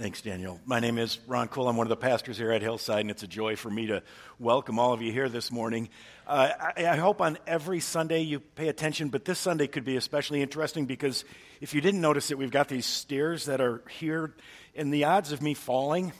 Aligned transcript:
Thanks, 0.00 0.22
Daniel. 0.22 0.58
My 0.64 0.80
name 0.80 0.96
is 0.96 1.18
Ron 1.26 1.48
Cole. 1.48 1.68
I'm 1.68 1.76
one 1.76 1.84
of 1.84 1.90
the 1.90 1.94
pastors 1.94 2.38
here 2.38 2.52
at 2.52 2.62
Hillside, 2.62 3.02
and 3.02 3.10
it's 3.10 3.22
a 3.22 3.26
joy 3.26 3.54
for 3.54 3.68
me 3.68 3.88
to 3.88 4.02
welcome 4.38 4.78
all 4.78 4.94
of 4.94 5.02
you 5.02 5.12
here 5.12 5.28
this 5.28 5.52
morning. 5.52 5.90
Uh, 6.26 6.48
I, 6.74 6.86
I, 6.86 6.96
hope 6.96 7.20
on 7.20 7.36
every 7.46 7.80
Sunday 7.80 8.22
you 8.22 8.40
pay 8.40 8.68
attention, 8.68 9.10
but 9.10 9.26
this 9.26 9.38
Sunday 9.38 9.66
could 9.66 9.84
be 9.84 9.96
especially 9.96 10.40
interesting 10.40 10.86
because 10.86 11.26
if 11.60 11.74
you 11.74 11.82
didn't 11.82 12.00
notice 12.00 12.30
it, 12.30 12.38
we've 12.38 12.50
got 12.50 12.66
these 12.68 12.86
stairs 12.86 13.44
that 13.44 13.60
are 13.60 13.82
here, 13.90 14.34
and 14.74 14.90
the 14.90 15.04
odds 15.04 15.32
of 15.32 15.42
me 15.42 15.52
falling 15.52 16.14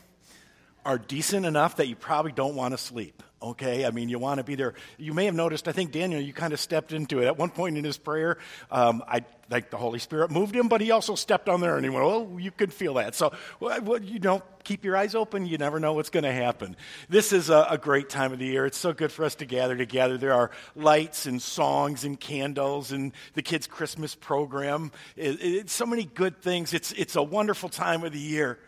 are 0.85 0.97
decent 0.97 1.45
enough 1.45 1.77
that 1.77 1.87
you 1.87 1.95
probably 1.95 2.31
don't 2.31 2.55
want 2.55 2.73
to 2.73 2.77
sleep 2.77 3.23
okay? 3.43 3.85
I 3.85 3.91
mean, 3.91 4.09
you 4.09 4.19
want 4.19 4.37
to 4.37 4.43
be 4.43 4.55
there. 4.55 4.73
You 4.97 5.13
may 5.13 5.25
have 5.25 5.33
noticed, 5.33 5.67
I 5.67 5.71
think, 5.71 5.91
Daniel, 5.91 6.21
you 6.21 6.33
kind 6.33 6.53
of 6.53 6.59
stepped 6.59 6.93
into 6.93 7.21
it. 7.21 7.25
At 7.25 7.37
one 7.37 7.49
point 7.49 7.77
in 7.77 7.83
his 7.83 7.97
prayer, 7.97 8.37
um, 8.69 9.03
I 9.07 9.21
think 9.49 9.69
the 9.69 9.77
Holy 9.77 9.99
Spirit 9.99 10.31
moved 10.31 10.55
him, 10.55 10.67
but 10.67 10.79
he 10.79 10.91
also 10.91 11.15
stepped 11.15 11.49
on 11.49 11.59
there 11.59 11.75
and 11.75 11.83
he 11.83 11.89
went, 11.89 12.05
oh, 12.05 12.37
you 12.37 12.51
could 12.51 12.71
feel 12.71 12.95
that. 12.95 13.15
So, 13.15 13.33
well, 13.59 14.01
you 14.01 14.19
know, 14.19 14.43
keep 14.63 14.85
your 14.85 14.95
eyes 14.95 15.15
open. 15.15 15.45
You 15.45 15.57
never 15.57 15.79
know 15.79 15.93
what's 15.93 16.09
going 16.09 16.23
to 16.23 16.31
happen. 16.31 16.75
This 17.09 17.33
is 17.33 17.49
a, 17.49 17.67
a, 17.71 17.77
great 17.77 18.09
time 18.09 18.31
of 18.31 18.39
the 18.39 18.45
year. 18.45 18.65
It's 18.65 18.77
so 18.77 18.93
good 18.93 19.11
for 19.11 19.25
us 19.25 19.35
to 19.35 19.45
gather 19.45 19.75
together. 19.75 20.17
There 20.17 20.33
are 20.33 20.51
lights 20.75 21.25
and 21.25 21.41
songs 21.41 22.03
and 22.03 22.19
candles 22.19 22.91
and 22.91 23.11
the 23.33 23.41
kids' 23.41 23.65
Christmas 23.65 24.13
program. 24.13 24.91
It, 25.15 25.41
it's 25.41 25.73
so 25.73 25.85
many 25.85 26.05
good 26.05 26.41
things. 26.41 26.73
It's, 26.73 26.91
it's 26.91 27.15
a 27.15 27.23
wonderful 27.23 27.69
time 27.69 28.03
of 28.03 28.13
the 28.13 28.19
year. 28.19 28.59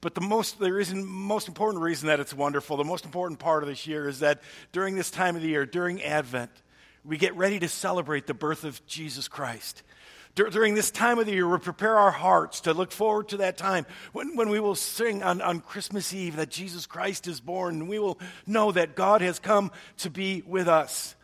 But 0.00 0.14
the 0.14 0.20
most, 0.20 0.60
the 0.60 0.72
reason, 0.72 1.04
most 1.04 1.48
important 1.48 1.82
reason 1.82 2.06
that 2.06 2.20
it's 2.20 2.34
wonderful, 2.34 2.76
the 2.76 2.84
most 2.84 3.04
important 3.04 3.40
part 3.40 3.62
of 3.62 3.68
this 3.68 3.86
year 3.86 4.08
is 4.08 4.20
that 4.20 4.40
during 4.70 4.94
this 4.94 5.10
time 5.10 5.34
of 5.34 5.42
the 5.42 5.48
year, 5.48 5.66
during 5.66 6.02
Advent, 6.02 6.50
we 7.04 7.16
get 7.16 7.34
ready 7.36 7.58
to 7.58 7.68
celebrate 7.68 8.26
the 8.26 8.34
birth 8.34 8.64
of 8.64 8.84
Jesus 8.86 9.26
Christ. 9.26 9.82
Dur- 10.36 10.50
during 10.50 10.74
this 10.74 10.92
time 10.92 11.18
of 11.18 11.26
the 11.26 11.32
year, 11.32 11.48
we 11.48 11.58
prepare 11.58 11.98
our 11.98 12.12
hearts 12.12 12.60
to 12.60 12.74
look 12.74 12.92
forward 12.92 13.28
to 13.30 13.38
that 13.38 13.56
time 13.56 13.86
when, 14.12 14.36
when 14.36 14.50
we 14.50 14.60
will 14.60 14.76
sing 14.76 15.22
on, 15.24 15.40
on 15.40 15.58
Christmas 15.58 16.14
Eve 16.14 16.36
that 16.36 16.50
Jesus 16.50 16.86
Christ 16.86 17.26
is 17.26 17.40
born, 17.40 17.80
and 17.80 17.88
we 17.88 17.98
will 17.98 18.20
know 18.46 18.70
that 18.70 18.94
God 18.94 19.20
has 19.20 19.40
come 19.40 19.72
to 19.98 20.10
be 20.10 20.44
with 20.46 20.68
us. 20.68 21.16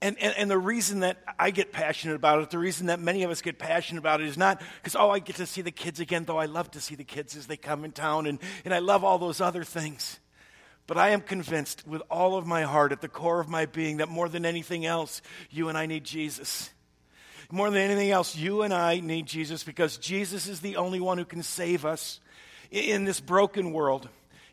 And, 0.00 0.16
and, 0.20 0.34
and, 0.36 0.48
the 0.48 0.58
reason 0.58 1.00
that 1.00 1.16
I 1.40 1.50
get 1.50 1.72
passionate 1.72 2.14
about 2.14 2.40
it, 2.40 2.50
the 2.50 2.58
reason 2.58 2.86
that 2.86 3.00
many 3.00 3.24
of 3.24 3.32
us 3.32 3.42
get 3.42 3.58
passionate 3.58 3.98
about 3.98 4.20
it 4.20 4.28
is 4.28 4.38
not 4.38 4.62
because, 4.76 4.94
oh, 4.94 5.10
I 5.10 5.18
get 5.18 5.36
to 5.36 5.46
see 5.46 5.60
the 5.60 5.72
kids 5.72 5.98
again, 5.98 6.24
though 6.24 6.38
I 6.38 6.46
love 6.46 6.70
to 6.72 6.80
see 6.80 6.94
the 6.94 7.02
kids 7.02 7.36
as 7.36 7.46
they 7.46 7.56
come 7.56 7.84
in 7.84 7.90
town, 7.90 8.26
and, 8.26 8.38
and 8.64 8.72
I 8.72 8.78
love 8.78 9.02
all 9.02 9.18
those 9.18 9.40
other 9.40 9.64
things. 9.64 10.20
But 10.86 10.98
I 10.98 11.10
am 11.10 11.20
convinced 11.20 11.86
with 11.86 12.00
all 12.10 12.36
of 12.36 12.46
my 12.46 12.62
heart, 12.62 12.92
at 12.92 13.00
the 13.00 13.08
core 13.08 13.40
of 13.40 13.48
my 13.48 13.66
being, 13.66 13.96
that 13.96 14.08
more 14.08 14.28
than 14.28 14.46
anything 14.46 14.86
else, 14.86 15.20
you 15.50 15.68
and 15.68 15.76
I 15.76 15.86
need 15.86 16.04
Jesus. 16.04 16.70
More 17.50 17.68
than 17.68 17.80
anything 17.80 18.10
else, 18.10 18.36
you 18.36 18.62
and 18.62 18.72
I 18.72 19.00
need 19.00 19.26
Jesus 19.26 19.64
because 19.64 19.96
Jesus 19.98 20.46
is 20.46 20.60
the 20.60 20.76
only 20.76 21.00
one 21.00 21.18
who 21.18 21.24
can 21.24 21.42
save 21.42 21.84
us 21.84 22.20
in 22.70 23.04
this 23.04 23.20
broken 23.20 23.72
world 23.72 24.08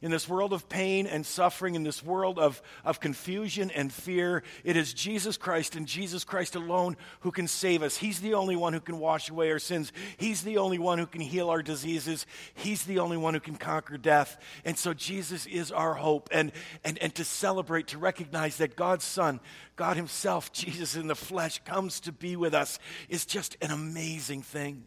in 0.06 0.12
this 0.12 0.30
world 0.30 0.54
of 0.54 0.70
pain 0.70 1.08
and 1.08 1.26
suffering, 1.26 1.74
in 1.74 1.82
this 1.82 2.04
world 2.04 2.38
of, 2.38 2.62
of 2.84 3.00
confusion 3.00 3.72
and 3.72 3.92
fear, 3.92 4.44
it 4.64 4.78
is 4.78 4.94
Jesus 4.94 5.36
Christ 5.36 5.76
and 5.76 5.88
Jesus 5.88 6.24
Christ 6.24 6.56
alone 6.56 6.96
who 7.22 7.32
can 7.32 7.48
save 7.48 7.82
us. 7.82 7.98
He's 7.98 8.20
the 8.20 8.36
only 8.36 8.56
one 8.56 8.74
who 8.74 8.80
can 8.80 9.00
wash 9.00 9.32
away 9.32 9.50
our 9.50 9.58
sins. 9.58 9.92
He's 10.18 10.44
the 10.44 10.60
only 10.60 10.78
one 10.78 11.00
who 11.00 11.08
can 11.08 11.22
heal 11.22 11.50
our 11.50 11.64
diseases. 11.64 12.28
He's 12.54 12.84
the 12.84 13.00
only 13.00 13.18
one 13.18 13.34
who 13.34 13.40
can 13.40 13.56
conquer 13.56 13.98
death. 13.98 14.40
And 14.64 14.78
so 14.78 14.94
Jesus 14.94 15.48
is 15.48 15.72
our 15.72 15.96
hope. 15.96 16.30
And, 16.32 16.52
and, 16.84 17.00
and 17.00 17.16
to 17.16 17.24
celebrate, 17.24 17.88
to 17.88 17.98
recognize 17.98 18.58
that 18.58 18.76
God's 18.76 19.06
Son, 19.06 19.40
God 19.76 19.98
Himself, 19.98 20.52
Jesus 20.54 20.96
in 20.96 21.08
the 21.08 21.16
flesh, 21.16 21.64
comes 21.66 22.00
to 22.02 22.12
be 22.12 22.36
with 22.36 22.54
us 22.54 22.78
is 23.10 23.26
just 23.26 23.58
an 23.60 23.72
amazing 23.72 24.44
thing. 24.44 24.84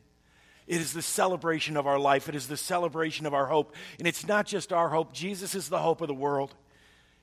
It 0.69 0.83
is 0.83 0.93
the 0.93 1.03
celebration 1.03 1.79
of 1.79 1.87
our 1.87 1.99
life. 1.99 2.29
It 2.29 2.35
is 2.35 2.47
the 2.47 2.57
celebration 2.57 3.25
of 3.25 3.33
our 3.33 3.47
hope. 3.47 3.75
And 3.99 4.07
it's 4.07 4.27
not 4.27 4.47
just 4.47 4.71
our 4.71 4.91
hope. 4.91 5.15
Jesus 5.15 5.55
is 5.55 5.71
the 5.71 5.79
hope 5.79 6.03
of 6.03 6.09
the 6.09 6.15
world. 6.15 6.55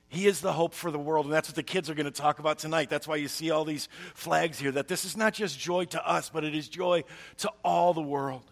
He 0.08 0.26
is 0.26 0.40
the 0.40 0.52
hope 0.52 0.74
for 0.74 0.90
the 0.90 0.98
world. 0.98 1.26
And 1.26 1.32
that's 1.32 1.48
what 1.48 1.54
the 1.54 1.62
kids 1.62 1.88
are 1.88 1.94
going 1.94 2.06
to 2.06 2.10
talk 2.10 2.40
about 2.40 2.58
tonight. 2.58 2.90
That's 2.90 3.06
why 3.06 3.16
you 3.16 3.28
see 3.28 3.52
all 3.52 3.64
these 3.64 3.88
flags 4.14 4.58
here 4.58 4.72
that 4.72 4.88
this 4.88 5.04
is 5.04 5.16
not 5.16 5.32
just 5.32 5.58
joy 5.58 5.84
to 5.86 6.04
us, 6.06 6.28
but 6.28 6.42
it 6.42 6.56
is 6.56 6.68
joy 6.68 7.04
to 7.38 7.52
all 7.64 7.94
the 7.94 8.02
world. 8.02 8.42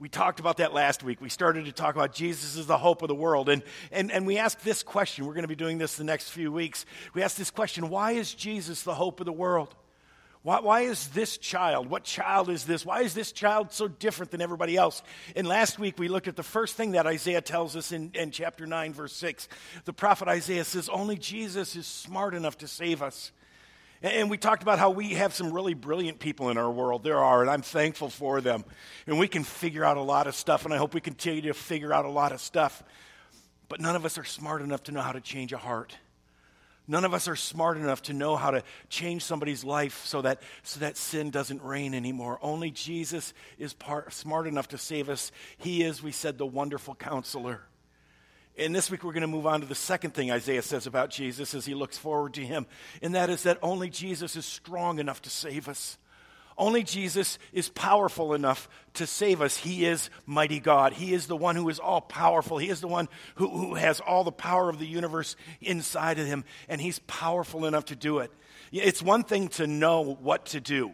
We 0.00 0.08
talked 0.08 0.40
about 0.40 0.56
that 0.56 0.74
last 0.74 1.04
week. 1.04 1.20
We 1.20 1.28
started 1.28 1.64
to 1.66 1.72
talk 1.72 1.94
about 1.94 2.12
Jesus 2.12 2.56
is 2.56 2.66
the 2.66 2.76
hope 2.76 3.02
of 3.02 3.08
the 3.08 3.14
world. 3.14 3.48
And, 3.48 3.62
and, 3.92 4.10
and 4.10 4.26
we 4.26 4.38
asked 4.38 4.64
this 4.64 4.82
question. 4.82 5.24
We're 5.24 5.34
going 5.34 5.44
to 5.44 5.48
be 5.48 5.54
doing 5.54 5.78
this 5.78 5.94
the 5.94 6.04
next 6.04 6.30
few 6.30 6.50
weeks. 6.50 6.84
We 7.14 7.22
asked 7.22 7.38
this 7.38 7.52
question 7.52 7.88
why 7.88 8.12
is 8.12 8.34
Jesus 8.34 8.82
the 8.82 8.94
hope 8.94 9.20
of 9.20 9.26
the 9.26 9.32
world? 9.32 9.74
Why, 10.46 10.60
why, 10.60 10.80
is 10.82 11.08
this 11.08 11.38
child, 11.38 11.90
what 11.90 12.04
child 12.04 12.50
is 12.50 12.62
this? 12.62 12.86
Why 12.86 13.00
is 13.00 13.14
this 13.14 13.32
child 13.32 13.72
so 13.72 13.88
different 13.88 14.30
than 14.30 14.40
everybody 14.40 14.76
else? 14.76 15.02
And 15.34 15.44
last 15.44 15.80
week 15.80 15.98
we 15.98 16.06
looked 16.06 16.28
at 16.28 16.36
the 16.36 16.44
first 16.44 16.76
thing 16.76 16.92
that 16.92 17.04
Isaiah 17.04 17.40
tells 17.40 17.74
us 17.74 17.90
in, 17.90 18.12
in 18.14 18.30
chapter 18.30 18.64
9, 18.64 18.92
verse 18.92 19.12
6. 19.14 19.48
The 19.86 19.92
prophet 19.92 20.28
Isaiah 20.28 20.62
says, 20.62 20.88
Only 20.88 21.16
Jesus 21.16 21.74
is 21.74 21.84
smart 21.84 22.32
enough 22.32 22.58
to 22.58 22.68
save 22.68 23.02
us. 23.02 23.32
And 24.02 24.30
we 24.30 24.38
talked 24.38 24.62
about 24.62 24.78
how 24.78 24.90
we 24.90 25.14
have 25.14 25.34
some 25.34 25.52
really 25.52 25.74
brilliant 25.74 26.20
people 26.20 26.48
in 26.50 26.58
our 26.58 26.70
world. 26.70 27.02
There 27.02 27.18
are, 27.18 27.40
and 27.40 27.50
I'm 27.50 27.62
thankful 27.62 28.08
for 28.08 28.40
them. 28.40 28.64
And 29.08 29.18
we 29.18 29.26
can 29.26 29.42
figure 29.42 29.84
out 29.84 29.96
a 29.96 30.00
lot 30.00 30.28
of 30.28 30.36
stuff, 30.36 30.64
and 30.64 30.72
I 30.72 30.76
hope 30.76 30.94
we 30.94 31.00
continue 31.00 31.42
to 31.42 31.54
figure 31.54 31.92
out 31.92 32.04
a 32.04 32.08
lot 32.08 32.30
of 32.30 32.40
stuff. 32.40 32.84
But 33.68 33.80
none 33.80 33.96
of 33.96 34.04
us 34.04 34.16
are 34.16 34.22
smart 34.22 34.62
enough 34.62 34.84
to 34.84 34.92
know 34.92 35.00
how 35.00 35.10
to 35.10 35.20
change 35.20 35.52
a 35.52 35.58
heart. 35.58 35.96
None 36.88 37.04
of 37.04 37.14
us 37.14 37.26
are 37.26 37.36
smart 37.36 37.76
enough 37.78 38.02
to 38.02 38.12
know 38.12 38.36
how 38.36 38.52
to 38.52 38.62
change 38.88 39.24
somebody's 39.24 39.64
life 39.64 40.04
so 40.04 40.22
that, 40.22 40.40
so 40.62 40.80
that 40.80 40.96
sin 40.96 41.30
doesn't 41.30 41.62
reign 41.62 41.94
anymore. 41.94 42.38
Only 42.42 42.70
Jesus 42.70 43.34
is 43.58 43.74
part, 43.74 44.12
smart 44.12 44.46
enough 44.46 44.68
to 44.68 44.78
save 44.78 45.08
us. 45.08 45.32
He 45.58 45.82
is, 45.82 46.02
we 46.02 46.12
said, 46.12 46.38
the 46.38 46.46
wonderful 46.46 46.94
counselor. 46.94 47.62
And 48.58 48.74
this 48.74 48.90
week 48.90 49.04
we're 49.04 49.12
going 49.12 49.22
to 49.22 49.26
move 49.26 49.46
on 49.46 49.60
to 49.60 49.66
the 49.66 49.74
second 49.74 50.14
thing 50.14 50.30
Isaiah 50.30 50.62
says 50.62 50.86
about 50.86 51.10
Jesus 51.10 51.54
as 51.54 51.66
he 51.66 51.74
looks 51.74 51.98
forward 51.98 52.34
to 52.34 52.40
him, 52.44 52.66
and 53.02 53.14
that 53.14 53.28
is 53.28 53.42
that 53.42 53.58
only 53.62 53.90
Jesus 53.90 54.34
is 54.34 54.46
strong 54.46 54.98
enough 54.98 55.20
to 55.22 55.30
save 55.30 55.68
us. 55.68 55.98
Only 56.58 56.82
Jesus 56.82 57.38
is 57.52 57.68
powerful 57.68 58.32
enough 58.32 58.68
to 58.94 59.06
save 59.06 59.42
us. 59.42 59.58
He 59.58 59.84
is 59.84 60.08
mighty 60.24 60.58
God. 60.58 60.94
He 60.94 61.12
is 61.12 61.26
the 61.26 61.36
one 61.36 61.54
who 61.54 61.68
is 61.68 61.78
all 61.78 62.00
powerful. 62.00 62.56
He 62.56 62.70
is 62.70 62.80
the 62.80 62.88
one 62.88 63.08
who, 63.34 63.48
who 63.48 63.74
has 63.74 64.00
all 64.00 64.24
the 64.24 64.32
power 64.32 64.70
of 64.70 64.78
the 64.78 64.86
universe 64.86 65.36
inside 65.60 66.18
of 66.18 66.26
him, 66.26 66.44
and 66.68 66.80
he's 66.80 66.98
powerful 67.00 67.66
enough 67.66 67.86
to 67.86 67.96
do 67.96 68.18
it. 68.20 68.32
It's 68.72 69.02
one 69.02 69.22
thing 69.22 69.48
to 69.48 69.66
know 69.66 70.00
what 70.20 70.46
to 70.46 70.60
do. 70.60 70.92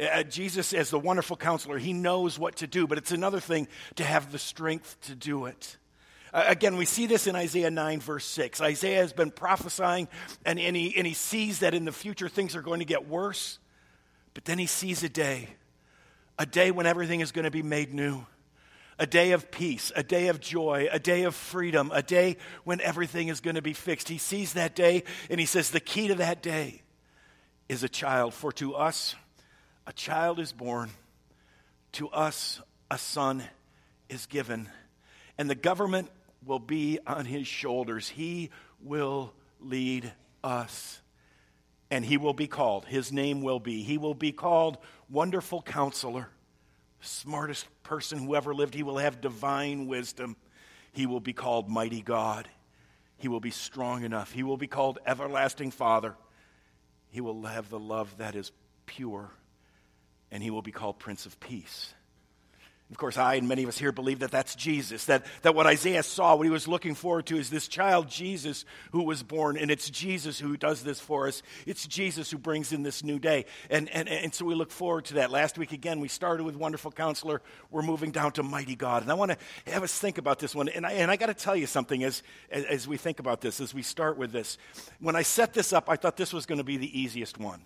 Uh, 0.00 0.24
Jesus, 0.24 0.72
as 0.74 0.90
the 0.90 0.98
wonderful 0.98 1.36
counselor, 1.36 1.78
he 1.78 1.92
knows 1.92 2.38
what 2.38 2.56
to 2.56 2.66
do, 2.66 2.86
but 2.86 2.98
it's 2.98 3.12
another 3.12 3.40
thing 3.40 3.68
to 3.96 4.04
have 4.04 4.32
the 4.32 4.38
strength 4.38 5.00
to 5.02 5.14
do 5.14 5.46
it. 5.46 5.76
Uh, 6.32 6.44
again, 6.48 6.76
we 6.76 6.84
see 6.84 7.06
this 7.06 7.28
in 7.28 7.36
Isaiah 7.36 7.70
9, 7.70 8.00
verse 8.00 8.26
6. 8.26 8.60
Isaiah 8.60 8.98
has 8.98 9.12
been 9.12 9.30
prophesying, 9.30 10.08
and, 10.44 10.58
and, 10.58 10.76
he, 10.76 10.96
and 10.96 11.06
he 11.06 11.14
sees 11.14 11.60
that 11.60 11.74
in 11.74 11.84
the 11.84 11.92
future 11.92 12.28
things 12.28 12.56
are 12.56 12.62
going 12.62 12.80
to 12.80 12.84
get 12.84 13.08
worse. 13.08 13.60
But 14.34 14.44
then 14.44 14.58
he 14.58 14.66
sees 14.66 15.02
a 15.02 15.08
day, 15.08 15.48
a 16.38 16.44
day 16.44 16.70
when 16.72 16.86
everything 16.86 17.20
is 17.20 17.32
going 17.32 17.44
to 17.44 17.50
be 17.50 17.62
made 17.62 17.94
new, 17.94 18.26
a 18.98 19.06
day 19.06 19.32
of 19.32 19.50
peace, 19.50 19.92
a 19.96 20.02
day 20.02 20.28
of 20.28 20.40
joy, 20.40 20.88
a 20.90 20.98
day 20.98 21.22
of 21.22 21.34
freedom, 21.34 21.90
a 21.94 22.02
day 22.02 22.36
when 22.64 22.80
everything 22.80 23.28
is 23.28 23.40
going 23.40 23.56
to 23.56 23.62
be 23.62 23.72
fixed. 23.72 24.08
He 24.08 24.18
sees 24.18 24.52
that 24.52 24.74
day 24.74 25.04
and 25.30 25.40
he 25.40 25.46
says, 25.46 25.70
The 25.70 25.80
key 25.80 26.08
to 26.08 26.16
that 26.16 26.42
day 26.42 26.82
is 27.68 27.82
a 27.82 27.88
child. 27.88 28.34
For 28.34 28.52
to 28.52 28.74
us, 28.74 29.14
a 29.86 29.92
child 29.92 30.38
is 30.38 30.52
born, 30.52 30.90
to 31.92 32.08
us, 32.08 32.60
a 32.90 32.98
son 32.98 33.42
is 34.08 34.26
given, 34.26 34.68
and 35.38 35.48
the 35.48 35.54
government 35.54 36.10
will 36.44 36.58
be 36.58 36.98
on 37.06 37.24
his 37.24 37.46
shoulders. 37.46 38.08
He 38.08 38.50
will 38.80 39.32
lead 39.60 40.12
us 40.42 41.00
and 41.94 42.04
he 42.04 42.16
will 42.16 42.34
be 42.34 42.48
called, 42.48 42.86
his 42.86 43.12
name 43.12 43.40
will 43.40 43.60
be, 43.60 43.84
he 43.84 43.98
will 43.98 44.14
be 44.14 44.32
called 44.32 44.78
Wonderful 45.08 45.62
Counselor, 45.62 46.28
smartest 47.00 47.68
person 47.84 48.18
who 48.18 48.34
ever 48.34 48.52
lived. 48.52 48.74
He 48.74 48.82
will 48.82 48.98
have 48.98 49.20
divine 49.20 49.86
wisdom. 49.86 50.34
He 50.90 51.06
will 51.06 51.20
be 51.20 51.32
called 51.32 51.68
Mighty 51.68 52.02
God. 52.02 52.48
He 53.16 53.28
will 53.28 53.38
be 53.38 53.52
strong 53.52 54.02
enough. 54.02 54.32
He 54.32 54.42
will 54.42 54.56
be 54.56 54.66
called 54.66 54.98
Everlasting 55.06 55.70
Father. 55.70 56.16
He 57.10 57.20
will 57.20 57.44
have 57.44 57.70
the 57.70 57.78
love 57.78 58.12
that 58.18 58.34
is 58.34 58.50
pure, 58.86 59.30
and 60.32 60.42
he 60.42 60.50
will 60.50 60.62
be 60.62 60.72
called 60.72 60.98
Prince 60.98 61.26
of 61.26 61.38
Peace. 61.38 61.94
Of 62.90 62.98
course, 62.98 63.16
I 63.16 63.36
and 63.36 63.48
many 63.48 63.62
of 63.62 63.68
us 63.70 63.78
here 63.78 63.92
believe 63.92 64.18
that 64.18 64.30
that's 64.30 64.54
Jesus, 64.54 65.06
that, 65.06 65.24
that 65.40 65.54
what 65.54 65.66
Isaiah 65.66 66.02
saw, 66.02 66.36
what 66.36 66.44
he 66.44 66.50
was 66.50 66.68
looking 66.68 66.94
forward 66.94 67.26
to, 67.26 67.36
is 67.38 67.48
this 67.48 67.66
child 67.66 68.08
Jesus 68.08 68.66
who 68.92 69.02
was 69.02 69.22
born, 69.22 69.56
and 69.56 69.70
it's 69.70 69.88
Jesus 69.88 70.38
who 70.38 70.56
does 70.58 70.82
this 70.82 71.00
for 71.00 71.26
us. 71.26 71.42
It's 71.66 71.86
Jesus 71.86 72.30
who 72.30 72.36
brings 72.36 72.72
in 72.72 72.82
this 72.82 73.02
new 73.02 73.18
day. 73.18 73.46
And, 73.70 73.88
and, 73.88 74.06
and 74.06 74.34
so 74.34 74.44
we 74.44 74.54
look 74.54 74.70
forward 74.70 75.06
to 75.06 75.14
that. 75.14 75.30
Last 75.30 75.56
week, 75.56 75.72
again, 75.72 75.98
we 75.98 76.08
started 76.08 76.44
with 76.44 76.56
Wonderful 76.56 76.92
Counselor. 76.92 77.40
We're 77.70 77.82
moving 77.82 78.10
down 78.10 78.32
to 78.32 78.42
Mighty 78.42 78.76
God. 78.76 79.02
And 79.02 79.10
I 79.10 79.14
want 79.14 79.32
to 79.32 79.72
have 79.72 79.82
us 79.82 79.98
think 79.98 80.18
about 80.18 80.38
this 80.38 80.54
one. 80.54 80.68
And 80.68 80.84
I, 80.84 80.92
and 80.92 81.10
I 81.10 81.16
got 81.16 81.26
to 81.26 81.34
tell 81.34 81.56
you 81.56 81.66
something 81.66 82.04
as, 82.04 82.22
as, 82.50 82.64
as 82.66 82.86
we 82.86 82.98
think 82.98 83.18
about 83.18 83.40
this, 83.40 83.60
as 83.60 83.72
we 83.72 83.82
start 83.82 84.18
with 84.18 84.30
this. 84.30 84.58
When 85.00 85.16
I 85.16 85.22
set 85.22 85.54
this 85.54 85.72
up, 85.72 85.88
I 85.88 85.96
thought 85.96 86.18
this 86.18 86.34
was 86.34 86.44
going 86.44 86.58
to 86.58 86.64
be 86.64 86.76
the 86.76 87.00
easiest 87.00 87.38
one. 87.38 87.62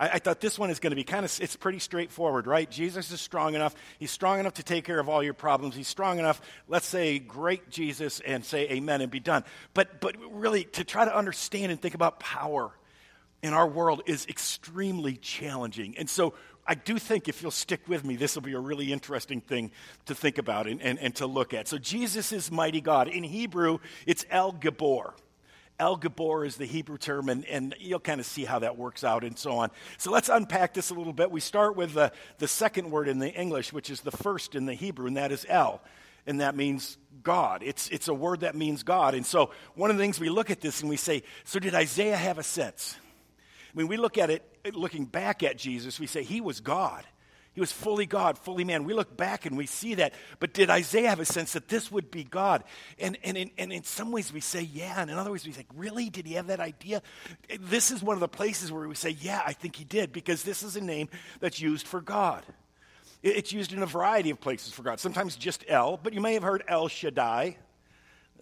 I, 0.00 0.08
I 0.14 0.18
thought 0.18 0.40
this 0.40 0.58
one 0.58 0.70
is 0.70 0.80
going 0.80 0.90
to 0.90 0.96
be 0.96 1.04
kind 1.04 1.24
of, 1.24 1.40
it's 1.40 1.54
pretty 1.54 1.78
straightforward, 1.78 2.46
right? 2.46 2.68
Jesus 2.68 3.12
is 3.12 3.20
strong 3.20 3.54
enough. 3.54 3.74
He's 3.98 4.10
strong 4.10 4.40
enough 4.40 4.54
to 4.54 4.64
take 4.64 4.84
care 4.84 4.98
of 4.98 5.08
all 5.08 5.22
your 5.22 5.34
problems. 5.34 5.76
He's 5.76 5.86
strong 5.86 6.18
enough, 6.18 6.40
let's 6.66 6.86
say, 6.86 7.18
great 7.18 7.70
Jesus, 7.70 8.20
and 8.20 8.44
say 8.44 8.68
amen 8.70 9.02
and 9.02 9.10
be 9.10 9.20
done. 9.20 9.44
But, 9.74 10.00
but 10.00 10.16
really, 10.32 10.64
to 10.64 10.84
try 10.84 11.04
to 11.04 11.14
understand 11.14 11.70
and 11.70 11.80
think 11.80 11.94
about 11.94 12.18
power 12.18 12.72
in 13.42 13.52
our 13.52 13.68
world 13.68 14.02
is 14.06 14.26
extremely 14.26 15.16
challenging. 15.16 15.96
And 15.98 16.08
so 16.08 16.34
I 16.66 16.74
do 16.74 16.98
think 16.98 17.28
if 17.28 17.42
you'll 17.42 17.50
stick 17.50 17.88
with 17.88 18.04
me, 18.04 18.16
this 18.16 18.34
will 18.34 18.42
be 18.42 18.52
a 18.52 18.60
really 18.60 18.92
interesting 18.92 19.40
thing 19.40 19.70
to 20.06 20.14
think 20.14 20.38
about 20.38 20.66
and, 20.66 20.80
and, 20.82 20.98
and 20.98 21.14
to 21.16 21.26
look 21.26 21.54
at. 21.54 21.68
So, 21.68 21.78
Jesus 21.78 22.32
is 22.32 22.50
mighty 22.50 22.80
God. 22.80 23.08
In 23.08 23.24
Hebrew, 23.24 23.78
it's 24.06 24.24
El 24.30 24.52
Gabor. 24.52 25.14
El 25.80 25.96
Gabor 25.96 26.44
is 26.44 26.56
the 26.56 26.66
Hebrew 26.66 26.98
term, 26.98 27.30
and, 27.30 27.44
and 27.46 27.74
you'll 27.80 27.98
kind 27.98 28.20
of 28.20 28.26
see 28.26 28.44
how 28.44 28.58
that 28.58 28.76
works 28.76 29.02
out 29.02 29.24
and 29.24 29.36
so 29.36 29.52
on. 29.52 29.70
So 29.96 30.10
let's 30.10 30.28
unpack 30.28 30.74
this 30.74 30.90
a 30.90 30.94
little 30.94 31.14
bit. 31.14 31.30
We 31.30 31.40
start 31.40 31.74
with 31.74 31.94
the, 31.94 32.12
the 32.38 32.46
second 32.46 32.90
word 32.90 33.08
in 33.08 33.18
the 33.18 33.32
English, 33.32 33.72
which 33.72 33.88
is 33.88 34.02
the 34.02 34.10
first 34.10 34.54
in 34.54 34.66
the 34.66 34.74
Hebrew, 34.74 35.06
and 35.06 35.16
that 35.16 35.32
is 35.32 35.46
El. 35.48 35.80
And 36.26 36.42
that 36.42 36.54
means 36.54 36.98
God. 37.22 37.62
It's, 37.64 37.88
it's 37.88 38.08
a 38.08 38.14
word 38.14 38.40
that 38.40 38.54
means 38.54 38.82
God. 38.82 39.14
And 39.14 39.24
so 39.24 39.52
one 39.74 39.90
of 39.90 39.96
the 39.96 40.02
things 40.02 40.20
we 40.20 40.28
look 40.28 40.50
at 40.50 40.60
this 40.60 40.82
and 40.82 40.90
we 40.90 40.98
say, 40.98 41.22
so 41.44 41.58
did 41.58 41.74
Isaiah 41.74 42.16
have 42.16 42.36
a 42.36 42.42
sense? 42.42 42.96
I 43.72 43.78
mean, 43.78 43.88
we 43.88 43.96
look 43.96 44.18
at 44.18 44.28
it, 44.28 44.44
looking 44.74 45.06
back 45.06 45.42
at 45.42 45.56
Jesus, 45.56 45.98
we 45.98 46.06
say 46.06 46.22
he 46.22 46.42
was 46.42 46.60
God. 46.60 47.04
He 47.52 47.60
was 47.60 47.72
fully 47.72 48.06
God, 48.06 48.38
fully 48.38 48.62
man. 48.62 48.84
We 48.84 48.94
look 48.94 49.16
back 49.16 49.44
and 49.44 49.56
we 49.56 49.66
see 49.66 49.94
that. 49.96 50.14
But 50.38 50.54
did 50.54 50.70
Isaiah 50.70 51.08
have 51.08 51.18
a 51.18 51.24
sense 51.24 51.52
that 51.54 51.68
this 51.68 51.90
would 51.90 52.10
be 52.10 52.22
God? 52.22 52.62
And, 52.98 53.18
and, 53.24 53.36
in, 53.36 53.50
and 53.58 53.72
in 53.72 53.82
some 53.82 54.12
ways 54.12 54.32
we 54.32 54.40
say, 54.40 54.62
yeah. 54.62 55.00
And 55.00 55.10
in 55.10 55.18
other 55.18 55.32
ways 55.32 55.44
we 55.44 55.52
say, 55.52 55.66
really? 55.74 56.10
Did 56.10 56.26
he 56.26 56.34
have 56.34 56.46
that 56.46 56.60
idea? 56.60 57.02
This 57.58 57.90
is 57.90 58.02
one 58.02 58.14
of 58.14 58.20
the 58.20 58.28
places 58.28 58.70
where 58.70 58.86
we 58.86 58.94
say, 58.94 59.10
yeah, 59.10 59.42
I 59.44 59.52
think 59.52 59.74
he 59.74 59.84
did, 59.84 60.12
because 60.12 60.44
this 60.44 60.62
is 60.62 60.76
a 60.76 60.80
name 60.80 61.08
that's 61.40 61.60
used 61.60 61.88
for 61.88 62.00
God. 62.00 62.44
It's 63.22 63.52
used 63.52 63.72
in 63.72 63.82
a 63.82 63.86
variety 63.86 64.30
of 64.30 64.40
places 64.40 64.72
for 64.72 64.82
God. 64.82 65.00
Sometimes 65.00 65.36
just 65.36 65.64
El, 65.66 65.96
but 65.96 66.14
you 66.14 66.20
may 66.20 66.34
have 66.34 66.42
heard 66.44 66.62
El 66.68 66.88
Shaddai. 66.88 67.56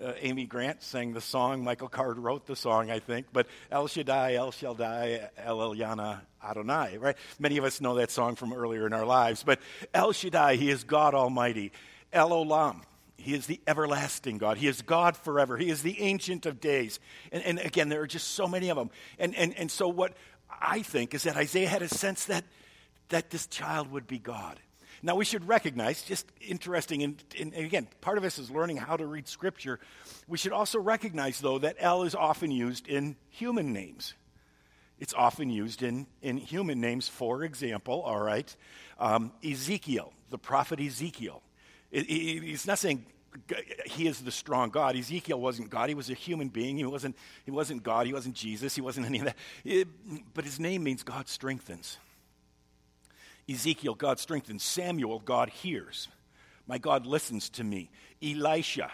Uh, 0.01 0.13
Amy 0.21 0.45
Grant 0.45 0.81
sang 0.83 1.13
the 1.13 1.21
song. 1.21 1.65
Michael 1.65 1.89
Card 1.89 2.19
wrote 2.19 2.47
the 2.47 2.55
song, 2.55 2.89
I 2.89 3.01
think. 3.01 3.27
But 3.33 3.49
El 3.73 3.89
Shaddai, 3.89 4.35
El 4.35 4.53
Shaddai, 4.53 5.31
El 5.39 5.59
Elyon 5.59 6.21
Adonai, 6.43 6.99
right? 6.99 7.17
Many 7.39 7.57
of 7.57 7.65
us 7.65 7.81
know 7.81 7.97
that 7.97 8.11
song 8.11 8.37
from 8.37 8.53
earlier 8.53 8.87
in 8.87 8.93
our 8.93 9.07
lives. 9.07 9.43
But 9.43 9.61
El 9.93 10.13
Shaddai, 10.13 10.57
he 10.57 10.71
is 10.71 10.85
God 10.85 11.15
Almighty. 11.15 11.73
El 12.13 12.31
Olam, 12.31 12.83
he 13.17 13.35
is 13.35 13.47
the 13.47 13.61
everlasting 13.67 14.39
God. 14.39 14.59
He 14.59 14.69
is 14.69 14.83
God 14.83 15.17
forever. 15.17 15.57
He 15.57 15.71
is 15.71 15.83
the 15.83 16.01
Ancient 16.01 16.47
of 16.47 16.61
Days. 16.61 17.01
And, 17.33 17.43
and 17.43 17.59
again, 17.59 17.89
there 17.89 18.01
are 18.01 18.07
just 18.07 18.29
so 18.29 18.47
many 18.47 18.71
of 18.71 18.77
them. 18.77 18.91
And, 19.19 19.35
and, 19.35 19.57
and 19.59 19.71
so, 19.71 19.89
what 19.89 20.15
I 20.61 20.83
think 20.83 21.15
is 21.15 21.25
that 21.25 21.37
Isaiah 21.37 21.69
had 21.69 21.83
a 21.83 21.89
sense 21.89 22.27
that, 22.27 22.45
that 23.09 23.31
this 23.31 23.47
child 23.47 23.91
would 23.91 24.07
be 24.07 24.19
God. 24.19 24.61
Now, 25.03 25.15
we 25.15 25.25
should 25.25 25.47
recognize, 25.47 26.03
just 26.03 26.27
interesting, 26.41 27.03
and, 27.03 27.23
and, 27.39 27.55
again, 27.55 27.87
part 28.01 28.19
of 28.19 28.25
this 28.25 28.39
is 28.39 28.51
learning 28.51 28.79
how 28.79 28.97
to 28.97 29.07
read 29.07 29.29
Scripture. 29.29 29.79
We 30.27 30.39
should 30.39 30.53
also 30.53 30.81
recognize, 30.81 31.39
though, 31.41 31.59
that 31.59 31.77
El 31.79 32.03
is 32.03 32.17
often 32.17 32.51
used 32.51 32.89
in 32.89 33.17
human 33.31 33.73
names. 33.73 34.15
It's 34.99 35.15
often 35.15 35.51
used 35.51 35.83
in, 35.83 36.07
in 36.23 36.37
human 36.37 36.81
names. 36.81 37.09
For 37.09 37.45
example, 37.45 38.03
all 38.03 38.21
right, 38.21 38.55
um, 38.99 39.33
Ezekiel, 39.45 40.13
the 40.31 40.39
prophet 40.39 40.81
Ezekiel. 40.81 41.43
It, 41.91 42.05
it, 42.11 42.43
he's 42.43 42.67
not 42.67 42.79
saying 42.79 43.05
he 43.87 44.07
is 44.07 44.21
the 44.21 44.31
strong 44.31 44.71
God. 44.71 44.97
Ezekiel 44.97 45.41
wasn't 45.41 45.71
God. 45.71 45.89
He 45.89 45.95
was 45.95 46.11
a 46.11 46.15
human 46.15 46.49
being. 46.49 46.77
He 46.77 46.85
wasn't, 46.85 47.17
he 47.45 47.51
wasn't 47.51 47.83
God. 47.83 48.07
He 48.07 48.13
wasn't 48.13 48.35
Jesus. 48.35 48.75
He 48.75 48.81
wasn't 48.81 49.07
any 49.07 49.21
of 49.21 49.27
that. 49.27 49.37
It, 49.65 49.89
but 50.35 50.45
his 50.45 50.59
name 50.59 50.83
means 50.83 51.03
God 51.03 51.29
strengthens. 51.29 51.99
Ezekiel, 53.49 53.95
God 53.95 54.19
strengthens. 54.19 54.63
Samuel, 54.63 55.21
God 55.21 55.49
hears. 55.49 56.09
My 56.67 56.79
God 56.79 57.07
listens 57.07 57.49
to 57.51 57.65
me. 57.65 57.91
Elisha, 58.23 58.91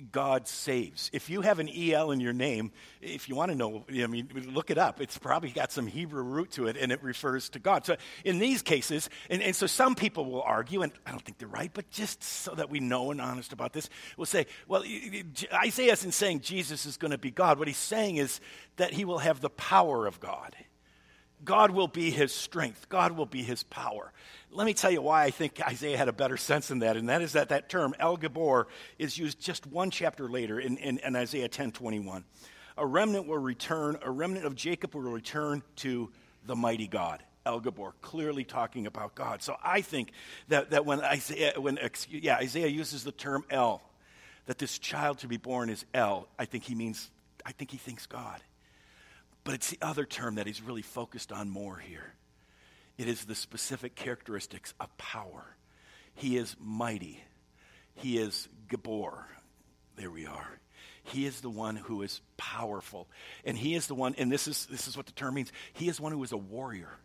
God 0.00 0.48
saves. 0.48 1.10
If 1.12 1.30
you 1.30 1.42
have 1.42 1.58
an 1.58 1.68
EL 1.68 2.10
in 2.10 2.20
your 2.20 2.32
name, 2.32 2.72
if 3.00 3.28
you 3.28 3.34
want 3.34 3.50
to 3.50 3.56
know, 3.56 3.84
I 3.90 4.06
mean, 4.06 4.28
look 4.52 4.70
it 4.70 4.78
up. 4.78 5.00
It's 5.00 5.18
probably 5.18 5.50
got 5.50 5.72
some 5.72 5.86
Hebrew 5.86 6.22
root 6.22 6.52
to 6.52 6.66
it 6.66 6.76
and 6.76 6.92
it 6.92 7.02
refers 7.02 7.48
to 7.50 7.58
God. 7.58 7.86
So 7.86 7.96
in 8.24 8.38
these 8.38 8.62
cases, 8.62 9.10
and, 9.30 9.42
and 9.42 9.54
so 9.54 9.66
some 9.66 9.94
people 9.94 10.24
will 10.24 10.42
argue, 10.42 10.82
and 10.82 10.92
I 11.06 11.10
don't 11.10 11.24
think 11.24 11.38
they're 11.38 11.48
right, 11.48 11.70
but 11.72 11.90
just 11.90 12.22
so 12.22 12.54
that 12.54 12.70
we 12.70 12.80
know 12.80 13.10
and 13.10 13.20
honest 13.20 13.52
about 13.52 13.72
this, 13.72 13.88
we'll 14.16 14.26
say, 14.26 14.46
well, 14.66 14.84
Isaiah 15.52 15.92
isn't 15.92 16.12
saying 16.12 16.40
Jesus 16.40 16.86
is 16.86 16.96
going 16.96 17.12
to 17.12 17.18
be 17.18 17.30
God. 17.30 17.58
What 17.58 17.68
he's 17.68 17.76
saying 17.76 18.16
is 18.16 18.40
that 18.76 18.92
he 18.92 19.04
will 19.04 19.18
have 19.18 19.40
the 19.40 19.50
power 19.50 20.06
of 20.06 20.20
God. 20.20 20.54
God 21.44 21.70
will 21.70 21.88
be 21.88 22.10
his 22.10 22.32
strength. 22.32 22.88
God 22.88 23.12
will 23.12 23.26
be 23.26 23.42
his 23.42 23.62
power. 23.62 24.12
Let 24.50 24.64
me 24.64 24.74
tell 24.74 24.90
you 24.90 25.02
why 25.02 25.24
I 25.24 25.30
think 25.30 25.60
Isaiah 25.66 25.96
had 25.96 26.08
a 26.08 26.12
better 26.12 26.36
sense 26.36 26.68
than 26.68 26.78
that, 26.80 26.96
and 26.96 27.08
that 27.08 27.20
is 27.20 27.32
that 27.32 27.50
that 27.50 27.68
term, 27.68 27.94
El 27.98 28.16
Gabor, 28.16 28.68
is 28.98 29.18
used 29.18 29.40
just 29.40 29.66
one 29.66 29.90
chapter 29.90 30.28
later 30.28 30.58
in, 30.58 30.78
in, 30.78 30.98
in 30.98 31.16
Isaiah 31.16 31.48
10 31.48 31.72
21. 31.72 32.24
A 32.78 32.86
remnant 32.86 33.26
will 33.26 33.38
return, 33.38 33.98
a 34.02 34.10
remnant 34.10 34.46
of 34.46 34.54
Jacob 34.54 34.94
will 34.94 35.02
return 35.02 35.62
to 35.76 36.10
the 36.46 36.56
mighty 36.56 36.88
God. 36.88 37.22
El 37.44 37.60
Gabor, 37.60 37.94
clearly 38.02 38.44
talking 38.44 38.86
about 38.86 39.14
God. 39.14 39.42
So 39.42 39.56
I 39.62 39.80
think 39.80 40.12
that, 40.48 40.70
that 40.70 40.84
when, 40.84 41.00
Isaiah, 41.00 41.54
when 41.56 41.78
yeah, 42.10 42.36
Isaiah 42.36 42.66
uses 42.66 43.04
the 43.04 43.12
term 43.12 43.44
El, 43.48 43.80
that 44.46 44.58
this 44.58 44.78
child 44.78 45.18
to 45.20 45.28
be 45.28 45.38
born 45.38 45.70
is 45.70 45.84
El, 45.94 46.28
I 46.38 46.44
think 46.44 46.64
he 46.64 46.74
means, 46.74 47.10
I 47.46 47.52
think 47.52 47.70
he 47.70 47.78
thinks 47.78 48.06
God. 48.06 48.40
But 49.44 49.54
it's 49.54 49.70
the 49.70 49.78
other 49.80 50.04
term 50.04 50.34
that 50.34 50.46
he's 50.46 50.60
really 50.62 50.82
focused 50.82 51.32
on 51.32 51.48
more 51.48 51.78
here. 51.78 52.12
It 52.98 53.08
is 53.08 53.24
the 53.24 53.34
specific 53.34 53.94
characteristics 53.94 54.74
of 54.80 54.94
power. 54.98 55.56
He 56.14 56.36
is 56.36 56.56
mighty. 56.60 57.22
He 57.94 58.18
is 58.18 58.48
Gabor. 58.68 59.26
There 59.96 60.10
we 60.10 60.26
are. 60.26 60.60
He 61.04 61.24
is 61.24 61.40
the 61.40 61.50
one 61.50 61.76
who 61.76 62.02
is 62.02 62.20
powerful. 62.36 63.08
And 63.44 63.56
he 63.56 63.74
is 63.74 63.86
the 63.86 63.94
one, 63.94 64.14
and 64.18 64.30
this 64.30 64.46
is, 64.48 64.66
this 64.66 64.88
is 64.88 64.96
what 64.96 65.06
the 65.06 65.12
term 65.12 65.34
means, 65.34 65.52
he 65.72 65.88
is 65.88 66.00
one 66.00 66.12
who 66.12 66.22
is 66.22 66.32
a 66.32 66.36
warrior. 66.36 66.98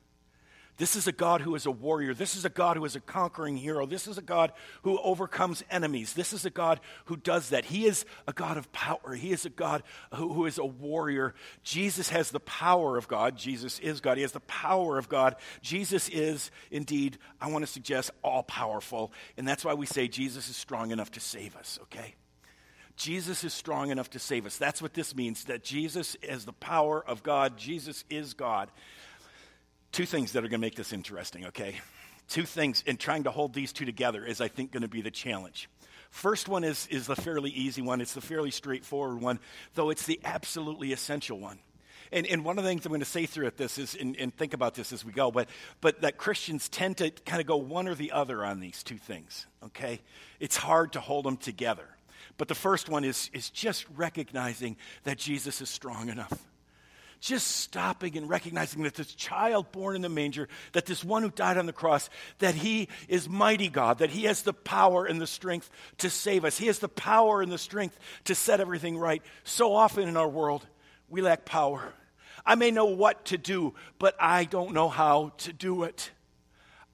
This 0.78 0.96
is 0.96 1.06
a 1.06 1.12
God 1.12 1.42
who 1.42 1.54
is 1.54 1.68
a 1.68 1.72
warrior. 1.72 2.16
This 2.16 2.36
is 2.36 2.46
a 2.46 2.50
God 2.50 2.78
who 2.78 2.86
is 2.86 2.96
a 2.96 3.00
conquering 3.00 3.58
hero. 3.58 3.86
This 3.86 4.08
is 4.08 4.18
a 4.18 4.24
God 4.24 4.52
who 4.82 4.98
overcomes 5.00 5.64
enemies. 5.70 6.14
This 6.14 6.34
is 6.34 6.46
a 6.46 6.50
God 6.50 6.80
who 7.06 7.16
does 7.16 7.50
that. 7.50 7.66
He 7.66 7.86
is 7.86 8.06
a 8.28 8.34
God 8.34 8.58
of 8.58 8.72
power. 8.72 9.14
He 9.14 9.32
is 9.32 9.46
a 9.46 9.52
God 9.52 9.84
who, 10.16 10.34
who 10.34 10.48
is 10.48 10.58
a 10.58 10.66
warrior. 10.66 11.36
Jesus 11.64 12.10
has 12.10 12.32
the 12.32 12.40
power 12.40 12.98
of 12.98 13.08
God. 13.08 13.38
Jesus 13.38 13.78
is 13.80 14.02
God. 14.02 14.18
He 14.18 14.24
has 14.24 14.32
the 14.32 14.40
power 14.42 14.98
of 14.98 15.10
God. 15.10 15.36
Jesus 15.62 16.10
is 16.10 16.50
indeed, 16.72 17.20
I 17.40 17.52
want 17.52 17.64
to 17.64 17.72
suggest, 17.72 18.10
all 18.24 18.42
powerful. 18.42 19.14
And 19.38 19.48
that's 19.48 19.64
why 19.64 19.76
we 19.76 19.86
say 19.86 20.08
Jesus 20.08 20.50
is 20.50 20.56
strong 20.56 20.90
enough 20.90 21.12
to 21.12 21.20
save 21.20 21.56
us, 21.56 21.78
okay? 21.84 22.16
Jesus 22.96 23.44
is 23.44 23.54
strong 23.54 23.92
enough 23.92 24.10
to 24.12 24.20
save 24.20 24.48
us. 24.48 24.58
That's 24.58 24.82
what 24.82 24.94
this 24.96 25.16
means 25.16 25.46
that 25.46 25.64
Jesus 25.64 26.16
is 26.24 26.46
the 26.46 26.54
power 26.54 27.04
of 27.06 27.22
God. 27.22 27.58
Jesus 27.58 28.04
is 28.10 28.34
God 28.34 28.72
two 29.94 30.06
things 30.06 30.34
that 30.34 30.40
are 30.40 30.50
going 30.50 30.60
to 30.60 30.66
make 30.66 30.76
this 30.76 30.92
interesting, 30.92 31.46
okay? 31.46 31.76
Two 32.28 32.44
things, 32.44 32.84
and 32.86 33.00
trying 33.00 33.24
to 33.24 33.32
hold 33.32 33.54
these 33.54 33.72
two 33.72 33.86
together 33.86 34.26
is, 34.26 34.42
I 34.42 34.50
think, 34.50 34.72
going 34.72 34.82
to 34.82 34.90
be 34.90 35.02
the 35.02 35.12
challenge. 35.12 35.70
First 36.10 36.50
one 36.50 36.64
is, 36.64 36.88
is 36.88 37.08
the 37.08 37.16
fairly 37.16 37.52
easy 37.52 37.82
one, 37.82 38.02
it's 38.02 38.14
the 38.14 38.22
fairly 38.22 38.52
straightforward 38.52 39.22
one, 39.22 39.40
though 39.76 39.90
it's 39.90 40.06
the 40.06 40.20
absolutely 40.24 40.92
essential 40.92 41.40
one. 41.40 41.60
And, 42.12 42.28
and 42.28 42.44
one 42.44 42.58
of 42.58 42.64
the 42.64 42.70
things 42.70 42.86
I'm 42.86 42.92
going 42.92 43.00
to 43.00 43.06
say 43.06 43.26
through 43.26 43.48
it 43.48 43.58
this 43.58 43.78
is, 43.78 43.96
and, 43.96 44.16
and 44.18 44.36
think 44.36 44.54
about 44.54 44.76
this 44.76 44.94
as 44.94 45.06
we 45.06 45.12
go, 45.12 45.32
but, 45.32 45.48
but 45.80 46.02
that 46.02 46.18
Christians 46.18 46.70
tend 46.70 46.98
to 46.98 47.10
kind 47.10 47.40
of 47.40 47.48
go 47.48 47.58
one 47.58 47.88
or 47.88 47.96
the 47.96 48.12
other 48.12 48.44
on 48.44 48.60
these 48.60 48.84
two 48.84 48.98
things, 48.98 49.48
okay? 49.64 50.02
It's 50.40 50.58
hard 50.58 50.94
to 50.94 51.00
hold 51.00 51.26
them 51.26 51.38
together. 51.38 51.88
But 52.38 52.48
the 52.48 52.56
first 52.56 52.90
one 52.90 53.04
is, 53.04 53.30
is 53.34 53.50
just 53.50 53.86
recognizing 53.96 54.78
that 55.04 55.18
Jesus 55.18 55.62
is 55.62 55.70
strong 55.70 56.10
enough 56.10 56.34
just 57.24 57.48
stopping 57.48 58.18
and 58.18 58.30
recognizing 58.30 58.84
that 58.84 58.96
this 58.96 59.16
child 59.16 59.72
born 59.72 59.96
in 59.96 60.02
the 60.02 60.10
manger, 60.10 60.50
that 60.74 60.86
this 60.86 61.06
one 61.06 61.24
who 61.24 61.30
died 61.30 61.58
on 61.58 61.66
the 61.66 61.72
cross, 61.72 62.10
that 62.40 62.54
he 62.54 62.90
is 63.08 63.30
mighty 63.30 63.70
God, 63.70 64.00
that 64.00 64.10
he 64.10 64.26
has 64.26 64.42
the 64.42 64.52
power 64.52 65.06
and 65.06 65.22
the 65.22 65.28
strength 65.28 65.70
to 66.00 66.10
save 66.10 66.44
us. 66.44 66.58
He 66.58 66.68
has 66.68 66.80
the 66.80 66.90
power 66.90 67.42
and 67.42 67.50
the 67.50 67.58
strength 67.58 67.98
to 68.26 68.36
set 68.36 68.60
everything 68.60 68.98
right. 68.98 69.22
So 69.46 69.74
often 69.74 70.10
in 70.10 70.18
our 70.18 70.28
world, 70.28 70.68
we 71.08 71.22
lack 71.22 71.46
power. 71.46 71.94
I 72.46 72.56
may 72.56 72.72
know 72.72 72.86
what 72.86 73.24
to 73.26 73.38
do, 73.38 73.74
but 74.00 74.18
I 74.20 74.44
don't 74.44 74.74
know 74.74 74.90
how 74.90 75.32
to 75.38 75.54
do 75.54 75.84
it. 75.84 76.12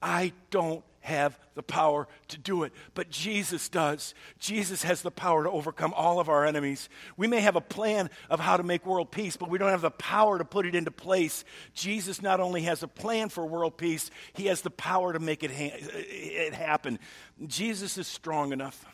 I 0.00 0.32
don't 0.52 0.84
have 1.00 1.38
the 1.54 1.62
power 1.62 2.06
to 2.28 2.38
do 2.38 2.62
it, 2.62 2.72
but 2.94 3.10
Jesus 3.10 3.68
does. 3.68 4.14
Jesus 4.38 4.82
has 4.82 5.02
the 5.02 5.10
power 5.10 5.44
to 5.44 5.50
overcome 5.50 5.94
all 5.94 6.20
of 6.20 6.28
our 6.28 6.44
enemies. 6.44 6.88
We 7.16 7.26
may 7.26 7.40
have 7.40 7.56
a 7.56 7.60
plan 7.60 8.10
of 8.28 8.38
how 8.38 8.56
to 8.56 8.62
make 8.62 8.84
world 8.84 9.10
peace, 9.10 9.36
but 9.36 9.48
we 9.48 9.58
don't 9.58 9.70
have 9.70 9.80
the 9.80 9.90
power 9.90 10.38
to 10.38 10.44
put 10.44 10.66
it 10.66 10.74
into 10.74 10.90
place. 10.90 11.44
Jesus 11.74 12.20
not 12.20 12.40
only 12.40 12.62
has 12.62 12.82
a 12.82 12.88
plan 12.88 13.30
for 13.30 13.46
world 13.46 13.76
peace, 13.78 14.10
he 14.34 14.46
has 14.46 14.60
the 14.60 14.70
power 14.70 15.12
to 15.12 15.18
make 15.18 15.42
it, 15.42 15.50
ha- 15.50 15.78
it 15.80 16.52
happen. 16.54 16.98
Jesus 17.46 17.96
is 17.96 18.06
strong 18.06 18.52
enough. 18.52 18.84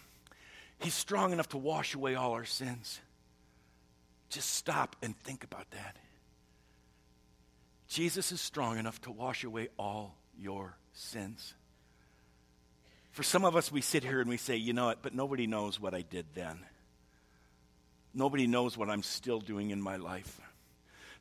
He's 0.78 0.94
strong 0.94 1.32
enough 1.32 1.48
to 1.50 1.58
wash 1.58 1.94
away 1.94 2.14
all 2.14 2.32
our 2.32 2.44
sins. 2.44 3.00
Just 4.28 4.54
stop 4.54 4.96
and 5.02 5.16
think 5.18 5.44
about 5.44 5.70
that. 5.72 5.96
Jesus 7.88 8.32
is 8.32 8.40
strong 8.40 8.78
enough 8.78 9.00
to 9.02 9.10
wash 9.10 9.44
away 9.44 9.68
all 9.78 10.16
your 10.38 10.76
sins. 10.92 11.54
For 13.16 13.22
some 13.22 13.46
of 13.46 13.56
us, 13.56 13.72
we 13.72 13.80
sit 13.80 14.04
here 14.04 14.20
and 14.20 14.28
we 14.28 14.36
say, 14.36 14.56
you 14.56 14.74
know 14.74 14.84
what, 14.84 15.00
but 15.00 15.14
nobody 15.14 15.46
knows 15.46 15.80
what 15.80 15.94
I 15.94 16.02
did 16.02 16.26
then. 16.34 16.58
Nobody 18.12 18.46
knows 18.46 18.76
what 18.76 18.90
I'm 18.90 19.02
still 19.02 19.40
doing 19.40 19.70
in 19.70 19.80
my 19.80 19.96
life. 19.96 20.38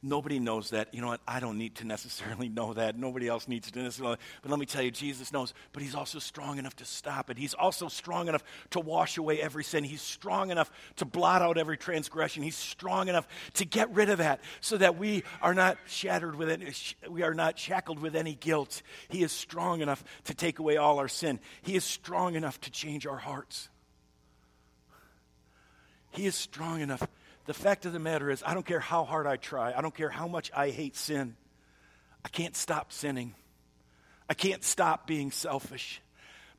Nobody 0.07 0.37
knows 0.37 0.69
that. 0.69 0.93
You 0.93 1.01
know 1.01 1.07
what? 1.07 1.21
I 1.27 1.39
don't 1.39 1.57
need 1.57 1.73
to 1.77 1.83
necessarily 1.83 2.47
know 2.47 2.75
that. 2.75 2.95
Nobody 2.95 3.27
else 3.27 3.47
needs 3.47 3.71
to 3.71 3.81
necessarily. 3.81 4.17
But 4.43 4.51
let 4.51 4.59
me 4.59 4.67
tell 4.67 4.83
you, 4.83 4.91
Jesus 4.91 5.33
knows. 5.33 5.51
But 5.73 5.81
He's 5.81 5.95
also 5.95 6.19
strong 6.19 6.59
enough 6.59 6.75
to 6.75 6.85
stop 6.85 7.31
it. 7.31 7.39
He's 7.39 7.55
also 7.55 7.87
strong 7.87 8.27
enough 8.27 8.43
to 8.69 8.79
wash 8.79 9.17
away 9.17 9.41
every 9.41 9.63
sin. 9.63 9.83
He's 9.83 10.03
strong 10.03 10.51
enough 10.51 10.69
to 10.97 11.05
blot 11.05 11.41
out 11.41 11.57
every 11.57 11.75
transgression. 11.75 12.43
He's 12.43 12.55
strong 12.55 13.07
enough 13.07 13.27
to 13.55 13.65
get 13.65 13.91
rid 13.95 14.11
of 14.11 14.19
that 14.19 14.41
so 14.61 14.77
that 14.77 14.95
we 14.95 15.23
are 15.41 15.55
not 15.55 15.79
shattered 15.87 16.35
with 16.35 16.51
it. 16.51 16.93
We 17.09 17.23
are 17.23 17.33
not 17.33 17.57
shackled 17.57 17.97
with 17.97 18.15
any 18.15 18.35
guilt. 18.35 18.83
He 19.09 19.23
is 19.23 19.31
strong 19.31 19.81
enough 19.81 20.03
to 20.25 20.35
take 20.35 20.59
away 20.59 20.77
all 20.77 20.99
our 20.99 21.07
sin. 21.07 21.39
He 21.63 21.75
is 21.75 21.83
strong 21.83 22.35
enough 22.35 22.61
to 22.61 22.69
change 22.69 23.07
our 23.07 23.17
hearts. 23.17 23.69
He 26.11 26.27
is 26.27 26.35
strong 26.35 26.81
enough 26.81 27.05
the 27.45 27.53
fact 27.53 27.85
of 27.85 27.93
the 27.93 27.99
matter 27.99 28.29
is, 28.29 28.43
I 28.45 28.53
don't 28.53 28.65
care 28.65 28.79
how 28.79 29.05
hard 29.05 29.27
I 29.27 29.37
try, 29.37 29.73
I 29.73 29.81
don't 29.81 29.95
care 29.95 30.09
how 30.09 30.27
much 30.27 30.51
I 30.55 30.69
hate 30.69 30.95
sin, 30.95 31.35
I 32.23 32.29
can't 32.29 32.55
stop 32.55 32.91
sinning. 32.91 33.35
I 34.29 34.33
can't 34.33 34.63
stop 34.63 35.07
being 35.07 35.31
selfish. 35.31 36.01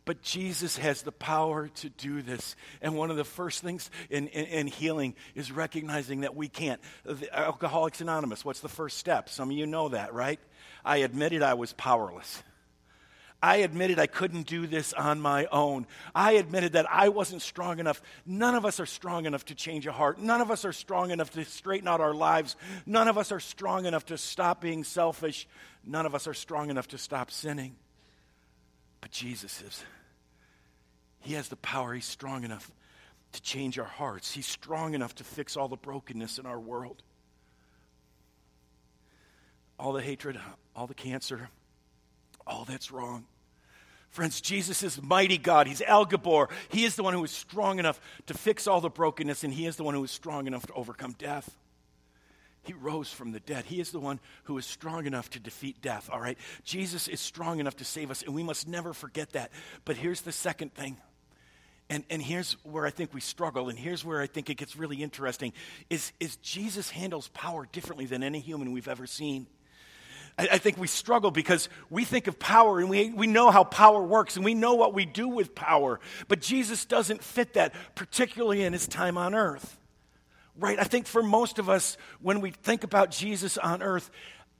But 0.04 0.22
Jesus 0.22 0.76
has 0.76 1.02
the 1.02 1.10
power 1.10 1.66
to 1.66 1.88
do 1.88 2.22
this. 2.22 2.54
And 2.80 2.94
one 2.94 3.10
of 3.10 3.16
the 3.16 3.24
first 3.24 3.60
things 3.60 3.90
in, 4.08 4.28
in, 4.28 4.44
in, 4.46 4.66
healing 4.68 5.16
is 5.34 5.50
recognizing 5.50 6.20
that 6.20 6.36
we 6.36 6.48
can't. 6.48 6.80
The 7.04 7.28
Alcoholics 7.36 8.00
Anonymous, 8.00 8.44
what's 8.44 8.60
the 8.60 8.68
first 8.68 8.98
step? 8.98 9.28
Some 9.28 9.50
of 9.50 9.56
you 9.56 9.66
know 9.66 9.88
that, 9.88 10.14
right? 10.14 10.38
I 10.84 10.98
admitted 10.98 11.42
I 11.42 11.54
was 11.54 11.72
powerless. 11.72 12.44
I 13.46 13.58
admitted 13.58 14.00
I 14.00 14.08
couldn't 14.08 14.48
do 14.48 14.66
this 14.66 14.92
on 14.92 15.20
my 15.20 15.46
own. 15.52 15.86
I 16.12 16.32
admitted 16.32 16.72
that 16.72 16.90
I 16.90 17.10
wasn't 17.10 17.42
strong 17.42 17.78
enough. 17.78 18.02
None 18.26 18.56
of 18.56 18.64
us 18.64 18.80
are 18.80 18.86
strong 18.86 19.24
enough 19.24 19.44
to 19.44 19.54
change 19.54 19.86
a 19.86 19.92
heart. 19.92 20.18
None 20.18 20.40
of 20.40 20.50
us 20.50 20.64
are 20.64 20.72
strong 20.72 21.12
enough 21.12 21.30
to 21.30 21.44
straighten 21.44 21.86
out 21.86 22.00
our 22.00 22.12
lives. 22.12 22.56
None 22.86 23.06
of 23.06 23.16
us 23.16 23.30
are 23.30 23.38
strong 23.38 23.86
enough 23.86 24.04
to 24.06 24.18
stop 24.18 24.60
being 24.60 24.82
selfish. 24.82 25.46
None 25.84 26.06
of 26.06 26.12
us 26.12 26.26
are 26.26 26.34
strong 26.34 26.70
enough 26.70 26.88
to 26.88 26.98
stop 26.98 27.30
sinning. 27.30 27.76
But 29.00 29.12
Jesus 29.12 29.62
is. 29.62 29.84
He 31.20 31.34
has 31.34 31.46
the 31.46 31.54
power. 31.54 31.94
He's 31.94 32.04
strong 32.04 32.42
enough 32.42 32.68
to 33.30 33.42
change 33.42 33.78
our 33.78 33.84
hearts. 33.84 34.32
He's 34.32 34.46
strong 34.46 34.92
enough 34.92 35.14
to 35.14 35.24
fix 35.24 35.56
all 35.56 35.68
the 35.68 35.76
brokenness 35.76 36.40
in 36.40 36.46
our 36.46 36.58
world. 36.58 37.00
All 39.78 39.92
the 39.92 40.02
hatred, 40.02 40.36
all 40.74 40.88
the 40.88 40.94
cancer, 40.94 41.48
all 42.44 42.64
that's 42.64 42.90
wrong. 42.90 43.24
Friends, 44.16 44.40
Jesus 44.40 44.82
is 44.82 45.02
mighty 45.02 45.36
God. 45.36 45.66
He's 45.66 45.82
El 45.86 46.06
Gabor. 46.06 46.48
He 46.70 46.86
is 46.86 46.96
the 46.96 47.02
one 47.02 47.12
who 47.12 47.22
is 47.22 47.30
strong 47.30 47.78
enough 47.78 48.00
to 48.28 48.32
fix 48.32 48.66
all 48.66 48.80
the 48.80 48.88
brokenness, 48.88 49.44
and 49.44 49.52
He 49.52 49.66
is 49.66 49.76
the 49.76 49.84
one 49.84 49.92
who 49.92 50.02
is 50.02 50.10
strong 50.10 50.46
enough 50.46 50.66
to 50.68 50.72
overcome 50.72 51.14
death. 51.18 51.54
He 52.62 52.72
rose 52.72 53.12
from 53.12 53.32
the 53.32 53.40
dead. 53.40 53.66
He 53.66 53.78
is 53.78 53.90
the 53.90 54.00
one 54.00 54.18
who 54.44 54.56
is 54.56 54.64
strong 54.64 55.04
enough 55.04 55.28
to 55.30 55.38
defeat 55.38 55.82
death, 55.82 56.08
all 56.10 56.18
right? 56.18 56.38
Jesus 56.64 57.08
is 57.08 57.20
strong 57.20 57.60
enough 57.60 57.76
to 57.76 57.84
save 57.84 58.10
us, 58.10 58.22
and 58.22 58.34
we 58.34 58.42
must 58.42 58.66
never 58.66 58.94
forget 58.94 59.32
that. 59.32 59.50
But 59.84 59.98
here's 59.98 60.22
the 60.22 60.32
second 60.32 60.72
thing. 60.72 60.96
And, 61.90 62.02
and 62.08 62.22
here's 62.22 62.54
where 62.64 62.86
I 62.86 62.90
think 62.90 63.12
we 63.12 63.20
struggle, 63.20 63.68
and 63.68 63.78
here's 63.78 64.02
where 64.02 64.22
I 64.22 64.28
think 64.28 64.48
it 64.48 64.54
gets 64.54 64.76
really 64.76 65.02
interesting, 65.02 65.52
is, 65.90 66.12
is 66.20 66.36
Jesus 66.36 66.88
handles 66.88 67.28
power 67.34 67.68
differently 67.70 68.06
than 68.06 68.22
any 68.22 68.40
human 68.40 68.72
we've 68.72 68.88
ever 68.88 69.06
seen. 69.06 69.46
I, 70.38 70.48
I 70.52 70.58
think 70.58 70.78
we 70.78 70.86
struggle 70.86 71.30
because 71.30 71.68
we 71.90 72.04
think 72.04 72.26
of 72.26 72.38
power 72.38 72.78
and 72.78 72.90
we, 72.90 73.10
we 73.10 73.26
know 73.26 73.50
how 73.50 73.64
power 73.64 74.02
works 74.02 74.36
and 74.36 74.44
we 74.44 74.54
know 74.54 74.74
what 74.74 74.94
we 74.94 75.06
do 75.06 75.28
with 75.28 75.54
power. 75.54 76.00
But 76.28 76.40
Jesus 76.40 76.84
doesn't 76.84 77.22
fit 77.22 77.54
that, 77.54 77.74
particularly 77.94 78.62
in 78.62 78.72
his 78.72 78.86
time 78.86 79.18
on 79.18 79.34
earth. 79.34 79.78
Right? 80.58 80.78
I 80.78 80.84
think 80.84 81.06
for 81.06 81.22
most 81.22 81.58
of 81.58 81.68
us, 81.68 81.98
when 82.20 82.40
we 82.40 82.50
think 82.50 82.82
about 82.82 83.10
Jesus 83.10 83.58
on 83.58 83.82
earth, 83.82 84.10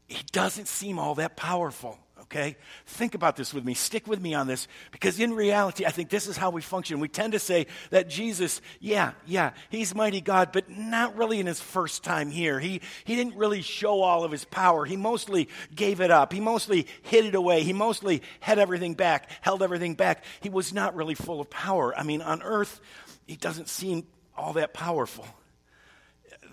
he 0.08 0.22
doesn't 0.30 0.68
seem 0.68 0.98
all 0.98 1.14
that 1.16 1.36
powerful 1.36 1.98
okay? 2.26 2.56
Think 2.86 3.14
about 3.14 3.36
this 3.36 3.54
with 3.54 3.64
me. 3.64 3.74
Stick 3.74 4.06
with 4.06 4.20
me 4.20 4.34
on 4.34 4.46
this 4.46 4.68
because 4.90 5.20
in 5.20 5.32
reality, 5.32 5.86
I 5.86 5.90
think 5.90 6.10
this 6.10 6.26
is 6.26 6.36
how 6.36 6.50
we 6.50 6.60
function. 6.60 7.00
We 7.00 7.08
tend 7.08 7.32
to 7.32 7.38
say 7.38 7.66
that 7.90 8.08
Jesus, 8.08 8.60
yeah, 8.80 9.12
yeah, 9.26 9.52
he's 9.70 9.94
mighty 9.94 10.20
God, 10.20 10.50
but 10.52 10.68
not 10.68 11.16
really 11.16 11.40
in 11.40 11.46
his 11.46 11.60
first 11.60 12.02
time 12.02 12.30
here. 12.30 12.58
He, 12.58 12.80
he 13.04 13.16
didn't 13.16 13.36
really 13.36 13.62
show 13.62 14.02
all 14.02 14.24
of 14.24 14.32
his 14.32 14.44
power. 14.44 14.84
He 14.84 14.96
mostly 14.96 15.48
gave 15.74 16.00
it 16.00 16.10
up. 16.10 16.32
He 16.32 16.40
mostly 16.40 16.86
hid 17.02 17.26
it 17.26 17.34
away. 17.34 17.62
He 17.62 17.72
mostly 17.72 18.22
had 18.40 18.58
everything 18.58 18.94
back, 18.94 19.30
held 19.40 19.62
everything 19.62 19.94
back. 19.94 20.24
He 20.40 20.48
was 20.48 20.72
not 20.72 20.96
really 20.96 21.14
full 21.14 21.40
of 21.40 21.48
power. 21.48 21.96
I 21.96 22.02
mean, 22.02 22.22
on 22.22 22.42
earth, 22.42 22.80
he 23.26 23.36
doesn't 23.36 23.68
seem 23.68 24.06
all 24.36 24.54
that 24.54 24.74
powerful. 24.74 25.26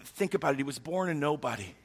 Think 0.06 0.36
about 0.36 0.53
it. 0.53 0.58
He 0.58 0.63
was 0.63 0.80
born 0.80 1.10
a 1.10 1.13
nobody. 1.13 1.75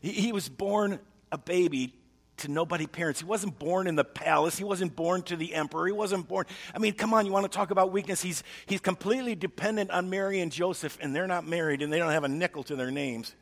He, 0.00 0.10
he 0.10 0.32
was 0.32 0.48
born 0.48 0.98
a 1.30 1.38
baby 1.38 1.94
to 2.38 2.48
nobody 2.48 2.86
parents. 2.86 3.20
He 3.20 3.26
wasn't 3.26 3.58
born 3.58 3.86
in 3.86 3.94
the 3.94 4.04
palace. 4.04 4.56
He 4.58 4.64
wasn't 4.64 4.96
born 4.96 5.22
to 5.22 5.36
the 5.36 5.54
emperor. 5.54 5.86
He 5.86 5.92
wasn't 5.92 6.28
born. 6.28 6.46
I 6.74 6.78
mean, 6.78 6.94
come 6.94 7.14
on, 7.14 7.26
you 7.26 7.32
want 7.32 7.50
to 7.50 7.56
talk 7.56 7.70
about 7.70 7.92
weakness? 7.92 8.22
He's, 8.22 8.42
he's 8.66 8.80
completely 8.80 9.34
dependent 9.34 9.90
on 9.90 10.10
Mary 10.10 10.40
and 10.40 10.50
Joseph, 10.50 10.98
and 11.00 11.14
they're 11.14 11.26
not 11.26 11.46
married, 11.46 11.82
and 11.82 11.92
they 11.92 11.98
don't 11.98 12.10
have 12.10 12.24
a 12.24 12.28
nickel 12.28 12.62
to 12.64 12.76
their 12.76 12.90
names. 12.90 13.34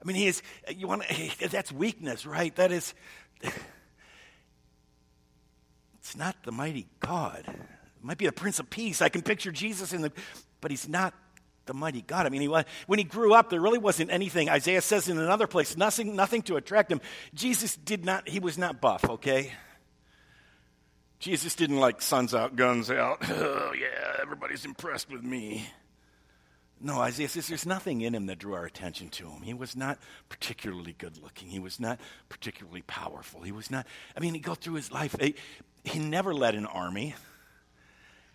I 0.00 0.04
mean, 0.06 0.16
he 0.16 0.26
is, 0.26 0.42
you 0.74 0.88
want 0.88 1.02
to, 1.02 1.48
that's 1.48 1.70
weakness, 1.70 2.26
right? 2.26 2.54
That 2.56 2.72
is, 2.72 2.94
it's 6.00 6.16
not 6.16 6.34
the 6.44 6.52
mighty 6.52 6.88
God. 7.00 7.44
It 7.46 8.02
might 8.02 8.18
be 8.18 8.26
the 8.26 8.32
Prince 8.32 8.58
of 8.58 8.68
Peace. 8.68 9.00
I 9.00 9.08
can 9.08 9.22
picture 9.22 9.52
Jesus 9.52 9.92
in 9.92 10.02
the, 10.02 10.10
but 10.60 10.72
he's 10.72 10.88
not 10.88 11.14
the 11.66 11.74
mighty 11.74 12.02
God. 12.02 12.26
I 12.26 12.28
mean, 12.28 12.42
he, 12.42 12.48
when 12.48 12.98
he 12.98 13.04
grew 13.04 13.34
up, 13.34 13.50
there 13.50 13.60
really 13.60 13.78
wasn't 13.78 14.10
anything. 14.10 14.48
Isaiah 14.48 14.80
says 14.80 15.08
in 15.08 15.18
another 15.18 15.46
place, 15.46 15.76
nothing, 15.76 16.16
nothing 16.16 16.42
to 16.42 16.56
attract 16.56 16.90
him. 16.90 17.00
Jesus 17.34 17.76
did 17.76 18.04
not, 18.04 18.28
he 18.28 18.40
was 18.40 18.58
not 18.58 18.80
buff, 18.80 19.04
okay? 19.08 19.52
Jesus 21.18 21.54
didn't 21.54 21.78
like 21.78 22.02
suns 22.02 22.34
out, 22.34 22.56
guns 22.56 22.90
out. 22.90 23.22
Oh, 23.30 23.72
yeah, 23.78 24.20
everybody's 24.20 24.64
impressed 24.64 25.10
with 25.10 25.22
me. 25.22 25.66
No, 26.80 27.00
Isaiah 27.00 27.28
says 27.28 27.46
there's 27.46 27.64
nothing 27.64 28.00
in 28.00 28.12
him 28.12 28.26
that 28.26 28.40
drew 28.40 28.54
our 28.54 28.64
attention 28.64 29.08
to 29.10 29.28
him. 29.28 29.42
He 29.42 29.54
was 29.54 29.76
not 29.76 29.98
particularly 30.28 30.96
good 30.98 31.16
looking. 31.22 31.48
He 31.48 31.60
was 31.60 31.78
not 31.78 32.00
particularly 32.28 32.82
powerful. 32.82 33.42
He 33.42 33.52
was 33.52 33.70
not, 33.70 33.86
I 34.16 34.20
mean, 34.20 34.34
he 34.34 34.40
go 34.40 34.56
through 34.56 34.74
his 34.74 34.90
life. 34.90 35.14
He, 35.20 35.36
he 35.84 36.00
never 36.00 36.34
led 36.34 36.56
an 36.56 36.66
army. 36.66 37.14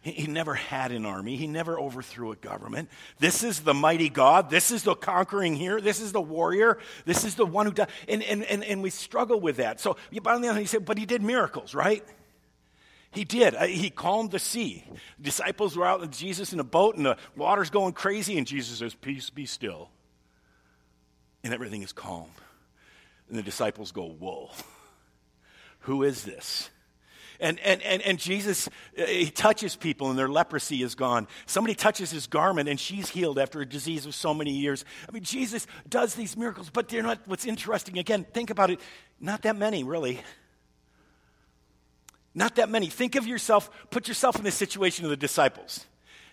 He, 0.07 0.27
never 0.27 0.53
had 0.53 0.91
an 0.91 1.05
army. 1.05 1.35
He 1.35 1.47
never 1.47 1.79
overthrew 1.79 2.31
a 2.31 2.35
government. 2.35 2.89
This 3.19 3.43
is 3.43 3.61
the 3.61 3.73
mighty 3.73 4.09
God. 4.09 4.49
This 4.49 4.71
is 4.71 4.83
the 4.83 4.95
conquering 4.95 5.55
here. 5.55 5.81
This 5.81 5.99
is 5.99 6.11
the 6.11 6.21
warrior. 6.21 6.77
This 7.05 7.23
is 7.23 7.35
the 7.35 7.45
one 7.45 7.65
who 7.65 7.71
does. 7.73 7.87
And, 8.07 8.23
and, 8.23 8.43
and, 8.43 8.63
and 8.63 8.83
we 8.83 8.89
struggle 8.89 9.39
with 9.39 9.57
that. 9.57 9.79
So, 9.79 9.91
on 9.91 9.97
the 10.11 10.29
other 10.29 10.47
hand, 10.47 10.59
he 10.59 10.65
said, 10.65 10.85
but 10.85 10.97
he 10.97 11.05
did 11.05 11.21
miracles, 11.21 11.73
right? 11.73 12.03
He 13.11 13.23
did. 13.23 13.55
Uh, 13.55 13.65
he 13.65 13.89
calmed 13.89 14.31
the 14.31 14.39
sea. 14.39 14.83
Disciples 15.19 15.75
were 15.75 15.85
out 15.85 16.01
with 16.01 16.11
Jesus 16.11 16.53
in 16.53 16.59
a 16.59 16.63
boat, 16.63 16.95
and 16.95 17.05
the 17.05 17.17
water's 17.35 17.69
going 17.69 17.93
crazy, 17.93 18.37
and 18.37 18.45
Jesus 18.45 18.79
says, 18.79 18.93
Peace, 18.93 19.29
be 19.29 19.45
still. 19.45 19.89
And 21.43 21.53
everything 21.53 21.81
is 21.81 21.93
calm. 21.93 22.29
And 23.29 23.37
the 23.37 23.43
disciples 23.43 23.91
go, 23.91 24.07
Whoa, 24.07 24.51
who 25.79 26.03
is 26.03 26.23
this? 26.23 26.69
And, 27.39 27.59
and, 27.59 27.81
and, 27.83 28.01
and 28.01 28.17
Jesus, 28.17 28.67
uh, 28.97 29.05
he 29.05 29.29
touches 29.29 29.75
people 29.75 30.09
and 30.09 30.17
their 30.17 30.27
leprosy 30.27 30.81
is 30.81 30.95
gone. 30.95 31.27
Somebody 31.45 31.75
touches 31.75 32.09
his 32.09 32.27
garment 32.27 32.67
and 32.67 32.79
she's 32.79 33.09
healed 33.09 33.37
after 33.37 33.61
a 33.61 33.65
disease 33.65 34.05
of 34.05 34.15
so 34.15 34.33
many 34.33 34.51
years. 34.51 34.83
I 35.07 35.11
mean, 35.11 35.23
Jesus 35.23 35.67
does 35.87 36.15
these 36.15 36.35
miracles, 36.35 36.69
but 36.71 36.89
they're 36.89 37.03
not, 37.03 37.19
what's 37.25 37.45
interesting, 37.45 37.97
again, 37.99 38.25
think 38.33 38.49
about 38.49 38.71
it, 38.71 38.79
not 39.19 39.43
that 39.43 39.55
many, 39.55 39.83
really. 39.83 40.21
Not 42.33 42.55
that 42.55 42.69
many. 42.69 42.87
Think 42.87 43.15
of 43.15 43.27
yourself, 43.27 43.69
put 43.89 44.07
yourself 44.07 44.35
in 44.37 44.43
the 44.43 44.51
situation 44.51 45.05
of 45.05 45.11
the 45.11 45.17
disciples. 45.17 45.85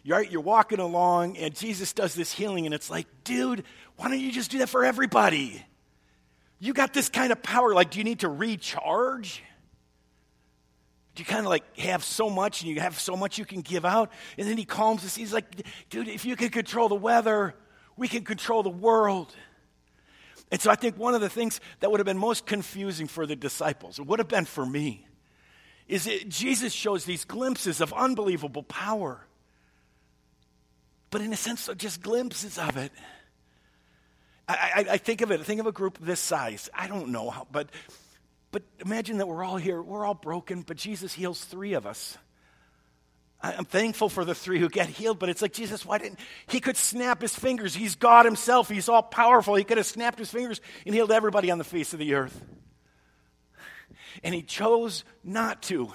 You're, 0.02 0.22
you're 0.22 0.40
walking 0.40 0.78
along 0.78 1.36
and 1.36 1.54
Jesus 1.54 1.92
does 1.92 2.14
this 2.14 2.32
healing, 2.32 2.66
and 2.66 2.74
it's 2.74 2.90
like, 2.90 3.06
dude, 3.24 3.64
why 3.96 4.08
don't 4.08 4.20
you 4.20 4.32
just 4.32 4.50
do 4.50 4.58
that 4.58 4.68
for 4.68 4.84
everybody? 4.84 5.64
You 6.60 6.72
got 6.72 6.94
this 6.94 7.10
kind 7.10 7.30
of 7.32 7.42
power. 7.42 7.74
Like, 7.74 7.90
do 7.90 7.98
you 7.98 8.04
need 8.04 8.20
to 8.20 8.28
recharge? 8.28 9.42
You 11.20 11.24
kind 11.26 11.40
of 11.40 11.46
like 11.46 11.78
have 11.78 12.02
so 12.02 12.28
much 12.28 12.62
and 12.62 12.70
you 12.70 12.80
have 12.80 12.98
so 12.98 13.16
much 13.16 13.38
you 13.38 13.44
can 13.44 13.60
give 13.60 13.84
out? 13.84 14.10
And 14.36 14.48
then 14.48 14.56
he 14.56 14.64
calms 14.64 15.04
us. 15.04 15.14
He's 15.14 15.32
like, 15.32 15.62
dude, 15.88 16.08
if 16.08 16.24
you 16.24 16.34
can 16.34 16.48
control 16.48 16.88
the 16.88 16.94
weather, 16.96 17.54
we 17.96 18.08
can 18.08 18.24
control 18.24 18.62
the 18.62 18.70
world. 18.70 19.34
And 20.50 20.60
so 20.60 20.70
I 20.70 20.74
think 20.74 20.98
one 20.98 21.14
of 21.14 21.20
the 21.20 21.28
things 21.28 21.60
that 21.80 21.90
would 21.90 22.00
have 22.00 22.06
been 22.06 22.18
most 22.18 22.46
confusing 22.46 23.06
for 23.06 23.26
the 23.26 23.36
disciples, 23.36 23.98
it 23.98 24.06
would 24.06 24.18
have 24.18 24.28
been 24.28 24.44
for 24.44 24.66
me, 24.66 25.06
is 25.86 26.04
that 26.04 26.28
Jesus 26.28 26.72
shows 26.72 27.04
these 27.04 27.24
glimpses 27.24 27.80
of 27.80 27.92
unbelievable 27.92 28.62
power. 28.62 29.26
But 31.10 31.20
in 31.20 31.32
a 31.32 31.36
sense, 31.36 31.66
they're 31.66 31.74
just 31.74 32.02
glimpses 32.02 32.58
of 32.58 32.76
it. 32.76 32.90
I, 34.48 34.54
I, 34.54 34.92
I 34.92 34.96
think 34.98 35.20
of 35.20 35.30
it, 35.30 35.40
I 35.40 35.42
think 35.44 35.60
of 35.60 35.66
a 35.66 35.72
group 35.72 35.98
this 36.00 36.20
size. 36.20 36.68
I 36.74 36.86
don't 36.86 37.08
know 37.08 37.30
how, 37.30 37.46
but, 37.50 37.70
but 38.54 38.62
imagine 38.86 39.18
that 39.18 39.26
we're 39.26 39.42
all 39.42 39.56
here, 39.56 39.82
we're 39.82 40.06
all 40.06 40.14
broken, 40.14 40.62
but 40.62 40.76
Jesus 40.76 41.12
heals 41.12 41.44
three 41.44 41.72
of 41.72 41.88
us. 41.88 42.16
I'm 43.42 43.64
thankful 43.64 44.08
for 44.08 44.24
the 44.24 44.32
three 44.32 44.60
who 44.60 44.68
get 44.68 44.88
healed, 44.88 45.18
but 45.18 45.28
it's 45.28 45.42
like, 45.42 45.52
Jesus, 45.52 45.84
why 45.84 45.98
didn't 45.98 46.20
he 46.46 46.60
could 46.60 46.76
snap 46.76 47.20
his 47.20 47.34
fingers? 47.34 47.74
He's 47.74 47.96
God 47.96 48.24
himself. 48.24 48.68
He's 48.68 48.88
all 48.88 49.02
powerful. 49.02 49.56
He 49.56 49.64
could 49.64 49.76
have 49.76 49.86
snapped 49.86 50.20
his 50.20 50.30
fingers 50.30 50.60
and 50.86 50.94
healed 50.94 51.10
everybody 51.10 51.50
on 51.50 51.58
the 51.58 51.64
face 51.64 51.94
of 51.94 51.98
the 51.98 52.14
earth. 52.14 52.40
And 54.22 54.32
he 54.32 54.42
chose 54.42 55.02
not 55.24 55.60
to 55.62 55.92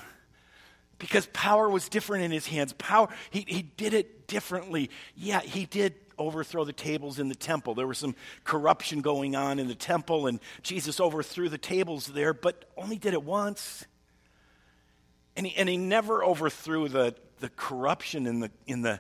because 0.98 1.28
power 1.28 1.70
was 1.70 1.88
different 1.88 2.26
in 2.26 2.32
his 2.32 2.46
hands. 2.46 2.74
Power, 2.74 3.08
he, 3.30 3.46
he 3.48 3.62
did 3.62 3.94
it 3.94 4.28
differently. 4.28 4.90
Yeah, 5.16 5.40
he 5.40 5.64
did 5.66 5.96
overthrow 6.20 6.66
the 6.66 6.74
tables 6.74 7.18
in 7.18 7.30
the 7.30 7.36
temple. 7.36 7.74
There 7.74 7.88
was 7.88 7.98
some 7.98 8.16
corruption 8.44 9.02
going 9.02 9.36
on 9.36 9.58
in 9.58 9.68
the 9.68 9.76
temple, 9.76 10.28
and 10.28 10.40
Jesus 10.62 11.00
overthrew 11.00 11.50
the 11.50 11.58
tables 11.58 12.08
there, 12.08 12.34
but 12.34 12.66
only 12.78 12.98
did 12.98 13.14
it 13.14 13.24
once. 13.24 13.86
And 15.36 15.48
he, 15.48 15.56
and 15.56 15.70
he 15.70 15.78
never 15.78 16.24
overthrew 16.24 16.90
the, 16.90 17.16
the 17.40 17.50
corruption 17.50 18.28
in 18.28 18.42
the, 18.42 18.52
in, 18.68 18.82
the, 18.82 19.00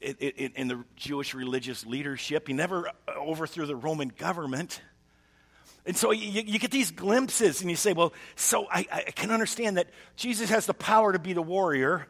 in, 0.00 0.52
in 0.54 0.68
the 0.68 0.84
Jewish 0.96 1.34
religious 1.34 1.86
leadership. 1.86 2.46
He 2.46 2.52
never 2.52 2.90
overthrew 3.16 3.66
the 3.66 3.76
Roman 3.76 4.08
government. 4.08 4.80
And 5.86 5.96
so 5.96 6.10
you, 6.10 6.42
you, 6.42 6.58
get 6.58 6.70
these 6.70 6.90
glimpses, 6.90 7.62
and 7.62 7.70
you 7.70 7.76
say, 7.76 7.94
well, 7.94 8.12
so 8.36 8.66
I, 8.70 8.86
I, 8.92 9.00
can 9.12 9.30
understand 9.30 9.78
that 9.78 9.88
Jesus 10.16 10.50
has 10.50 10.66
the 10.66 10.74
power 10.74 11.14
to 11.14 11.18
be 11.18 11.32
the 11.32 11.40
warrior. 11.40 12.06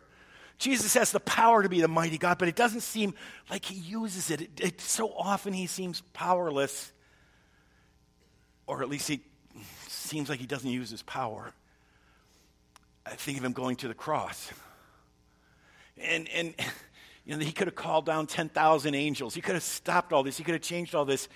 Jesus 0.58 0.94
has 0.94 1.12
the 1.12 1.20
power 1.20 1.62
to 1.62 1.68
be 1.68 1.80
the 1.80 1.88
mighty 1.88 2.18
God, 2.18 2.38
but 2.38 2.48
it 2.48 2.56
doesn't 2.56 2.80
seem 2.80 3.14
like 3.48 3.64
he 3.64 3.76
uses 3.76 4.30
it. 4.30 4.40
it, 4.40 4.50
it 4.60 4.80
so 4.80 5.12
often 5.12 5.52
he 5.52 5.66
seems 5.66 6.00
powerless, 6.12 6.92
or 8.66 8.82
at 8.82 8.88
least 8.88 9.08
he 9.08 9.20
seems 9.86 10.28
like 10.28 10.40
he 10.40 10.46
doesn't 10.46 10.70
use 10.70 10.90
his 10.90 11.02
power. 11.02 11.52
I 13.06 13.10
think 13.10 13.38
of 13.38 13.44
him 13.44 13.52
going 13.52 13.76
to 13.76 13.88
the 13.88 13.94
cross. 13.94 14.50
And, 15.96 16.28
and 16.30 16.54
you 17.24 17.36
know, 17.36 17.44
he 17.44 17.52
could 17.52 17.68
have 17.68 17.76
called 17.76 18.04
down 18.06 18.26
10,000 18.26 18.94
angels. 18.94 19.34
He 19.34 19.40
could 19.40 19.54
have 19.54 19.62
stopped 19.62 20.12
all 20.12 20.22
this. 20.22 20.36
He 20.36 20.44
could 20.44 20.54
have 20.54 20.62
changed 20.62 20.94
all 20.94 21.04
this. 21.04 21.28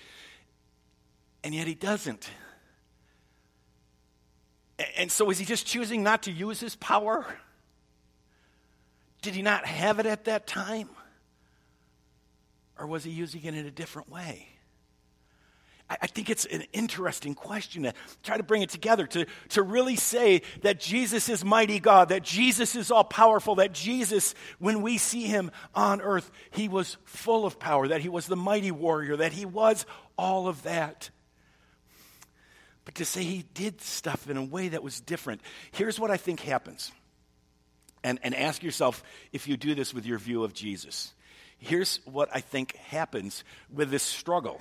And 1.43 1.55
yet 1.55 1.67
he 1.67 1.75
doesn't. 1.75 2.29
And 4.97 5.11
so 5.11 5.29
is 5.29 5.39
he 5.39 5.45
just 5.45 5.65
choosing 5.65 6.03
not 6.03 6.23
to 6.23 6.31
use 6.31 6.59
his 6.59 6.75
power? 6.75 7.25
Did 9.23 9.33
he 9.33 9.41
not 9.41 9.65
have 9.65 9.99
it 9.99 10.05
at 10.05 10.25
that 10.25 10.45
time? 10.45 10.89
Or 12.77 12.85
was 12.85 13.03
he 13.03 13.09
using 13.09 13.43
it 13.43 13.55
in 13.55 13.65
a 13.65 13.71
different 13.71 14.09
way? 14.09 14.47
I 15.89 16.07
think 16.07 16.29
it's 16.29 16.45
an 16.45 16.63
interesting 16.73 17.35
question 17.35 17.83
to 17.83 17.93
try 18.23 18.37
to 18.37 18.43
bring 18.43 18.63
it 18.63 18.69
together, 18.69 19.05
to, 19.07 19.25
to 19.49 19.63
really 19.63 19.95
say 19.95 20.41
that 20.61 20.79
Jesus 20.79 21.29
is 21.29 21.45
mighty 21.45 21.79
God, 21.79 22.09
that 22.09 22.23
Jesus 22.23 22.75
is 22.75 22.89
all 22.89 23.03
powerful, 23.03 23.55
that 23.55 23.73
Jesus, 23.73 24.33
when 24.59 24.81
we 24.81 24.97
see 24.97 25.23
him 25.23 25.51
on 25.75 26.01
earth, 26.01 26.31
he 26.51 26.67
was 26.67 26.97
full 27.03 27.45
of 27.45 27.59
power, 27.59 27.89
that 27.89 28.01
he 28.01 28.09
was 28.09 28.27
the 28.27 28.35
mighty 28.35 28.71
warrior, 28.71 29.17
that 29.17 29.33
he 29.33 29.45
was 29.45 29.85
all 30.17 30.47
of 30.47 30.63
that. 30.63 31.09
But 32.85 32.95
to 32.95 33.05
say 33.05 33.23
he 33.23 33.45
did 33.53 33.81
stuff 33.81 34.29
in 34.29 34.37
a 34.37 34.43
way 34.43 34.69
that 34.69 34.83
was 34.83 34.99
different, 34.99 35.41
here's 35.71 35.99
what 35.99 36.11
I 36.11 36.17
think 36.17 36.39
happens. 36.39 36.91
And, 38.03 38.19
and 38.21 38.35
ask 38.35 38.63
yourself 38.63 39.01
if 39.31 39.47
you 39.47 39.55
do 39.55 39.75
this 39.75 39.93
with 39.93 40.05
your 40.05 40.17
view 40.17 40.43
of 40.43 40.53
Jesus. 40.53 41.13
Here's 41.57 42.01
what 42.03 42.29
I 42.33 42.41
think 42.41 42.75
happens 42.75 43.45
with 43.73 43.89
this 43.89 44.03
struggle 44.03 44.59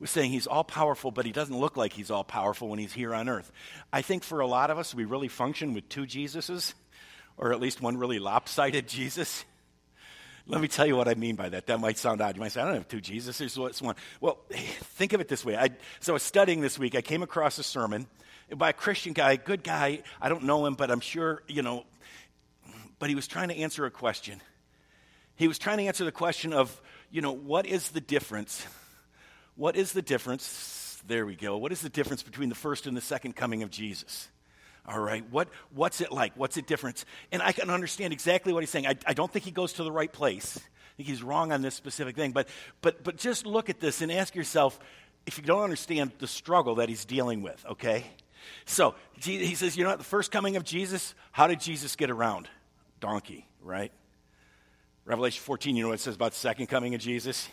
with 0.00 0.08
saying 0.08 0.30
he's 0.30 0.46
all 0.46 0.64
powerful, 0.64 1.10
but 1.10 1.26
he 1.26 1.32
doesn't 1.32 1.56
look 1.56 1.76
like 1.76 1.92
he's 1.92 2.10
all 2.10 2.24
powerful 2.24 2.68
when 2.68 2.78
he's 2.78 2.92
here 2.92 3.14
on 3.14 3.28
earth. 3.28 3.52
I 3.92 4.00
think 4.02 4.24
for 4.24 4.40
a 4.40 4.46
lot 4.46 4.70
of 4.70 4.78
us, 4.78 4.94
we 4.94 5.04
really 5.04 5.28
function 5.28 5.74
with 5.74 5.88
two 5.90 6.06
Jesuses, 6.06 6.72
or 7.36 7.52
at 7.52 7.60
least 7.60 7.82
one 7.82 7.98
really 7.98 8.18
lopsided 8.18 8.88
Jesus. 8.88 9.44
Let 10.46 10.62
me 10.62 10.68
tell 10.68 10.86
you 10.86 10.96
what 10.96 11.06
I 11.06 11.14
mean 11.14 11.36
by 11.36 11.50
that. 11.50 11.66
That 11.66 11.78
might 11.78 11.98
sound 11.98 12.22
odd. 12.22 12.34
You 12.34 12.40
might 12.40 12.52
say, 12.52 12.62
I 12.62 12.64
don't 12.64 12.74
have 12.74 12.88
two 12.88 13.00
Jesuses. 13.00 13.56
What's 13.58 13.82
one? 13.82 13.94
Well, 14.20 14.38
think 14.50 15.12
of 15.12 15.20
it 15.20 15.28
this 15.28 15.44
way. 15.44 15.56
I, 15.56 15.68
so 16.00 16.12
I 16.12 16.14
was 16.14 16.22
studying 16.22 16.62
this 16.62 16.78
week. 16.78 16.94
I 16.94 17.02
came 17.02 17.22
across 17.22 17.58
a 17.58 17.62
sermon 17.62 18.06
by 18.56 18.70
a 18.70 18.72
Christian 18.72 19.12
guy, 19.12 19.36
good 19.36 19.62
guy. 19.62 20.02
I 20.20 20.30
don't 20.30 20.44
know 20.44 20.64
him, 20.66 20.74
but 20.74 20.90
I'm 20.90 21.00
sure, 21.00 21.42
you 21.46 21.62
know, 21.62 21.84
but 23.00 23.08
he 23.08 23.16
was 23.16 23.26
trying 23.26 23.48
to 23.48 23.56
answer 23.56 23.84
a 23.84 23.90
question. 23.90 24.40
He 25.34 25.48
was 25.48 25.58
trying 25.58 25.78
to 25.78 25.84
answer 25.86 26.04
the 26.04 26.12
question 26.12 26.52
of, 26.52 26.80
you 27.10 27.20
know, 27.20 27.32
what 27.32 27.66
is 27.66 27.90
the 27.90 28.00
difference 28.00 28.64
what 29.60 29.76
is 29.76 29.92
the 29.92 30.00
difference? 30.00 31.02
There 31.06 31.26
we 31.26 31.36
go. 31.36 31.58
What 31.58 31.70
is 31.70 31.82
the 31.82 31.90
difference 31.90 32.22
between 32.22 32.48
the 32.48 32.54
first 32.54 32.86
and 32.86 32.96
the 32.96 33.02
second 33.02 33.36
coming 33.36 33.62
of 33.62 33.70
Jesus? 33.70 34.30
All 34.88 34.98
right, 34.98 35.22
what, 35.30 35.48
what's 35.74 36.00
it 36.00 36.10
like? 36.10 36.32
What's 36.34 36.54
the 36.54 36.62
difference? 36.62 37.04
And 37.30 37.42
I 37.42 37.52
can 37.52 37.68
understand 37.68 38.14
exactly 38.14 38.54
what 38.54 38.60
he's 38.60 38.70
saying. 38.70 38.86
I, 38.86 38.96
I 39.04 39.12
don't 39.12 39.30
think 39.30 39.44
he 39.44 39.50
goes 39.50 39.74
to 39.74 39.84
the 39.84 39.92
right 39.92 40.10
place. 40.10 40.56
I 40.56 40.96
think 40.96 41.10
he's 41.10 41.22
wrong 41.22 41.52
on 41.52 41.60
this 41.60 41.74
specific 41.74 42.16
thing. 42.16 42.32
But, 42.32 42.48
but, 42.80 43.04
but 43.04 43.18
just 43.18 43.44
look 43.44 43.68
at 43.68 43.80
this 43.80 44.00
and 44.00 44.10
ask 44.10 44.34
yourself 44.34 44.80
if 45.26 45.36
you 45.36 45.44
don't 45.44 45.62
understand 45.62 46.12
the 46.18 46.26
struggle 46.26 46.76
that 46.76 46.88
he's 46.88 47.04
dealing 47.04 47.42
with, 47.42 47.62
okay? 47.72 48.04
So 48.64 48.94
he 49.20 49.54
says, 49.54 49.76
you 49.76 49.84
know, 49.84 49.94
the 49.94 50.04
first 50.04 50.30
coming 50.32 50.56
of 50.56 50.64
Jesus, 50.64 51.14
how 51.32 51.48
did 51.48 51.60
Jesus 51.60 51.96
get 51.96 52.10
around? 52.10 52.48
Donkey, 53.00 53.46
right? 53.62 53.92
Revelation 55.04 55.42
14, 55.42 55.76
you 55.76 55.82
know 55.82 55.88
what 55.88 55.94
it 55.94 56.00
says 56.00 56.14
about 56.14 56.32
the 56.32 56.38
second 56.38 56.66
coming 56.66 56.94
of 56.94 57.00
Jesus? 57.00 57.48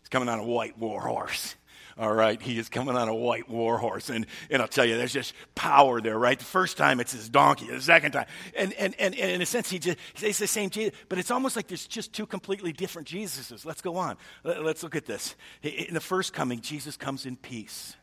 He's 0.00 0.08
coming 0.08 0.28
on 0.28 0.38
a 0.38 0.44
white 0.44 0.78
war 0.78 1.00
horse. 1.00 1.54
All 1.98 2.12
right, 2.12 2.40
he 2.40 2.56
is 2.58 2.68
coming 2.68 2.96
on 2.96 3.08
a 3.08 3.14
white 3.14 3.48
war 3.48 3.76
horse. 3.76 4.08
And, 4.08 4.26
and 4.50 4.62
I'll 4.62 4.68
tell 4.68 4.84
you, 4.84 4.96
there's 4.96 5.12
just 5.12 5.34
power 5.56 6.00
there, 6.00 6.16
right? 6.16 6.38
The 6.38 6.44
first 6.44 6.76
time 6.76 7.00
it's 7.00 7.10
his 7.10 7.28
donkey, 7.28 7.66
the 7.66 7.80
second 7.80 8.12
time. 8.12 8.26
And, 8.56 8.72
and, 8.74 8.94
and, 9.00 9.16
and 9.16 9.30
in 9.32 9.42
a 9.42 9.46
sense, 9.46 9.68
he 9.68 9.80
just, 9.80 9.98
he's 10.14 10.38
the 10.38 10.46
same 10.46 10.70
Jesus, 10.70 10.96
but 11.08 11.18
it's 11.18 11.32
almost 11.32 11.56
like 11.56 11.66
there's 11.66 11.88
just 11.88 12.12
two 12.12 12.24
completely 12.24 12.72
different 12.72 13.08
Jesuses. 13.08 13.66
Let's 13.66 13.80
go 13.80 13.96
on. 13.96 14.16
Let's 14.44 14.84
look 14.84 14.94
at 14.94 15.06
this. 15.06 15.34
In 15.62 15.92
the 15.92 16.00
first 16.00 16.32
coming, 16.32 16.60
Jesus 16.60 16.96
comes 16.96 17.26
in 17.26 17.36
peace. 17.36 17.96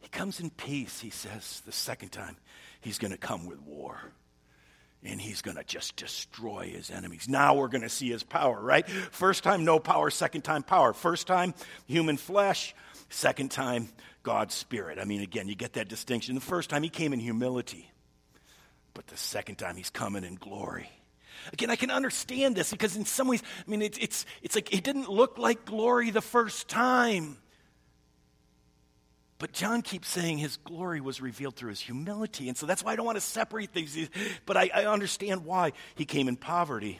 He 0.00 0.08
comes 0.08 0.40
in 0.40 0.48
peace, 0.48 1.00
he 1.00 1.10
says. 1.10 1.62
The 1.66 1.72
second 1.72 2.10
time, 2.10 2.38
he's 2.80 2.98
going 2.98 3.12
to 3.12 3.18
come 3.18 3.46
with 3.46 3.60
war 3.60 4.00
and 5.04 5.20
he's 5.20 5.42
going 5.42 5.56
to 5.56 5.64
just 5.64 5.96
destroy 5.96 6.70
his 6.72 6.90
enemies. 6.90 7.28
Now 7.28 7.54
we're 7.54 7.68
going 7.68 7.82
to 7.82 7.88
see 7.88 8.10
his 8.10 8.22
power, 8.22 8.60
right? 8.60 8.88
First 8.88 9.44
time, 9.44 9.64
no 9.64 9.78
power. 9.78 10.10
Second 10.10 10.42
time, 10.42 10.62
power. 10.62 10.92
First 10.92 11.26
time, 11.26 11.54
human 11.86 12.16
flesh. 12.16 12.74
Second 13.08 13.50
time, 13.50 13.88
God's 14.22 14.54
spirit. 14.54 14.98
I 14.98 15.04
mean, 15.04 15.22
again, 15.22 15.48
you 15.48 15.54
get 15.54 15.74
that 15.74 15.88
distinction. 15.88 16.34
The 16.34 16.40
first 16.40 16.68
time, 16.68 16.82
he 16.82 16.88
came 16.88 17.12
in 17.12 17.20
humility, 17.20 17.90
but 18.92 19.06
the 19.06 19.16
second 19.16 19.56
time, 19.56 19.76
he's 19.76 19.90
coming 19.90 20.24
in 20.24 20.34
glory. 20.34 20.90
Again, 21.52 21.70
I 21.70 21.76
can 21.76 21.90
understand 21.90 22.56
this 22.56 22.70
because 22.70 22.96
in 22.96 23.04
some 23.04 23.28
ways, 23.28 23.42
I 23.66 23.70
mean, 23.70 23.80
it's, 23.80 23.96
it's, 23.98 24.26
it's 24.42 24.54
like 24.54 24.74
it 24.74 24.82
didn't 24.84 25.08
look 25.08 25.38
like 25.38 25.64
glory 25.64 26.10
the 26.10 26.20
first 26.20 26.68
time. 26.68 27.38
But 29.38 29.52
John 29.52 29.82
keeps 29.82 30.08
saying 30.08 30.38
his 30.38 30.56
glory 30.56 31.00
was 31.00 31.20
revealed 31.20 31.54
through 31.54 31.70
his 31.70 31.80
humility. 31.80 32.48
And 32.48 32.56
so 32.56 32.66
that's 32.66 32.82
why 32.82 32.92
I 32.92 32.96
don't 32.96 33.06
want 33.06 33.16
to 33.16 33.22
separate 33.22 33.72
these. 33.72 34.10
But 34.46 34.56
I, 34.56 34.70
I 34.74 34.86
understand 34.86 35.44
why 35.44 35.72
he 35.94 36.04
came 36.04 36.26
in 36.26 36.36
poverty. 36.36 36.98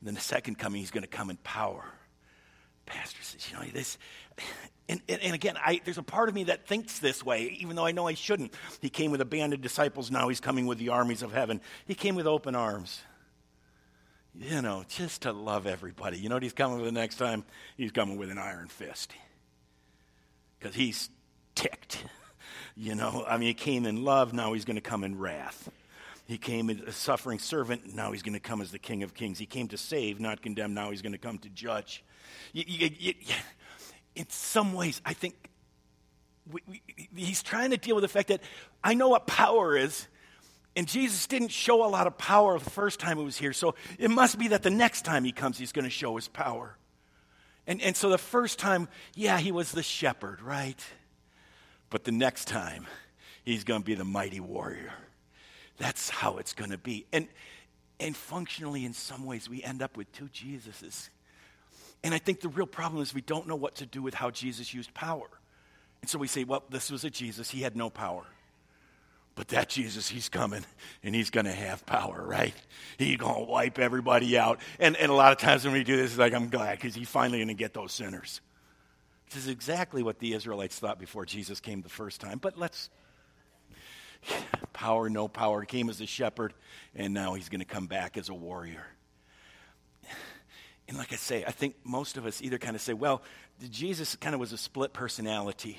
And 0.00 0.08
then 0.08 0.14
the 0.14 0.20
second 0.20 0.58
coming, 0.58 0.80
he's 0.80 0.90
going 0.90 1.04
to 1.04 1.08
come 1.08 1.30
in 1.30 1.36
power. 1.38 1.84
Pastor 2.84 3.22
says, 3.22 3.48
you 3.48 3.56
know, 3.56 3.64
this. 3.72 3.96
And, 4.88 5.00
and, 5.08 5.20
and 5.22 5.34
again, 5.34 5.56
I, 5.56 5.80
there's 5.84 5.98
a 5.98 6.02
part 6.02 6.28
of 6.28 6.34
me 6.34 6.44
that 6.44 6.66
thinks 6.66 6.98
this 6.98 7.24
way, 7.24 7.56
even 7.60 7.76
though 7.76 7.86
I 7.86 7.92
know 7.92 8.08
I 8.08 8.14
shouldn't. 8.14 8.52
He 8.80 8.90
came 8.90 9.12
with 9.12 9.20
a 9.20 9.24
band 9.24 9.54
of 9.54 9.60
disciples, 9.60 10.10
now 10.10 10.28
he's 10.28 10.40
coming 10.40 10.66
with 10.66 10.78
the 10.78 10.88
armies 10.88 11.22
of 11.22 11.32
heaven. 11.32 11.60
He 11.86 11.94
came 11.94 12.16
with 12.16 12.26
open 12.26 12.56
arms. 12.56 13.00
You 14.34 14.62
know, 14.62 14.84
just 14.88 15.22
to 15.22 15.32
love 15.32 15.66
everybody. 15.66 16.18
You 16.18 16.28
know 16.28 16.36
what 16.36 16.42
he's 16.42 16.54
coming 16.54 16.78
with 16.78 16.86
the 16.86 16.92
next 16.92 17.16
time? 17.16 17.44
He's 17.76 17.92
coming 17.92 18.16
with 18.16 18.30
an 18.30 18.38
iron 18.38 18.66
fist. 18.66 19.12
Because 20.58 20.74
he's 20.74 21.10
ticked. 21.54 22.04
You 22.76 22.94
know, 22.94 23.24
I 23.28 23.36
mean, 23.36 23.48
he 23.48 23.54
came 23.54 23.84
in 23.84 24.04
love, 24.04 24.32
now 24.32 24.52
he's 24.54 24.64
going 24.64 24.76
to 24.76 24.82
come 24.82 25.04
in 25.04 25.18
wrath. 25.18 25.70
He 26.26 26.38
came 26.38 26.70
as 26.70 26.80
a 26.80 26.92
suffering 26.92 27.38
servant, 27.38 27.94
now 27.94 28.12
he's 28.12 28.22
going 28.22 28.34
to 28.34 28.40
come 28.40 28.62
as 28.62 28.70
the 28.70 28.78
King 28.78 29.02
of 29.02 29.12
Kings. 29.12 29.38
He 29.38 29.46
came 29.46 29.68
to 29.68 29.76
save, 29.76 30.20
not 30.20 30.40
condemn, 30.40 30.72
now 30.72 30.90
he's 30.90 31.02
going 31.02 31.12
to 31.12 31.18
come 31.18 31.38
to 31.38 31.48
judge. 31.50 32.02
You, 32.52 32.64
you, 32.66 32.90
you, 32.98 33.14
in 34.14 34.26
some 34.30 34.72
ways, 34.72 35.02
I 35.04 35.12
think 35.12 35.34
we, 36.50 36.60
we, 36.66 36.82
he's 37.16 37.42
trying 37.42 37.70
to 37.70 37.76
deal 37.76 37.94
with 37.94 38.02
the 38.02 38.08
fact 38.08 38.28
that 38.28 38.40
I 38.82 38.94
know 38.94 39.08
what 39.08 39.26
power 39.26 39.76
is, 39.76 40.08
and 40.74 40.88
Jesus 40.88 41.26
didn't 41.26 41.50
show 41.50 41.84
a 41.84 41.88
lot 41.88 42.06
of 42.06 42.16
power 42.16 42.58
the 42.58 42.70
first 42.70 42.98
time 42.98 43.18
he 43.18 43.24
was 43.24 43.36
here, 43.36 43.52
so 43.52 43.74
it 43.98 44.10
must 44.10 44.38
be 44.38 44.48
that 44.48 44.62
the 44.62 44.70
next 44.70 45.02
time 45.02 45.24
he 45.24 45.32
comes, 45.32 45.58
he's 45.58 45.72
going 45.72 45.84
to 45.84 45.90
show 45.90 46.16
his 46.16 46.28
power. 46.28 46.76
And, 47.66 47.80
and 47.82 47.96
so 47.96 48.08
the 48.08 48.18
first 48.18 48.58
time, 48.58 48.88
yeah, 49.14 49.38
he 49.38 49.52
was 49.52 49.72
the 49.72 49.82
shepherd, 49.82 50.40
right? 50.40 50.82
But 51.92 52.04
the 52.04 52.10
next 52.10 52.48
time, 52.48 52.86
he's 53.44 53.64
going 53.64 53.82
to 53.82 53.84
be 53.84 53.94
the 53.94 54.04
mighty 54.04 54.40
warrior. 54.40 54.94
That's 55.76 56.08
how 56.08 56.38
it's 56.38 56.54
going 56.54 56.70
to 56.70 56.78
be. 56.78 57.04
And, 57.12 57.28
and 58.00 58.16
functionally, 58.16 58.86
in 58.86 58.94
some 58.94 59.26
ways, 59.26 59.46
we 59.46 59.62
end 59.62 59.82
up 59.82 59.94
with 59.94 60.10
two 60.10 60.24
Jesuses. 60.28 61.10
And 62.02 62.14
I 62.14 62.18
think 62.18 62.40
the 62.40 62.48
real 62.48 62.66
problem 62.66 63.02
is 63.02 63.12
we 63.12 63.20
don't 63.20 63.46
know 63.46 63.56
what 63.56 63.74
to 63.76 63.86
do 63.86 64.00
with 64.00 64.14
how 64.14 64.30
Jesus 64.30 64.72
used 64.72 64.94
power. 64.94 65.28
And 66.00 66.08
so 66.08 66.18
we 66.18 66.28
say, 66.28 66.44
well, 66.44 66.62
this 66.70 66.90
was 66.90 67.04
a 67.04 67.10
Jesus, 67.10 67.50
he 67.50 67.60
had 67.60 67.76
no 67.76 67.90
power. 67.90 68.24
But 69.34 69.48
that 69.48 69.68
Jesus, 69.68 70.08
he's 70.08 70.30
coming 70.30 70.64
and 71.02 71.14
he's 71.14 71.28
going 71.28 71.46
to 71.46 71.52
have 71.52 71.84
power, 71.84 72.24
right? 72.26 72.54
He's 72.96 73.18
going 73.18 73.46
to 73.46 73.50
wipe 73.50 73.78
everybody 73.78 74.38
out. 74.38 74.60
And, 74.78 74.96
and 74.96 75.12
a 75.12 75.14
lot 75.14 75.32
of 75.32 75.38
times 75.38 75.64
when 75.64 75.74
we 75.74 75.84
do 75.84 75.96
this, 75.96 76.12
it's 76.12 76.18
like, 76.18 76.32
I'm 76.32 76.48
glad 76.48 76.78
because 76.78 76.94
he's 76.94 77.08
finally 77.08 77.38
going 77.38 77.48
to 77.48 77.54
get 77.54 77.74
those 77.74 77.92
sinners. 77.92 78.40
This 79.32 79.44
is 79.44 79.48
exactly 79.48 80.02
what 80.02 80.18
the 80.18 80.34
Israelites 80.34 80.78
thought 80.78 80.98
before 80.98 81.24
Jesus 81.24 81.58
came 81.58 81.80
the 81.80 81.88
first 81.88 82.20
time. 82.20 82.36
But 82.36 82.58
let's, 82.58 82.90
power, 84.74 85.08
no 85.08 85.26
power. 85.26 85.62
He 85.62 85.66
came 85.66 85.88
as 85.88 86.00
a 86.02 86.06
shepherd, 86.06 86.52
and 86.94 87.14
now 87.14 87.32
he's 87.32 87.48
going 87.48 87.60
to 87.60 87.66
come 87.66 87.86
back 87.86 88.18
as 88.18 88.28
a 88.28 88.34
warrior. 88.34 88.84
And 90.86 90.98
like 90.98 91.14
I 91.14 91.16
say, 91.16 91.44
I 91.46 91.50
think 91.50 91.76
most 91.84 92.18
of 92.18 92.26
us 92.26 92.42
either 92.42 92.58
kind 92.58 92.76
of 92.76 92.82
say, 92.82 92.92
well, 92.92 93.22
Jesus 93.70 94.16
kind 94.16 94.34
of 94.34 94.40
was 94.40 94.52
a 94.52 94.58
split 94.58 94.92
personality. 94.92 95.78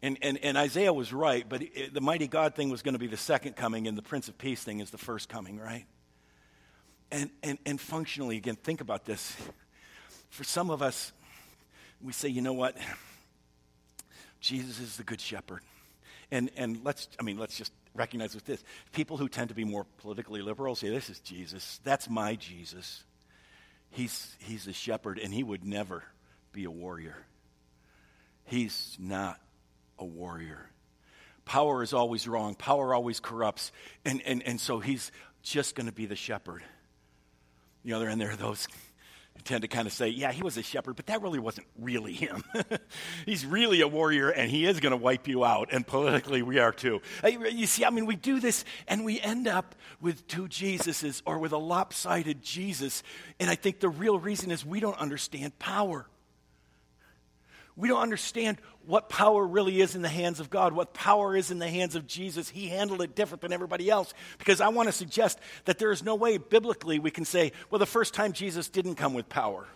And, 0.00 0.16
and, 0.22 0.38
and 0.44 0.56
Isaiah 0.56 0.92
was 0.92 1.12
right, 1.12 1.44
but 1.48 1.62
it, 1.62 1.92
the 1.92 2.00
mighty 2.00 2.28
God 2.28 2.54
thing 2.54 2.70
was 2.70 2.82
going 2.82 2.94
to 2.94 3.00
be 3.00 3.08
the 3.08 3.16
second 3.16 3.56
coming, 3.56 3.88
and 3.88 3.98
the 3.98 4.02
Prince 4.02 4.28
of 4.28 4.38
Peace 4.38 4.62
thing 4.62 4.78
is 4.78 4.90
the 4.90 4.98
first 4.98 5.28
coming, 5.28 5.58
right? 5.58 5.86
And, 7.10 7.30
and, 7.42 7.58
and 7.66 7.80
functionally, 7.80 8.36
again, 8.36 8.54
think 8.54 8.80
about 8.80 9.04
this. 9.04 9.36
For 10.30 10.44
some 10.44 10.70
of 10.70 10.80
us, 10.80 11.12
we 12.02 12.12
say, 12.12 12.28
you 12.28 12.42
know 12.42 12.52
what? 12.52 12.76
Jesus 14.40 14.80
is 14.80 14.96
the 14.96 15.04
good 15.04 15.20
shepherd. 15.20 15.60
And, 16.30 16.50
and 16.56 16.80
let's, 16.84 17.08
I 17.20 17.22
mean, 17.22 17.38
let's 17.38 17.56
just 17.56 17.72
recognize 17.94 18.34
with 18.34 18.44
this. 18.44 18.62
People 18.92 19.16
who 19.16 19.28
tend 19.28 19.50
to 19.50 19.54
be 19.54 19.64
more 19.64 19.86
politically 19.98 20.42
liberal 20.42 20.74
say, 20.74 20.88
this 20.88 21.10
is 21.10 21.20
Jesus. 21.20 21.80
That's 21.84 22.08
my 22.08 22.34
Jesus. 22.36 23.04
He's, 23.90 24.36
he's 24.40 24.66
a 24.66 24.72
shepherd, 24.72 25.18
and 25.18 25.32
he 25.32 25.42
would 25.42 25.64
never 25.64 26.02
be 26.52 26.64
a 26.64 26.70
warrior. 26.70 27.16
He's 28.44 28.96
not 28.98 29.38
a 29.98 30.04
warrior. 30.04 30.70
Power 31.44 31.82
is 31.82 31.92
always 31.92 32.26
wrong. 32.26 32.54
Power 32.54 32.94
always 32.94 33.20
corrupts. 33.20 33.72
And, 34.04 34.22
and, 34.22 34.42
and 34.44 34.60
so 34.60 34.80
he's 34.80 35.12
just 35.42 35.74
going 35.74 35.86
to 35.86 35.92
be 35.92 36.06
the 36.06 36.16
shepherd. 36.16 36.62
The 37.84 37.92
other 37.92 38.08
end, 38.08 38.20
there 38.20 38.30
are 38.30 38.36
those 38.36 38.68
tend 39.44 39.62
to 39.62 39.68
kind 39.68 39.86
of 39.86 39.92
say, 39.92 40.08
yeah, 40.08 40.32
he 40.32 40.42
was 40.42 40.56
a 40.56 40.62
shepherd, 40.62 40.96
but 40.96 41.06
that 41.06 41.22
really 41.22 41.38
wasn't 41.38 41.66
really 41.78 42.12
him. 42.12 42.44
he's 43.26 43.44
really 43.44 43.80
a 43.80 43.88
warrior, 43.88 44.30
and 44.30 44.50
he 44.50 44.66
is 44.66 44.80
going 44.80 44.92
to 44.92 44.96
wipe 44.96 45.26
you 45.26 45.44
out. 45.44 45.68
And 45.72 45.86
politically, 45.86 46.42
we 46.42 46.58
are 46.58 46.72
too. 46.72 47.00
Uh, 47.22 47.28
you 47.28 47.66
see, 47.66 47.84
I 47.84 47.90
mean, 47.90 48.06
we 48.06 48.16
do 48.16 48.40
this, 48.40 48.64
and 48.86 49.04
we 49.04 49.20
end 49.20 49.48
up 49.48 49.74
with 50.00 50.26
two 50.26 50.46
Jesuses 50.46 51.22
or 51.26 51.38
with 51.38 51.52
a 51.52 51.58
lopsided 51.58 52.42
Jesus. 52.42 53.02
And 53.40 53.50
I 53.50 53.54
think 53.54 53.80
the 53.80 53.88
real 53.88 54.18
reason 54.18 54.50
is 54.50 54.64
we 54.64 54.80
don't 54.80 54.98
understand 54.98 55.58
power. 55.58 56.06
We 57.76 57.88
don't 57.88 58.02
understand 58.02 58.58
what 58.86 59.08
power 59.08 59.46
really 59.46 59.80
is 59.80 59.94
in 59.94 60.02
the 60.02 60.08
hands 60.08 60.40
of 60.40 60.50
God, 60.50 60.72
what 60.72 60.92
power 60.92 61.36
is 61.36 61.50
in 61.50 61.58
the 61.58 61.68
hands 61.68 61.94
of 61.94 62.06
Jesus. 62.06 62.48
He 62.48 62.68
handled 62.68 63.00
it 63.00 63.14
different 63.14 63.40
than 63.40 63.52
everybody 63.52 63.88
else. 63.88 64.12
Because 64.38 64.60
I 64.60 64.68
want 64.68 64.88
to 64.88 64.92
suggest 64.92 65.38
that 65.64 65.78
there 65.78 65.92
is 65.92 66.02
no 66.02 66.14
way 66.14 66.36
biblically 66.36 66.98
we 66.98 67.10
can 67.10 67.24
say, 67.24 67.52
well, 67.70 67.78
the 67.78 67.86
first 67.86 68.12
time 68.12 68.32
Jesus 68.32 68.68
didn't 68.68 68.96
come 68.96 69.14
with 69.14 69.28
power. 69.28 69.66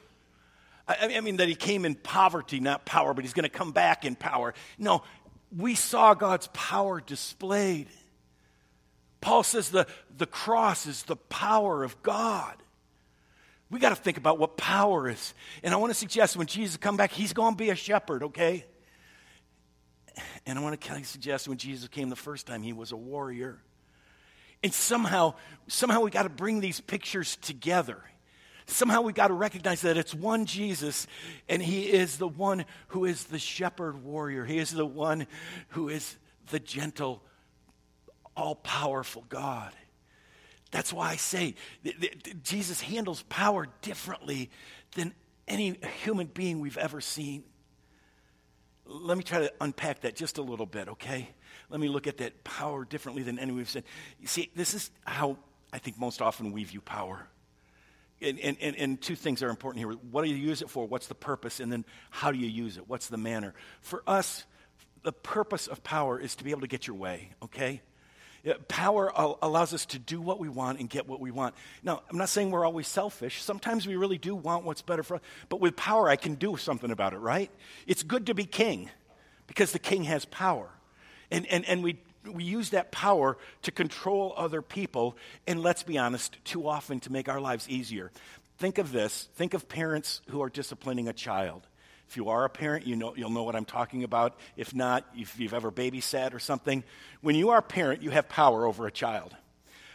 I, 0.87 1.15
I 1.17 1.21
mean, 1.21 1.39
that 1.39 1.49
he 1.49 1.55
came 1.55 1.85
in 1.85 1.95
poverty, 1.95 2.61
not 2.61 2.85
power, 2.85 3.15
but 3.15 3.25
he's 3.25 3.33
going 3.33 3.45
to 3.45 3.49
come 3.49 3.73
back 3.73 4.05
in 4.05 4.15
power. 4.15 4.55
No, 4.79 5.03
we 5.57 5.75
saw 5.75 6.15
God's 6.15 6.49
power 6.53 7.01
displayed. 7.01 7.89
Paul 9.21 9.43
says 9.43 9.71
the, 9.71 9.87
the 10.17 10.27
cross 10.27 10.87
is 10.87 11.05
the 11.05 11.17
power 11.17 11.83
of 11.83 12.03
God. 12.03 12.55
We 13.70 13.81
got 13.81 13.90
to 13.90 13.96
think 13.96 14.16
about 14.16 14.38
what 14.38 14.57
power 14.57 15.09
is. 15.09 15.35
And 15.62 15.74
I 15.74 15.76
want 15.76 15.90
to 15.90 15.98
suggest 15.98 16.37
when 16.37 16.46
Jesus 16.46 16.76
come 16.76 16.96
back, 16.96 17.11
he's 17.11 17.33
going 17.33 17.55
to 17.55 17.57
be 17.57 17.70
a 17.70 17.74
shepherd, 17.74 18.22
okay? 18.24 18.64
And 20.46 20.59
I 20.59 20.62
want 20.62 20.81
to 20.81 21.05
suggest 21.05 21.48
when 21.48 21.59
Jesus 21.59 21.88
came 21.88 22.09
the 22.09 22.16
first 22.16 22.46
time, 22.46 22.62
he 22.62 22.72
was 22.72 22.92
a 22.92 22.96
warrior. 22.96 23.59
And 24.62 24.72
somehow, 24.72 25.35
somehow 25.66 26.00
we 26.00 26.11
got 26.11 26.22
to 26.22 26.29
bring 26.29 26.61
these 26.61 26.81
pictures 26.81 27.37
together. 27.37 28.02
Somehow 28.66 29.02
we 29.02 29.12
got 29.12 29.29
to 29.29 29.35
recognize 29.35 29.83
that 29.83 29.96
it's 29.96 30.14
one 30.14 30.46
Jesus, 30.46 31.07
and 31.48 31.62
he 31.62 31.83
is 31.83 32.18
the 32.18 32.26
one 32.26 32.64
who 32.88 33.05
is 33.05 33.24
the 33.24 33.38
shepherd 33.38 34.02
warrior. 34.02 34.44
He 34.44 34.59
is 34.59 34.72
the 34.72 34.87
one 34.87 35.26
who 35.70 35.88
is 35.88 36.16
the 36.50 36.59
gentle, 36.59 37.22
all 38.37 38.57
powerful 38.57 39.24
God. 39.29 39.72
That's 40.70 40.92
why 40.92 41.11
I 41.11 41.16
say 41.16 41.55
Jesus 42.42 42.81
handles 42.81 43.22
power 43.29 43.66
differently 43.83 44.50
than 44.94 45.14
any 45.46 45.79
human 46.02 46.26
being 46.26 46.61
we've 46.61 46.79
ever 46.79 47.00
seen. 47.00 47.44
Let 48.85 49.16
me 49.16 49.24
try 49.24 49.40
to 49.40 49.52
unpack 49.61 50.00
that 50.00 50.16
just 50.16 50.38
a 50.38 50.42
little 50.42 50.66
bit, 50.66 50.88
okay? 50.88 51.29
Let 51.70 51.81
me 51.81 51.88
look 51.88 52.07
at 52.07 52.18
that 52.18 52.44
power 52.44 52.85
differently 52.85 53.22
than 53.22 53.38
any 53.38 53.52
we've 53.52 53.68
seen. 53.68 53.85
You 54.20 54.29
see, 54.29 54.50
this 54.55 54.74
is 54.74 54.90
how 55.05 55.38
I 55.72 55.79
think 55.79 55.98
most 55.98 56.22
often 56.22 56.52
we 56.52 56.64
view 56.64 56.81
power. 56.81 57.26
And, 58.20 58.38
and, 58.40 58.76
and, 58.76 59.00
two 59.00 59.14
things 59.14 59.42
are 59.42 59.50
important 59.50 59.85
here. 59.85 59.92
What 59.92 60.24
do 60.24 60.31
you 60.31 60.37
use 60.37 60.62
it 60.62 60.70
for? 60.70 60.87
What's 60.87 61.07
the 61.07 61.14
purpose? 61.14 61.61
And 61.61 61.70
then 61.70 61.85
how 62.09 62.33
do 62.33 62.38
you 62.38 62.46
use 62.46 62.79
it? 62.79 62.88
What's 62.88 63.09
the 63.09 63.18
manner? 63.18 63.52
For 63.83 64.02
us, 64.07 64.46
the 65.02 65.12
purpose 65.12 65.66
of 65.66 65.85
power 65.85 66.18
is 66.18 66.35
to 66.37 66.44
be 66.44 66.50
able 66.50 66.62
to 66.62 66.66
get 66.66 66.87
your 66.87 66.96
way, 66.96 67.33
okay? 67.42 67.83
Power 68.69 69.13
allows 69.43 69.75
us 69.75 69.87
to 69.87 69.99
do 69.99 70.21
what 70.21 70.39
we 70.39 70.49
want 70.49 70.79
and 70.79 70.89
get 70.89 71.09
what 71.09 71.21
we 71.21 71.31
want. 71.31 71.55
Now, 71.83 72.03
I'm 72.09 72.19
not 72.19 72.29
saying 72.29 72.51
we're 72.51 72.65
always 72.65 72.87
selfish. 72.87 73.43
Sometimes 73.43 73.87
we 73.87 73.97
really 73.97 74.19
do 74.19 74.35
want 74.35 74.65
what's 74.65 74.83
better 74.83 75.03
for 75.03 75.17
us. 75.17 75.23
But 75.49 75.61
with 75.61 75.75
power, 75.75 76.09
I 76.09 76.17
can 76.17 76.35
do 76.35 76.57
something 76.57 76.91
about 76.91 77.13
it, 77.13 77.19
right? 77.19 77.51
It's 77.87 78.03
good 78.03 78.27
to 78.27 78.35
be 78.35 78.45
king 78.45 78.91
because 79.47 79.73
the 79.73 79.79
king 79.79 80.05
has 80.05 80.25
power. 80.27 80.69
And, 81.31 81.47
and, 81.47 81.65
and 81.65 81.83
we, 81.83 81.99
we 82.31 82.45
use 82.45 82.71
that 82.71 82.93
power 82.93 83.37
to 83.63 83.73
control 83.73 84.33
other 84.37 84.63
people. 84.63 85.17
And 85.47 85.61
let's 85.63 85.83
be 85.83 85.99
honest, 85.99 86.37
too 86.45 86.69
often 86.69 87.01
to 87.01 87.13
make 87.13 87.29
our 87.29 87.41
lives 87.41 87.69
easier. 87.69 88.13
Think 88.59 88.79
of 88.79 88.93
this 88.93 89.29
think 89.35 89.55
of 89.55 89.69
parents 89.69 90.23
who 90.29 90.43
are 90.43 90.49
disciplining 90.49 91.09
a 91.09 91.13
child. 91.13 91.67
If 92.09 92.16
you 92.16 92.29
are 92.29 92.45
a 92.45 92.49
parent, 92.49 92.87
you 92.87 92.97
know, 92.97 93.14
you'll 93.16 93.31
know 93.31 93.42
what 93.42 93.57
I'm 93.57 93.64
talking 93.64 94.05
about. 94.05 94.38
If 94.57 94.75
not, 94.75 95.05
if 95.16 95.38
you've 95.40 95.55
ever 95.55 95.73
babysat 95.73 96.35
or 96.35 96.38
something, 96.38 96.85
when 97.21 97.35
you 97.35 97.51
are 97.51 97.59
a 97.59 97.62
parent, 97.62 98.03
you 98.03 98.11
have 98.11 98.29
power 98.29 98.64
over 98.64 98.87
a 98.87 98.92
child. 98.92 99.35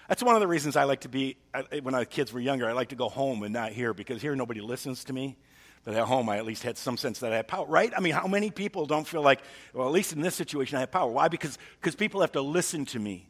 That's 0.09 0.21
one 0.21 0.35
of 0.35 0.41
the 0.41 0.47
reasons 0.47 0.75
I 0.75 0.83
like 0.83 1.01
to 1.01 1.09
be, 1.09 1.37
when 1.81 1.95
our 1.95 2.03
kids 2.03 2.33
were 2.33 2.41
younger, 2.41 2.67
I 2.67 2.73
like 2.73 2.89
to 2.89 2.97
go 2.97 3.07
home 3.07 3.43
and 3.43 3.53
not 3.53 3.71
here 3.71 3.93
because 3.93 4.21
here 4.21 4.35
nobody 4.35 4.59
listens 4.59 5.05
to 5.05 5.13
me. 5.13 5.37
But 5.83 5.95
at 5.95 6.03
home, 6.03 6.29
I 6.29 6.37
at 6.37 6.45
least 6.45 6.61
had 6.61 6.77
some 6.77 6.95
sense 6.95 7.19
that 7.19 7.33
I 7.33 7.37
had 7.37 7.47
power, 7.47 7.65
right? 7.65 7.91
I 7.95 8.01
mean, 8.01 8.13
how 8.13 8.27
many 8.27 8.51
people 8.51 8.85
don't 8.85 9.07
feel 9.07 9.23
like, 9.23 9.39
well, 9.73 9.87
at 9.87 9.93
least 9.93 10.13
in 10.13 10.21
this 10.21 10.35
situation, 10.35 10.77
I 10.77 10.81
have 10.81 10.91
power? 10.91 11.09
Why? 11.09 11.27
Because 11.27 11.57
because 11.79 11.95
people 11.95 12.21
have 12.21 12.33
to 12.33 12.41
listen 12.41 12.85
to 12.87 12.99
me, 12.99 13.27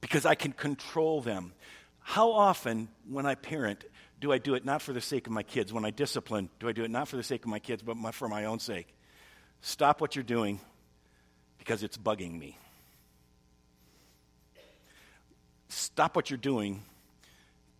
because 0.00 0.24
I 0.24 0.36
can 0.36 0.52
control 0.52 1.20
them. 1.20 1.52
How 1.98 2.30
often, 2.30 2.88
when 3.08 3.26
I 3.26 3.34
parent, 3.34 3.84
do 4.20 4.32
I 4.32 4.38
do 4.38 4.54
it 4.54 4.64
not 4.64 4.82
for 4.82 4.92
the 4.92 5.00
sake 5.00 5.26
of 5.26 5.32
my 5.32 5.42
kids? 5.42 5.72
When 5.72 5.84
I 5.84 5.90
discipline, 5.90 6.50
do 6.58 6.68
I 6.68 6.72
do 6.72 6.84
it 6.84 6.90
not 6.90 7.08
for 7.08 7.16
the 7.16 7.22
sake 7.22 7.44
of 7.44 7.50
my 7.50 7.58
kids, 7.58 7.82
but 7.82 7.96
my, 7.96 8.12
for 8.12 8.28
my 8.28 8.44
own 8.44 8.58
sake? 8.58 8.94
Stop 9.62 10.00
what 10.00 10.14
you're 10.14 10.22
doing 10.22 10.60
because 11.58 11.82
it's 11.82 11.96
bugging 11.96 12.38
me. 12.38 12.56
Stop 15.68 16.16
what 16.16 16.28
you're 16.30 16.36
doing 16.36 16.82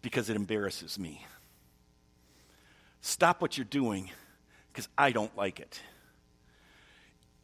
because 0.00 0.31
it 0.31 0.37
embarrasses 0.37 0.98
me. 0.98 1.26
Stop 3.03 3.42
what 3.42 3.59
you're 3.59 3.64
doing 3.64 4.11
because 4.72 4.88
I 4.96 5.11
don't 5.12 5.35
like 5.37 5.61
it. 5.61 5.81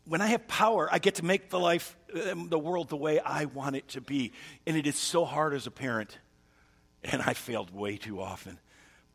When 0.07 0.21
I 0.21 0.29
have 0.29 0.47
power, 0.47 0.89
I 0.91 1.01
get 1.01 1.17
to 1.17 1.25
make 1.25 1.51
the 1.51 1.59
life, 1.59 1.97
um, 2.31 2.49
the 2.49 2.59
world 2.59 2.89
the 2.89 2.97
way 2.97 3.19
I 3.19 3.47
want 3.47 3.77
it 3.77 3.89
to 3.89 4.01
be. 4.01 4.33
And 4.67 4.77
it 4.77 4.87
is 4.87 4.97
so 4.97 5.25
hard 5.25 5.53
as 5.53 5.67
a 5.67 5.71
parent. 5.71 6.17
And 7.03 7.21
I 7.21 7.35
failed 7.35 7.75
way 7.75 7.97
too 7.97 8.21
often 8.21 8.59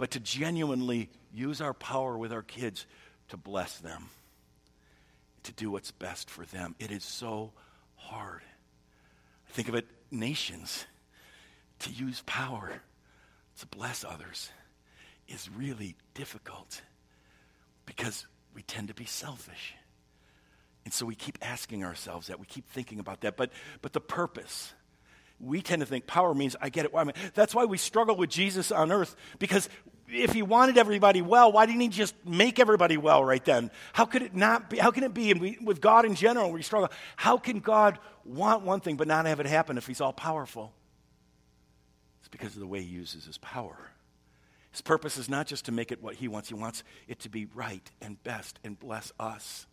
but 0.01 0.09
to 0.09 0.19
genuinely 0.19 1.11
use 1.31 1.61
our 1.61 1.75
power 1.75 2.17
with 2.17 2.33
our 2.33 2.41
kids 2.41 2.87
to 3.29 3.37
bless 3.37 3.77
them, 3.77 4.09
to 5.43 5.53
do 5.53 5.69
what's 5.69 5.91
best 5.91 6.27
for 6.27 6.43
them. 6.43 6.73
It 6.79 6.89
is 6.89 7.03
so 7.03 7.51
hard. 7.97 8.41
Think 9.49 9.69
of 9.69 9.75
it 9.75 9.85
nations. 10.09 10.87
To 11.81 11.91
use 11.91 12.23
power 12.25 12.81
to 13.59 13.67
bless 13.67 14.03
others 14.03 14.49
is 15.27 15.47
really 15.55 15.95
difficult 16.15 16.81
because 17.85 18.25
we 18.55 18.63
tend 18.63 18.87
to 18.87 18.95
be 18.95 19.05
selfish. 19.05 19.75
And 20.83 20.91
so 20.91 21.05
we 21.05 21.13
keep 21.13 21.37
asking 21.43 21.83
ourselves 21.83 22.25
that. 22.25 22.39
We 22.39 22.47
keep 22.47 22.67
thinking 22.67 22.99
about 22.99 23.21
that. 23.21 23.37
But, 23.37 23.51
but 23.83 23.93
the 23.93 24.01
purpose, 24.01 24.73
we 25.39 25.61
tend 25.61 25.81
to 25.81 25.85
think 25.85 26.07
power 26.07 26.33
means 26.33 26.55
I 26.61 26.69
get 26.69 26.85
it. 26.85 26.91
I 26.95 27.03
mean, 27.03 27.15
that's 27.33 27.55
why 27.55 27.65
we 27.65 27.77
struggle 27.77 28.15
with 28.15 28.29
Jesus 28.29 28.71
on 28.71 28.91
earth 28.91 29.15
because 29.39 29.69
if 30.11 30.33
he 30.33 30.41
wanted 30.41 30.77
everybody 30.77 31.21
well, 31.21 31.51
why 31.51 31.65
didn't 31.65 31.81
he 31.81 31.87
just 31.87 32.13
make 32.25 32.59
everybody 32.59 32.97
well 32.97 33.23
right 33.23 33.43
then? 33.43 33.71
How 33.93 34.05
could 34.05 34.21
it 34.21 34.35
not 34.35 34.69
be? 34.69 34.77
How 34.77 34.91
can 34.91 35.03
it 35.03 35.13
be? 35.13 35.31
And 35.31 35.41
we, 35.41 35.57
with 35.63 35.81
God 35.81 36.05
in 36.05 36.15
general, 36.15 36.51
we 36.51 36.61
struggle. 36.61 36.89
How 37.15 37.37
can 37.37 37.59
God 37.59 37.99
want 38.25 38.63
one 38.63 38.81
thing 38.81 38.97
but 38.97 39.07
not 39.07 39.25
have 39.25 39.39
it 39.39 39.45
happen 39.45 39.77
if 39.77 39.87
he's 39.87 40.01
all 40.01 40.13
powerful? 40.13 40.73
It's 42.19 42.29
because 42.29 42.53
of 42.53 42.59
the 42.59 42.67
way 42.67 42.81
he 42.81 42.87
uses 42.87 43.25
his 43.25 43.37
power. 43.37 43.77
His 44.71 44.81
purpose 44.81 45.17
is 45.17 45.29
not 45.29 45.47
just 45.47 45.65
to 45.65 45.71
make 45.71 45.91
it 45.91 46.01
what 46.01 46.15
He 46.15 46.27
wants, 46.27 46.49
He 46.49 46.55
wants 46.55 46.83
it 47.07 47.19
to 47.19 47.29
be 47.29 47.47
right 47.53 47.89
and 48.01 48.21
best 48.23 48.57
and 48.63 48.79
bless 48.79 49.11
us. 49.19 49.67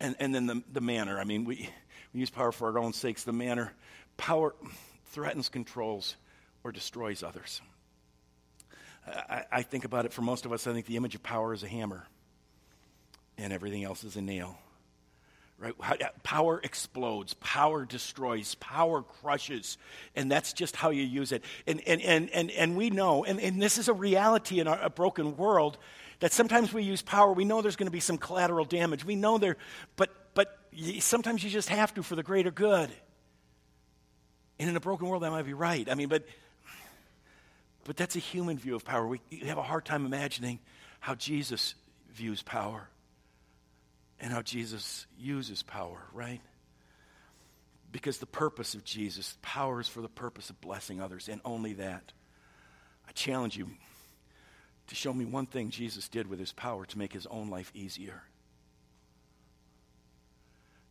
And, 0.00 0.16
and 0.18 0.34
then 0.34 0.46
the, 0.46 0.62
the 0.72 0.80
manner. 0.80 1.20
I 1.20 1.24
mean, 1.24 1.44
we, 1.44 1.68
we 2.12 2.20
use 2.20 2.30
power 2.30 2.50
for 2.50 2.68
our 2.68 2.78
own 2.78 2.92
sakes. 2.92 3.22
The 3.22 3.32
manner. 3.32 3.72
Power 4.16 4.54
threatens, 5.06 5.48
controls, 5.48 6.16
or 6.64 6.72
destroys 6.72 7.22
others. 7.22 7.60
I, 9.06 9.44
I 9.50 9.62
think 9.62 9.84
about 9.84 10.04
it 10.04 10.12
for 10.12 10.22
most 10.22 10.46
of 10.46 10.52
us, 10.52 10.66
I 10.66 10.72
think 10.72 10.86
the 10.86 10.96
image 10.96 11.14
of 11.14 11.22
power 11.22 11.52
is 11.52 11.62
a 11.62 11.68
hammer, 11.68 12.06
and 13.36 13.52
everything 13.52 13.84
else 13.84 14.04
is 14.04 14.16
a 14.16 14.22
nail. 14.22 14.58
Right? 15.58 15.74
Power 16.24 16.60
explodes, 16.64 17.34
power 17.34 17.84
destroys, 17.84 18.56
power 18.56 19.02
crushes, 19.02 19.78
and 20.16 20.28
that's 20.28 20.52
just 20.52 20.74
how 20.74 20.90
you 20.90 21.04
use 21.04 21.30
it. 21.30 21.44
And, 21.68 21.80
and, 21.86 22.02
and, 22.02 22.30
and, 22.30 22.50
and 22.50 22.76
we 22.76 22.90
know, 22.90 23.24
and, 23.24 23.38
and 23.38 23.62
this 23.62 23.78
is 23.78 23.88
a 23.88 23.92
reality 23.92 24.58
in 24.58 24.66
our, 24.66 24.80
a 24.82 24.90
broken 24.90 25.36
world, 25.36 25.78
that 26.18 26.32
sometimes 26.32 26.72
we 26.72 26.82
use 26.82 27.00
power, 27.00 27.32
we 27.32 27.44
know 27.44 27.62
there's 27.62 27.76
going 27.76 27.86
to 27.86 27.92
be 27.92 28.00
some 28.00 28.18
collateral 28.18 28.64
damage. 28.64 29.04
We 29.04 29.14
know 29.14 29.38
there, 29.38 29.56
but, 29.94 30.10
but 30.34 30.58
sometimes 30.98 31.44
you 31.44 31.50
just 31.50 31.68
have 31.68 31.94
to 31.94 32.02
for 32.02 32.16
the 32.16 32.24
greater 32.24 32.50
good. 32.50 32.90
And 34.58 34.68
in 34.68 34.76
a 34.76 34.80
broken 34.80 35.06
world, 35.08 35.22
that 35.22 35.30
might 35.30 35.46
be 35.46 35.54
right. 35.54 35.88
I 35.88 35.94
mean, 35.94 36.08
but 36.08 36.24
but 37.84 37.96
that's 37.96 38.16
a 38.16 38.20
human 38.20 38.58
view 38.58 38.74
of 38.74 38.84
power. 38.84 39.06
We 39.06 39.20
have 39.44 39.58
a 39.58 39.62
hard 39.62 39.84
time 39.84 40.06
imagining 40.06 40.60
how 41.00 41.14
Jesus 41.14 41.74
views 42.10 42.42
power 42.42 42.88
and 44.20 44.32
how 44.32 44.42
Jesus 44.42 45.06
uses 45.18 45.62
power, 45.62 45.98
right? 46.12 46.40
Because 47.90 48.18
the 48.18 48.26
purpose 48.26 48.74
of 48.74 48.84
Jesus, 48.84 49.36
power 49.42 49.80
is 49.80 49.88
for 49.88 50.00
the 50.00 50.08
purpose 50.08 50.48
of 50.48 50.60
blessing 50.60 51.00
others, 51.00 51.28
and 51.28 51.40
only 51.44 51.74
that. 51.74 52.12
I 53.08 53.12
challenge 53.12 53.56
you 53.56 53.68
to 54.86 54.94
show 54.94 55.12
me 55.12 55.24
one 55.24 55.46
thing 55.46 55.70
Jesus 55.70 56.08
did 56.08 56.28
with 56.28 56.38
his 56.38 56.52
power 56.52 56.86
to 56.86 56.98
make 56.98 57.12
his 57.12 57.26
own 57.26 57.50
life 57.50 57.72
easier. 57.74 58.22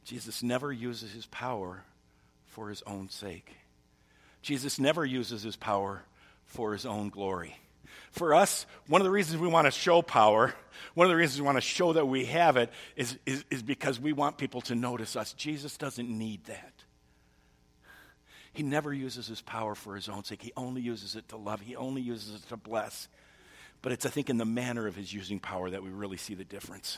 Jesus 0.04 0.44
never 0.44 0.72
uses 0.74 1.14
his 1.14 1.26
power 1.28 1.84
for 2.48 2.70
his 2.70 2.84
own 2.86 3.10
sake. 3.10 3.56
Jesus 4.42 4.80
never 4.80 5.06
uses 5.06 5.44
his 5.44 5.56
power 5.56 6.04
for 6.52 6.74
his 6.74 6.86
own 6.86 7.10
glory. 7.10 7.56
For 8.12 8.34
us, 8.34 8.66
one 8.88 9.00
of 9.00 9.06
the 9.06 9.12
reasons 9.12 9.42
we 9.42 9.48
want 9.48 9.68
to 9.68 9.72
show 9.72 10.02
power, 10.02 10.54
one 10.96 11.06
of 11.06 11.10
the 11.10 11.16
reasons 11.16 11.40
we 11.40 11.46
want 11.46 11.58
to 11.58 11.62
show 11.62 11.94
that 11.94 12.06
we 12.06 12.26
have 12.26 12.58
it, 12.58 12.70
is, 12.98 13.18
is, 13.26 13.46
is 13.50 13.64
because 13.64 14.00
we 14.00 14.12
want 14.12 14.38
people 14.38 14.60
to 14.62 14.76
notice 14.76 15.16
us. 15.16 15.32
Jesus 15.34 15.78
doesn't 15.78 16.10
need 16.10 16.44
that. 16.46 16.74
He 18.52 18.64
never 18.64 18.94
uses 18.94 19.28
his 19.28 19.40
power 19.40 19.76
for 19.76 19.96
his 19.96 20.10
own 20.10 20.26
sake. 20.26 20.42
He 20.42 20.52
only 20.58 20.82
uses 20.82 21.16
it 21.16 21.30
to 21.30 21.38
love, 21.38 21.62
he 21.62 21.76
only 21.78 22.02
uses 22.02 22.36
it 22.36 22.50
to 22.50 22.58
bless. 22.58 23.08
But 23.82 23.94
it's, 23.94 24.06
I 24.06 24.10
think, 24.10 24.30
in 24.30 24.38
the 24.38 24.46
manner 24.46 24.88
of 24.88 24.96
his 24.96 25.12
using 25.12 25.40
power 25.40 25.70
that 25.70 25.82
we 25.82 25.90
really 25.90 26.18
see 26.18 26.36
the 26.36 26.44
difference. 26.44 26.98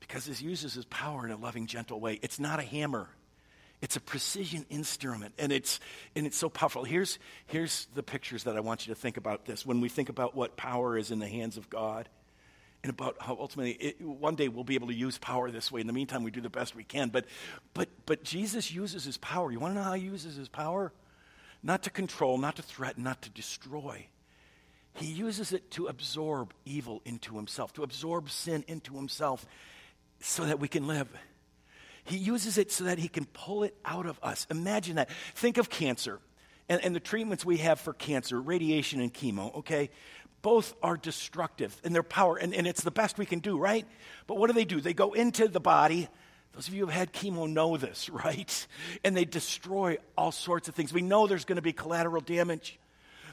Because 0.00 0.26
he 0.26 0.46
uses 0.46 0.74
his 0.74 0.84
power 0.84 1.24
in 1.24 1.32
a 1.32 1.36
loving, 1.36 1.66
gentle 1.66 1.98
way. 1.98 2.20
It's 2.22 2.38
not 2.38 2.60
a 2.60 2.62
hammer. 2.62 3.08
It's 3.84 3.96
a 3.96 4.00
precision 4.00 4.64
instrument, 4.70 5.34
and 5.36 5.52
it's, 5.52 5.78
and 6.16 6.26
it's 6.26 6.38
so 6.38 6.48
powerful. 6.48 6.84
Here's, 6.84 7.18
here's 7.48 7.86
the 7.94 8.02
pictures 8.02 8.44
that 8.44 8.56
I 8.56 8.60
want 8.60 8.86
you 8.86 8.94
to 8.94 8.98
think 8.98 9.18
about 9.18 9.44
this. 9.44 9.66
When 9.66 9.82
we 9.82 9.90
think 9.90 10.08
about 10.08 10.34
what 10.34 10.56
power 10.56 10.96
is 10.96 11.10
in 11.10 11.18
the 11.18 11.28
hands 11.28 11.58
of 11.58 11.68
God, 11.68 12.08
and 12.82 12.88
about 12.88 13.16
how 13.20 13.36
ultimately 13.38 13.72
it, 13.72 14.00
one 14.00 14.36
day 14.36 14.48
we'll 14.48 14.64
be 14.64 14.74
able 14.74 14.86
to 14.86 14.94
use 14.94 15.18
power 15.18 15.50
this 15.50 15.70
way. 15.70 15.82
In 15.82 15.86
the 15.86 15.92
meantime, 15.92 16.22
we 16.22 16.30
do 16.30 16.40
the 16.40 16.48
best 16.48 16.74
we 16.74 16.82
can. 16.82 17.10
But, 17.10 17.26
but, 17.74 17.90
but 18.06 18.24
Jesus 18.24 18.72
uses 18.72 19.04
his 19.04 19.18
power. 19.18 19.52
You 19.52 19.60
want 19.60 19.74
to 19.74 19.78
know 19.78 19.84
how 19.84 19.92
he 19.92 20.04
uses 20.04 20.36
his 20.36 20.48
power? 20.48 20.90
Not 21.62 21.82
to 21.82 21.90
control, 21.90 22.38
not 22.38 22.56
to 22.56 22.62
threaten, 22.62 23.04
not 23.04 23.20
to 23.20 23.30
destroy. 23.30 24.06
He 24.94 25.06
uses 25.12 25.52
it 25.52 25.70
to 25.72 25.88
absorb 25.88 26.54
evil 26.64 27.02
into 27.04 27.36
himself, 27.36 27.74
to 27.74 27.82
absorb 27.82 28.30
sin 28.30 28.64
into 28.66 28.94
himself 28.94 29.44
so 30.20 30.46
that 30.46 30.58
we 30.58 30.68
can 30.68 30.86
live. 30.86 31.08
He 32.04 32.16
uses 32.16 32.58
it 32.58 32.70
so 32.70 32.84
that 32.84 32.98
he 32.98 33.08
can 33.08 33.24
pull 33.26 33.62
it 33.62 33.74
out 33.84 34.06
of 34.06 34.18
us. 34.22 34.46
Imagine 34.50 34.96
that. 34.96 35.10
Think 35.34 35.56
of 35.56 35.70
cancer 35.70 36.20
and, 36.68 36.82
and 36.84 36.94
the 36.94 37.00
treatments 37.00 37.44
we 37.44 37.58
have 37.58 37.80
for 37.80 37.92
cancer, 37.92 38.40
radiation 38.40 39.00
and 39.00 39.12
chemo, 39.12 39.54
okay? 39.56 39.90
Both 40.42 40.74
are 40.82 40.96
destructive 40.96 41.78
in 41.84 41.92
their 41.92 42.02
power, 42.02 42.36
and, 42.36 42.54
and 42.54 42.66
it's 42.66 42.82
the 42.82 42.90
best 42.90 43.18
we 43.18 43.26
can 43.26 43.38
do, 43.38 43.58
right? 43.58 43.86
But 44.26 44.36
what 44.36 44.48
do 44.48 44.52
they 44.52 44.64
do? 44.64 44.80
They 44.80 44.94
go 44.94 45.12
into 45.12 45.48
the 45.48 45.60
body. 45.60 46.08
Those 46.52 46.68
of 46.68 46.74
you 46.74 46.80
who 46.80 46.90
have 46.90 46.98
had 46.98 47.12
chemo 47.12 47.50
know 47.50 47.76
this, 47.76 48.08
right? 48.10 48.66
And 49.02 49.16
they 49.16 49.24
destroy 49.24 49.98
all 50.16 50.32
sorts 50.32 50.68
of 50.68 50.74
things. 50.74 50.92
We 50.92 51.02
know 51.02 51.26
there's 51.26 51.44
going 51.44 51.56
to 51.56 51.62
be 51.62 51.72
collateral 51.72 52.20
damage. 52.20 52.78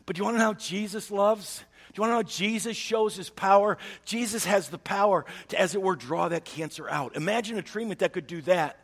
But 0.05 0.15
do 0.15 0.19
you 0.19 0.23
want 0.23 0.35
to 0.35 0.39
know 0.39 0.45
how 0.45 0.53
Jesus 0.53 1.11
loves? 1.11 1.63
Do 1.93 2.01
you 2.01 2.07
want 2.07 2.11
to 2.11 2.15
know 2.15 2.23
Jesus 2.23 2.77
shows 2.77 3.15
his 3.15 3.29
power? 3.29 3.77
Jesus 4.05 4.45
has 4.45 4.69
the 4.69 4.77
power 4.77 5.25
to, 5.49 5.59
as 5.59 5.75
it 5.75 5.81
were, 5.81 5.95
draw 5.95 6.29
that 6.29 6.45
cancer 6.45 6.89
out. 6.89 7.15
Imagine 7.17 7.57
a 7.57 7.61
treatment 7.61 7.99
that 7.99 8.13
could 8.13 8.27
do 8.27 8.41
that. 8.43 8.77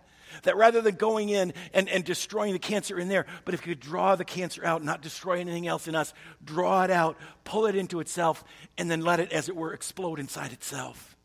That 0.43 0.57
rather 0.57 0.81
than 0.81 0.95
going 0.95 1.29
in 1.29 1.53
and, 1.73 1.87
and 1.87 2.03
destroying 2.03 2.51
the 2.51 2.59
cancer 2.59 2.99
in 2.99 3.07
there, 3.07 3.25
but 3.45 3.53
if 3.53 3.65
you 3.65 3.73
could 3.73 3.81
draw 3.81 4.15
the 4.15 4.25
cancer 4.25 4.63
out, 4.65 4.83
not 4.83 5.01
destroy 5.01 5.39
anything 5.39 5.67
else 5.67 5.87
in 5.87 5.95
us, 5.95 6.13
draw 6.43 6.83
it 6.83 6.91
out, 6.91 7.17
pull 7.45 7.65
it 7.65 7.75
into 7.75 8.01
itself, 8.01 8.43
and 8.77 8.91
then 8.91 9.01
let 9.01 9.21
it, 9.21 9.31
as 9.31 9.47
it 9.47 9.55
were, 9.55 9.73
explode 9.73 10.19
inside 10.19 10.51
itself. 10.51 11.16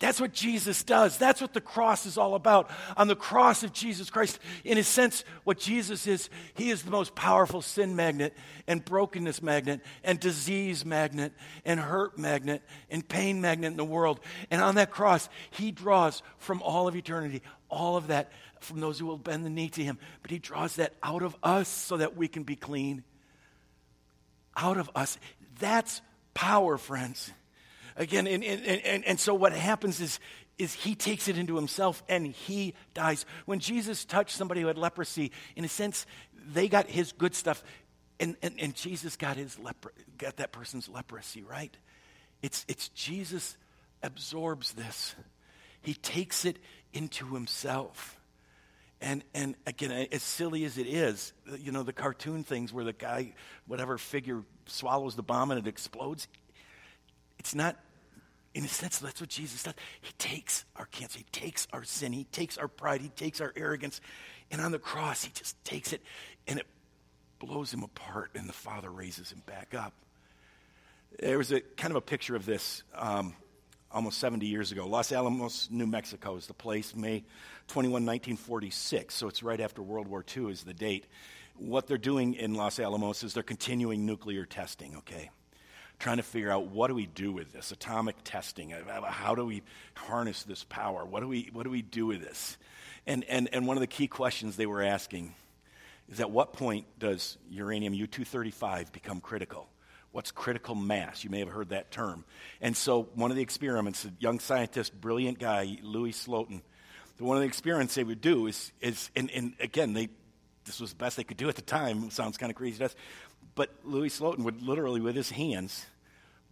That's 0.00 0.20
what 0.20 0.32
Jesus 0.32 0.82
does. 0.82 1.18
That's 1.18 1.40
what 1.40 1.54
the 1.54 1.60
cross 1.60 2.04
is 2.04 2.18
all 2.18 2.34
about. 2.34 2.68
On 2.96 3.06
the 3.06 3.14
cross 3.14 3.62
of 3.62 3.72
Jesus 3.72 4.10
Christ, 4.10 4.40
in 4.64 4.76
a 4.76 4.82
sense, 4.82 5.24
what 5.44 5.58
Jesus 5.58 6.06
is, 6.06 6.28
he 6.54 6.70
is 6.70 6.82
the 6.82 6.90
most 6.90 7.14
powerful 7.14 7.62
sin 7.62 7.94
magnet 7.94 8.34
and 8.66 8.84
brokenness 8.84 9.40
magnet 9.40 9.80
and 10.02 10.18
disease 10.18 10.84
magnet 10.84 11.32
and 11.64 11.78
hurt 11.78 12.18
magnet 12.18 12.62
and 12.90 13.08
pain 13.08 13.40
magnet 13.40 13.70
in 13.70 13.76
the 13.76 13.84
world. 13.84 14.18
And 14.50 14.60
on 14.60 14.74
that 14.74 14.90
cross, 14.90 15.28
he 15.50 15.70
draws 15.70 16.22
from 16.38 16.60
all 16.60 16.88
of 16.88 16.96
eternity, 16.96 17.42
all 17.70 17.96
of 17.96 18.08
that 18.08 18.32
from 18.60 18.80
those 18.80 18.98
who 18.98 19.06
will 19.06 19.18
bend 19.18 19.44
the 19.44 19.50
knee 19.50 19.68
to 19.70 19.84
him. 19.84 19.98
But 20.22 20.32
he 20.32 20.38
draws 20.38 20.76
that 20.76 20.94
out 21.04 21.22
of 21.22 21.36
us 21.42 21.68
so 21.68 21.98
that 21.98 22.16
we 22.16 22.26
can 22.26 22.42
be 22.42 22.56
clean. 22.56 23.04
Out 24.56 24.76
of 24.76 24.90
us. 24.96 25.18
That's 25.60 26.00
power, 26.34 26.78
friends. 26.78 27.30
Again, 27.96 28.26
and, 28.26 28.42
and, 28.42 28.64
and, 28.64 29.04
and 29.04 29.20
so 29.20 29.34
what 29.34 29.52
happens 29.52 30.00
is, 30.00 30.18
is 30.58 30.74
he 30.74 30.94
takes 30.94 31.28
it 31.28 31.38
into 31.38 31.56
himself 31.56 32.02
and 32.08 32.26
he 32.26 32.74
dies. 32.92 33.24
When 33.46 33.60
Jesus 33.60 34.04
touched 34.04 34.36
somebody 34.36 34.62
who 34.62 34.66
had 34.66 34.78
leprosy, 34.78 35.30
in 35.54 35.64
a 35.64 35.68
sense, 35.68 36.06
they 36.52 36.68
got 36.68 36.88
his 36.88 37.12
good 37.12 37.34
stuff, 37.34 37.62
and, 38.18 38.36
and, 38.42 38.54
and 38.58 38.74
Jesus 38.74 39.16
got, 39.16 39.36
his 39.36 39.56
lepro- 39.56 39.92
got 40.18 40.36
that 40.36 40.52
person's 40.52 40.88
leprosy, 40.88 41.42
right? 41.42 41.76
It's, 42.42 42.64
it's 42.68 42.88
Jesus 42.90 43.56
absorbs 44.02 44.72
this. 44.72 45.14
He 45.80 45.94
takes 45.94 46.44
it 46.44 46.58
into 46.92 47.34
himself. 47.34 48.18
And, 49.00 49.22
and 49.34 49.54
again, 49.66 50.08
as 50.12 50.22
silly 50.22 50.64
as 50.64 50.78
it 50.78 50.86
is, 50.86 51.32
you 51.58 51.72
know, 51.72 51.82
the 51.82 51.92
cartoon 51.92 52.42
things 52.42 52.72
where 52.72 52.84
the 52.84 52.92
guy, 52.92 53.34
whatever 53.66 53.98
figure, 53.98 54.42
swallows 54.66 55.14
the 55.14 55.22
bomb 55.22 55.50
and 55.50 55.60
it 55.60 55.68
explodes, 55.68 56.26
it's 57.44 57.54
not, 57.54 57.76
in 58.54 58.64
a 58.64 58.68
sense, 58.68 59.00
that's 59.00 59.20
what 59.20 59.28
Jesus 59.28 59.64
does. 59.64 59.74
He 60.00 60.12
takes 60.16 60.64
our 60.76 60.86
cancer, 60.86 61.18
He 61.18 61.26
takes 61.30 61.68
our 61.74 61.84
sin, 61.84 62.14
He 62.14 62.24
takes 62.24 62.56
our 62.56 62.68
pride, 62.68 63.02
He 63.02 63.10
takes 63.10 63.42
our 63.42 63.52
arrogance, 63.54 64.00
and 64.50 64.62
on 64.62 64.72
the 64.72 64.78
cross, 64.78 65.24
He 65.24 65.30
just 65.30 65.62
takes 65.62 65.92
it 65.92 66.00
and 66.48 66.58
it 66.58 66.66
blows 67.38 67.74
Him 67.74 67.82
apart, 67.82 68.30
and 68.34 68.48
the 68.48 68.54
Father 68.54 68.88
raises 68.88 69.30
Him 69.30 69.42
back 69.44 69.74
up. 69.74 69.92
There 71.18 71.36
was 71.36 71.52
a 71.52 71.60
kind 71.60 71.90
of 71.90 71.96
a 71.96 72.00
picture 72.00 72.34
of 72.34 72.46
this 72.46 72.82
um, 72.94 73.34
almost 73.92 74.18
70 74.20 74.46
years 74.46 74.72
ago. 74.72 74.86
Los 74.86 75.12
Alamos, 75.12 75.68
New 75.70 75.86
Mexico 75.86 76.36
is 76.36 76.46
the 76.46 76.54
place, 76.54 76.96
May 76.96 77.24
21, 77.68 77.92
1946. 78.06 79.14
So 79.14 79.28
it's 79.28 79.42
right 79.42 79.60
after 79.60 79.82
World 79.82 80.08
War 80.08 80.24
II 80.34 80.50
is 80.50 80.64
the 80.64 80.72
date. 80.72 81.04
What 81.56 81.88
they're 81.88 81.98
doing 81.98 82.32
in 82.32 82.54
Los 82.54 82.78
Alamos 82.78 83.22
is 83.22 83.34
they're 83.34 83.42
continuing 83.42 84.06
nuclear 84.06 84.46
testing, 84.46 84.96
okay? 84.96 85.28
Trying 86.04 86.18
to 86.18 86.22
figure 86.22 86.50
out 86.50 86.66
what 86.66 86.88
do 86.88 86.94
we 86.94 87.06
do 87.06 87.32
with 87.32 87.50
this? 87.54 87.72
Atomic 87.72 88.16
testing. 88.24 88.74
Uh, 88.74 88.82
uh, 88.86 89.10
how 89.10 89.34
do 89.34 89.46
we 89.46 89.62
harness 89.94 90.42
this 90.42 90.62
power? 90.62 91.02
What 91.02 91.20
do 91.20 91.28
we 91.28 91.48
what 91.54 91.62
do 91.62 91.70
we 91.70 91.80
do 91.80 92.04
with 92.04 92.20
this? 92.20 92.58
And 93.06 93.24
and 93.24 93.48
and 93.54 93.66
one 93.66 93.78
of 93.78 93.80
the 93.80 93.86
key 93.86 94.06
questions 94.06 94.56
they 94.56 94.66
were 94.66 94.82
asking 94.82 95.34
is 96.10 96.20
at 96.20 96.30
what 96.30 96.52
point 96.52 96.84
does 96.98 97.38
uranium 97.48 97.94
u-235 97.94 98.92
become 98.92 99.22
critical? 99.22 99.66
What's 100.12 100.30
critical 100.30 100.74
mass? 100.74 101.24
You 101.24 101.30
may 101.30 101.38
have 101.38 101.48
heard 101.48 101.70
that 101.70 101.90
term. 101.90 102.26
And 102.60 102.76
so 102.76 103.04
one 103.14 103.30
of 103.30 103.38
the 103.38 103.42
experiments 103.42 104.04
a 104.04 104.12
young 104.18 104.40
scientist 104.40 105.00
brilliant 105.00 105.38
guy 105.38 105.78
louis 105.82 106.12
slotin 106.12 106.60
one 107.18 107.38
of 107.38 107.40
the 107.40 107.48
experiments 107.48 107.94
they 107.94 108.04
would 108.04 108.20
do 108.20 108.46
is 108.46 108.72
is 108.82 109.10
and, 109.16 109.30
and 109.30 109.54
again 109.58 109.94
they 109.94 110.10
this 110.66 110.80
was 110.80 110.90
the 110.90 110.96
best 110.96 111.16
they 111.16 111.24
could 111.24 111.36
do 111.38 111.48
at 111.48 111.56
the 111.56 111.62
time. 111.62 112.04
It 112.04 112.12
sounds 112.12 112.36
kind 112.36 112.50
of 112.50 112.56
crazy 112.56 112.78
to 112.78 112.86
us. 112.86 112.96
But 113.54 113.70
Louis 113.84 114.08
Slotin 114.08 114.40
would 114.40 114.62
literally, 114.62 115.00
with 115.00 115.14
his 115.14 115.30
hands, 115.30 115.86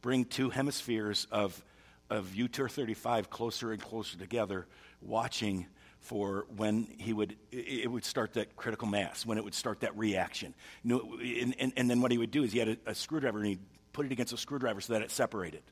bring 0.02 0.24
two 0.24 0.50
hemispheres 0.50 1.26
of, 1.30 1.62
of 2.10 2.34
U-235 2.34 3.30
closer 3.30 3.72
and 3.72 3.80
closer 3.80 4.18
together, 4.18 4.66
watching 5.00 5.66
for 6.00 6.46
when 6.56 6.88
he 6.98 7.12
would 7.12 7.36
it 7.52 7.88
would 7.88 8.04
start 8.04 8.32
that 8.32 8.56
critical 8.56 8.88
mass 8.88 9.24
when 9.24 9.38
it 9.38 9.44
would 9.44 9.54
start 9.54 9.78
that 9.80 9.96
reaction 9.96 10.52
and, 10.82 11.54
and, 11.60 11.72
and 11.76 11.88
then 11.88 12.00
what 12.00 12.10
he 12.10 12.18
would 12.18 12.32
do 12.32 12.42
is 12.42 12.52
he 12.52 12.58
had 12.58 12.70
a, 12.70 12.76
a 12.86 12.94
screwdriver 12.94 13.38
and 13.38 13.46
he'd 13.46 13.60
put 13.92 14.06
it 14.06 14.12
against 14.12 14.32
a 14.32 14.36
screwdriver 14.36 14.80
so 14.80 14.94
that 14.94 15.02
it 15.02 15.10
separated. 15.10 15.62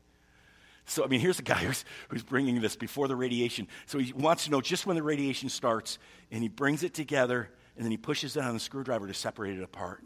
So, 0.86 1.04
I 1.04 1.08
mean, 1.08 1.20
here's 1.20 1.38
a 1.38 1.42
guy 1.42 1.56
who's, 1.56 1.84
who's 2.08 2.22
bringing 2.22 2.60
this 2.60 2.76
before 2.76 3.08
the 3.08 3.16
radiation. 3.16 3.68
So 3.86 3.98
he 3.98 4.12
wants 4.12 4.44
to 4.44 4.50
know 4.50 4.60
just 4.60 4.86
when 4.86 4.96
the 4.96 5.02
radiation 5.02 5.48
starts, 5.48 5.98
and 6.30 6.42
he 6.42 6.48
brings 6.48 6.82
it 6.82 6.94
together, 6.94 7.48
and 7.76 7.84
then 7.84 7.90
he 7.90 7.96
pushes 7.96 8.36
it 8.36 8.42
on 8.42 8.54
the 8.54 8.60
screwdriver 8.60 9.06
to 9.06 9.14
separate 9.14 9.56
it 9.56 9.62
apart. 9.62 10.02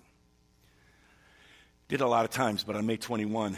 Did 1.88 2.00
a 2.00 2.06
lot 2.06 2.24
of 2.24 2.30
times, 2.30 2.64
but 2.64 2.76
on 2.76 2.86
May 2.86 2.96
21, 2.96 3.56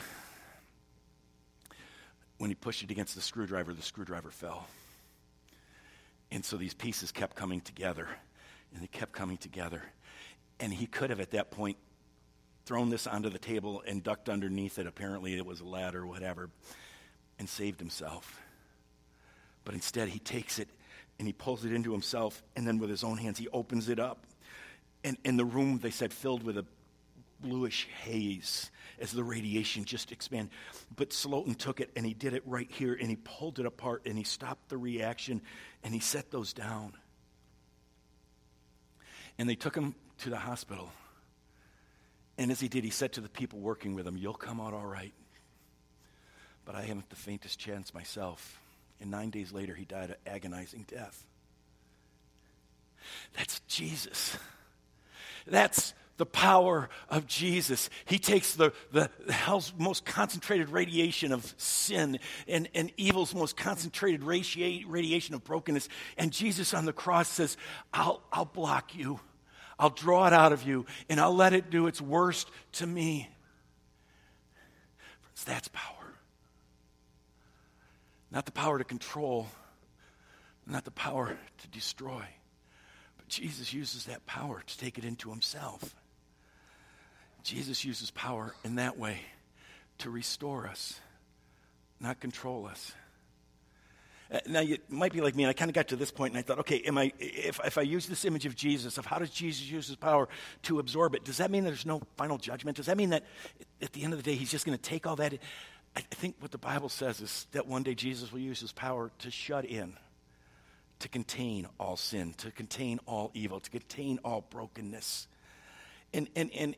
when 2.38 2.51
he 2.51 2.55
pushed 2.55 2.83
it 2.83 2.90
against 2.90 3.14
the 3.14 3.20
screwdriver, 3.20 3.72
the 3.72 3.83
screwdriver 3.83 4.31
fell. 4.31 4.66
And 6.31 6.44
so 6.44 6.57
these 6.57 6.75
pieces 6.75 7.12
kept 7.12 7.37
coming 7.37 7.61
together, 7.61 8.09
and 8.72 8.83
they 8.83 8.88
kept 8.88 9.12
coming 9.12 9.37
together. 9.37 9.83
And 10.61 10.72
he 10.72 10.87
could 10.87 11.11
have, 11.11 11.20
at 11.20 11.31
that 11.33 11.51
point, 11.51 11.77
thrown 12.64 12.90
this 12.90 13.07
onto 13.07 13.31
the 13.31 13.38
table 13.38 13.83
and 13.87 14.03
ducked 14.03 14.29
underneath 14.29 14.79
it. 14.79 14.87
Apparently, 14.87 15.37
it 15.37 15.46
was 15.46 15.61
a 15.61 15.64
ladder 15.64 16.03
or 16.03 16.07
whatever, 16.07 16.51
and 17.38 17.49
saved 17.49 17.79
himself. 17.79 18.42
But 19.64 19.75
instead, 19.75 20.09
he 20.09 20.18
takes 20.18 20.59
it 20.59 20.68
and 21.18 21.27
he 21.27 21.33
pulls 21.33 21.64
it 21.64 21.72
into 21.72 21.92
himself, 21.92 22.42
and 22.57 22.66
then 22.66 22.79
with 22.79 22.90
his 22.90 23.03
own 23.03 23.16
hands, 23.16 23.38
he 23.38 23.49
opens 23.49 23.88
it 23.88 23.99
up. 23.99 24.27
And 25.03 25.16
in 25.25 25.37
the 25.37 25.44
room, 25.46 25.79
they 25.79 25.90
said, 25.90 26.12
filled 26.12 26.42
with 26.42 26.59
a 26.59 26.66
bluish 27.40 27.88
haze 28.03 28.70
as 29.00 29.12
the 29.12 29.24
radiation 29.24 29.85
just 29.85 30.12
expanded. 30.12 30.52
But 30.94 31.11
Slotin 31.11 31.56
took 31.56 31.80
it 31.80 31.90
and 31.96 32.06
he 32.06 32.14
did 32.14 32.35
it 32.35 32.42
right 32.46 32.70
here 32.70 32.94
and 32.94 33.09
he 33.09 33.16
pulled 33.16 33.59
it 33.59 33.66
apart 33.66 34.02
and 34.06 34.16
he 34.16 34.24
stopped 34.24 34.68
the 34.68 34.78
reaction 34.78 35.42
and 35.82 35.92
he 35.92 36.00
set 36.00 36.30
those 36.30 36.52
down. 36.52 36.94
And 39.38 39.48
they 39.48 39.54
took 39.54 39.74
him 39.74 39.94
to 40.18 40.30
the 40.30 40.38
hospital. 40.38 40.90
And 42.38 42.50
as 42.50 42.61
he 42.61 42.68
did, 42.68 42.85
he 42.85 42.90
said 42.90 43.12
to 43.14 43.20
the 43.20 43.28
people 43.28 43.59
working 43.59 43.94
with 43.94 44.06
him, 44.06 44.16
You'll 44.16 44.35
come 44.35 44.61
out 44.61 44.74
all 44.74 44.87
right. 44.87 45.12
But 46.64 46.74
I 46.74 46.82
haven't 46.82 47.09
the 47.11 47.16
faintest 47.16 47.59
chance 47.59 47.94
myself. 47.94 48.61
And 49.00 49.11
nine 49.11 49.30
days 49.30 49.52
later, 49.52 49.74
he 49.74 49.85
died 49.85 50.11
an 50.11 50.16
agonizing 50.26 50.85
death. 50.88 51.24
That's 53.37 53.61
Jesus. 53.68 54.37
That's 55.46 55.94
the 56.16 56.26
power 56.26 56.88
of 57.09 57.26
Jesus. 57.26 57.90
He 58.07 58.18
takes 58.18 58.55
the, 58.55 58.72
the 58.92 59.11
hell's 59.29 59.72
most 59.79 60.05
concentrated 60.05 60.70
radiation 60.70 61.33
of 61.33 61.55
sin 61.59 62.18
and, 62.48 62.68
and 62.74 62.90
evil's 62.96 63.35
most 63.35 63.57
concentrated 63.57 64.22
radiation 64.24 65.35
of 65.35 65.44
brokenness. 65.44 65.88
And 66.16 66.33
Jesus 66.33 66.74
on 66.74 66.85
the 66.85 66.92
cross 66.92 67.29
says, 67.29 67.57
I'll, 67.92 68.22
I'll 68.33 68.46
block 68.46 68.94
you. 68.94 69.20
I'll 69.79 69.90
draw 69.90 70.26
it 70.26 70.33
out 70.33 70.52
of 70.52 70.62
you 70.62 70.87
and 71.09 71.20
I'll 71.20 71.35
let 71.35 71.52
it 71.52 71.70
do 71.70 71.87
its 71.87 72.00
worst 72.00 72.50
to 72.72 72.87
me. 72.87 73.29
Friends, 75.20 75.44
that's 75.44 75.68
power. 75.68 75.92
Not 78.31 78.46
the 78.46 78.52
power 78.52 78.79
to 78.79 78.85
control, 78.85 79.48
not 80.66 80.85
the 80.85 80.90
power 80.90 81.37
to 81.59 81.68
destroy. 81.68 82.24
But 83.16 83.29
Jesus 83.29 83.72
uses 83.72 84.07
that 84.07 84.26
power 84.26 84.62
to 84.66 84.79
take 84.79 84.98
it 84.98 85.05
into 85.05 85.31
himself. 85.31 85.94
Jesus 87.46 87.85
uses 87.85 88.11
power 88.11 88.54
in 88.64 88.74
that 88.74 88.98
way 88.98 89.20
to 89.98 90.11
restore 90.11 90.66
us, 90.66 90.98
not 92.00 92.20
control 92.20 92.66
us. 92.66 92.92
Uh, 94.32 94.40
now, 94.48 94.59
you 94.59 94.78
might 94.88 95.12
be 95.12 95.20
like 95.20 95.37
me, 95.37 95.44
and 95.44 95.50
I 95.50 95.52
kind 95.52 95.68
of 95.68 95.74
got 95.76 95.88
to 95.88 95.96
this 95.96 96.11
point, 96.11 96.32
and 96.32 96.38
I 96.40 96.42
thought, 96.42 96.59
okay, 96.59 96.82
am 96.85 96.98
I, 96.98 97.12
if, 97.20 97.61
if 97.64 97.78
I 97.78 97.82
use 97.82 98.06
this 98.06 98.24
image 98.24 98.44
of 98.44 98.56
Jesus, 98.56 98.98
of 98.98 99.06
how 99.06 99.20
does 99.20 99.30
Jesus 99.30 99.70
use 99.70 99.87
his 99.87 99.94
power 99.94 100.28
to 100.62 100.80
absorb 100.80 101.14
it, 101.14 101.24
does 101.24 101.37
that 101.37 101.52
mean 101.52 101.62
there's 101.62 101.87
no 101.87 102.02
final 102.16 102.37
judgment? 102.37 102.76
Does 102.78 102.87
that 102.87 102.96
mean 102.96 103.11
that 103.11 103.22
at 103.80 103.92
the 103.92 104.02
end 104.02 104.12
of 104.12 104.18
the 104.18 104.24
day, 104.24 104.35
he's 104.35 104.50
just 104.50 104.66
going 104.66 104.76
to 104.76 104.82
take 104.82 105.06
all 105.06 105.14
that? 105.16 105.35
I 105.94 106.00
think 106.00 106.35
what 106.40 106.50
the 106.50 106.59
Bible 106.59 106.88
says 106.88 107.20
is 107.20 107.46
that 107.52 107.68
one 107.68 107.85
day 107.85 107.94
Jesus 107.94 108.32
will 108.32 108.40
use 108.40 108.59
his 108.59 108.72
power 108.72 109.12
to 109.20 109.30
shut 109.30 109.64
in, 109.64 109.92
to 110.98 111.09
contain 111.09 111.68
all 111.78 111.96
sin, 111.96 112.35
to 112.38 112.50
contain 112.50 112.98
all 113.06 113.30
evil, 113.32 113.61
to 113.61 113.70
contain 113.70 114.18
all 114.24 114.40
brokenness. 114.50 115.28
And, 116.12 116.28
and, 116.35 116.50
and 116.52 116.76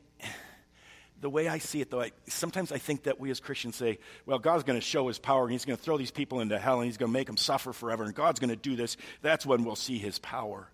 the 1.21 1.29
way 1.29 1.47
I 1.47 1.57
see 1.57 1.81
it, 1.81 1.91
though, 1.91 2.01
I, 2.01 2.11
sometimes 2.27 2.71
I 2.71 2.77
think 2.77 3.03
that 3.03 3.19
we 3.19 3.31
as 3.31 3.39
Christians 3.39 3.75
say, 3.75 3.99
well, 4.25 4.39
God's 4.39 4.63
going 4.63 4.79
to 4.79 4.85
show 4.85 5.07
his 5.07 5.19
power 5.19 5.43
and 5.43 5.51
he's 5.51 5.65
going 5.65 5.77
to 5.77 5.83
throw 5.83 5.97
these 5.97 6.11
people 6.11 6.39
into 6.39 6.57
hell 6.57 6.77
and 6.77 6.85
he's 6.85 6.97
going 6.97 7.11
to 7.11 7.13
make 7.13 7.27
them 7.27 7.37
suffer 7.37 7.73
forever 7.73 8.03
and 8.03 8.15
God's 8.15 8.39
going 8.39 8.49
to 8.49 8.55
do 8.55 8.75
this. 8.75 8.97
That's 9.21 9.45
when 9.45 9.63
we'll 9.63 9.75
see 9.75 9.97
his 9.97 10.19
power. 10.19 10.69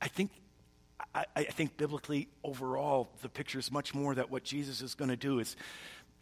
I 0.00 0.08
think, 0.08 0.30
I, 1.14 1.24
I 1.34 1.44
think 1.44 1.76
biblically, 1.76 2.28
overall, 2.42 3.08
the 3.22 3.28
picture 3.28 3.58
is 3.58 3.70
much 3.70 3.94
more 3.94 4.14
that 4.14 4.30
what 4.30 4.44
Jesus 4.44 4.82
is 4.82 4.94
going 4.94 5.10
to 5.10 5.16
do 5.16 5.38
is, 5.38 5.56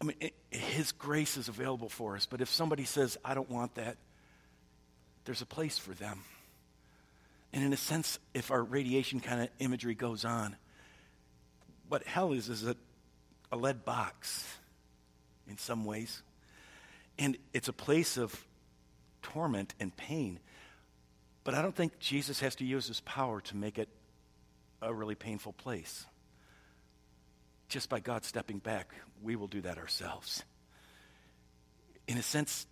I 0.01 0.05
mean, 0.05 0.17
it, 0.19 0.33
his 0.49 0.91
grace 0.91 1.37
is 1.37 1.47
available 1.47 1.89
for 1.89 2.15
us. 2.15 2.25
But 2.25 2.41
if 2.41 2.49
somebody 2.49 2.83
says, 2.83 3.17
I 3.23 3.33
don't 3.33 3.49
want 3.49 3.75
that, 3.75 3.97
there's 5.23 5.41
a 5.41 5.45
place 5.45 5.77
for 5.77 5.91
them. 5.91 6.21
And 7.53 7.63
in 7.63 7.71
a 7.71 7.77
sense, 7.77 8.19
if 8.33 8.51
our 8.51 8.61
radiation 8.61 9.21
kind 9.21 9.41
of 9.41 9.49
imagery 9.59 9.95
goes 9.95 10.25
on, 10.25 10.57
what 11.87 12.03
hell 12.03 12.33
is, 12.33 12.49
is 12.49 12.63
that 12.63 12.77
a 13.51 13.57
lead 13.57 13.85
box 13.85 14.47
in 15.49 15.57
some 15.57 15.85
ways. 15.85 16.21
And 17.17 17.37
it's 17.53 17.67
a 17.67 17.73
place 17.73 18.17
of 18.17 18.45
torment 19.21 19.73
and 19.79 19.95
pain. 19.95 20.39
But 21.43 21.53
I 21.53 21.61
don't 21.61 21.75
think 21.75 21.99
Jesus 21.99 22.39
has 22.39 22.55
to 22.55 22.65
use 22.65 22.87
his 22.87 23.01
power 23.01 23.41
to 23.41 23.55
make 23.55 23.77
it 23.77 23.89
a 24.81 24.93
really 24.93 25.15
painful 25.15 25.53
place. 25.53 26.05
Just 27.69 27.89
by 27.89 27.99
God 27.99 28.23
stepping 28.25 28.59
back, 28.59 28.93
we 29.23 29.35
will 29.35 29.47
do 29.47 29.61
that 29.61 29.77
ourselves. 29.77 30.43
In 32.07 32.17
a 32.17 32.23
sense, 32.23 32.67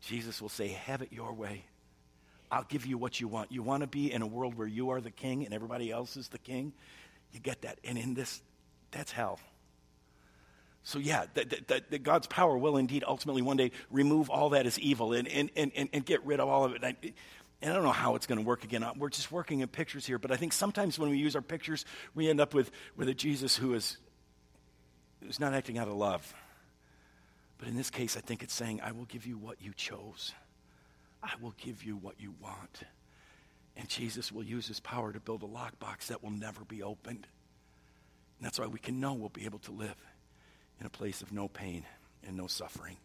Jesus 0.00 0.40
will 0.40 0.48
say, 0.48 0.68
Have 0.68 1.02
it 1.02 1.12
your 1.12 1.32
way. 1.32 1.64
I'll 2.50 2.66
give 2.68 2.86
you 2.86 2.96
what 2.96 3.20
you 3.20 3.28
want. 3.28 3.50
You 3.50 3.62
want 3.62 3.82
to 3.82 3.86
be 3.86 4.12
in 4.12 4.22
a 4.22 4.26
world 4.26 4.54
where 4.56 4.68
you 4.68 4.90
are 4.90 5.00
the 5.00 5.10
king 5.10 5.44
and 5.44 5.52
everybody 5.52 5.90
else 5.90 6.16
is 6.16 6.28
the 6.28 6.38
king? 6.38 6.72
You 7.32 7.40
get 7.40 7.62
that. 7.62 7.78
And 7.84 7.98
in 7.98 8.14
this, 8.14 8.40
that's 8.92 9.10
hell. 9.10 9.40
So, 10.86 11.00
yeah, 11.00 11.24
that, 11.34 11.66
that, 11.66 11.90
that, 11.90 12.02
God's 12.04 12.28
power 12.28 12.56
will 12.56 12.76
indeed 12.76 13.02
ultimately 13.04 13.42
one 13.42 13.56
day 13.56 13.72
remove 13.90 14.30
all 14.30 14.50
that 14.50 14.66
is 14.66 14.78
evil 14.78 15.14
and, 15.14 15.26
and, 15.26 15.50
and, 15.56 15.88
and 15.92 16.06
get 16.06 16.24
rid 16.24 16.38
of 16.38 16.48
all 16.48 16.64
of 16.64 16.74
it. 16.74 16.84
And 16.84 16.84
I, 16.84 17.12
and 17.60 17.72
I 17.72 17.74
don't 17.74 17.82
know 17.82 17.90
how 17.90 18.14
it's 18.14 18.28
going 18.28 18.38
to 18.38 18.46
work 18.46 18.62
again. 18.62 18.86
We're 18.96 19.08
just 19.08 19.32
working 19.32 19.58
in 19.58 19.68
pictures 19.68 20.06
here, 20.06 20.20
but 20.20 20.30
I 20.30 20.36
think 20.36 20.52
sometimes 20.52 20.96
when 20.96 21.10
we 21.10 21.18
use 21.18 21.34
our 21.34 21.42
pictures, 21.42 21.84
we 22.14 22.30
end 22.30 22.40
up 22.40 22.54
with, 22.54 22.70
with 22.96 23.08
a 23.08 23.14
Jesus 23.14 23.56
who 23.56 23.74
is 23.74 23.96
who's 25.24 25.40
not 25.40 25.54
acting 25.54 25.76
out 25.76 25.88
of 25.88 25.94
love. 25.94 26.32
But 27.58 27.66
in 27.66 27.74
this 27.74 27.90
case, 27.90 28.16
I 28.16 28.20
think 28.20 28.44
it's 28.44 28.54
saying, 28.54 28.80
I 28.80 28.92
will 28.92 29.06
give 29.06 29.26
you 29.26 29.38
what 29.38 29.60
you 29.60 29.72
chose. 29.74 30.34
I 31.20 31.32
will 31.40 31.54
give 31.56 31.82
you 31.82 31.96
what 31.96 32.20
you 32.20 32.32
want. 32.40 32.82
And 33.76 33.88
Jesus 33.88 34.30
will 34.30 34.44
use 34.44 34.68
his 34.68 34.78
power 34.78 35.12
to 35.12 35.18
build 35.18 35.42
a 35.42 35.46
lockbox 35.46 36.06
that 36.06 36.22
will 36.22 36.30
never 36.30 36.64
be 36.64 36.84
opened. 36.84 37.26
And 38.38 38.46
that's 38.46 38.60
why 38.60 38.68
we 38.68 38.78
can 38.78 39.00
know 39.00 39.14
we'll 39.14 39.30
be 39.30 39.46
able 39.46 39.58
to 39.60 39.72
live 39.72 39.96
in 40.80 40.86
a 40.86 40.90
place 40.90 41.22
of 41.22 41.32
no 41.32 41.48
pain 41.48 41.84
and 42.26 42.36
no 42.36 42.46
suffering. 42.46 42.96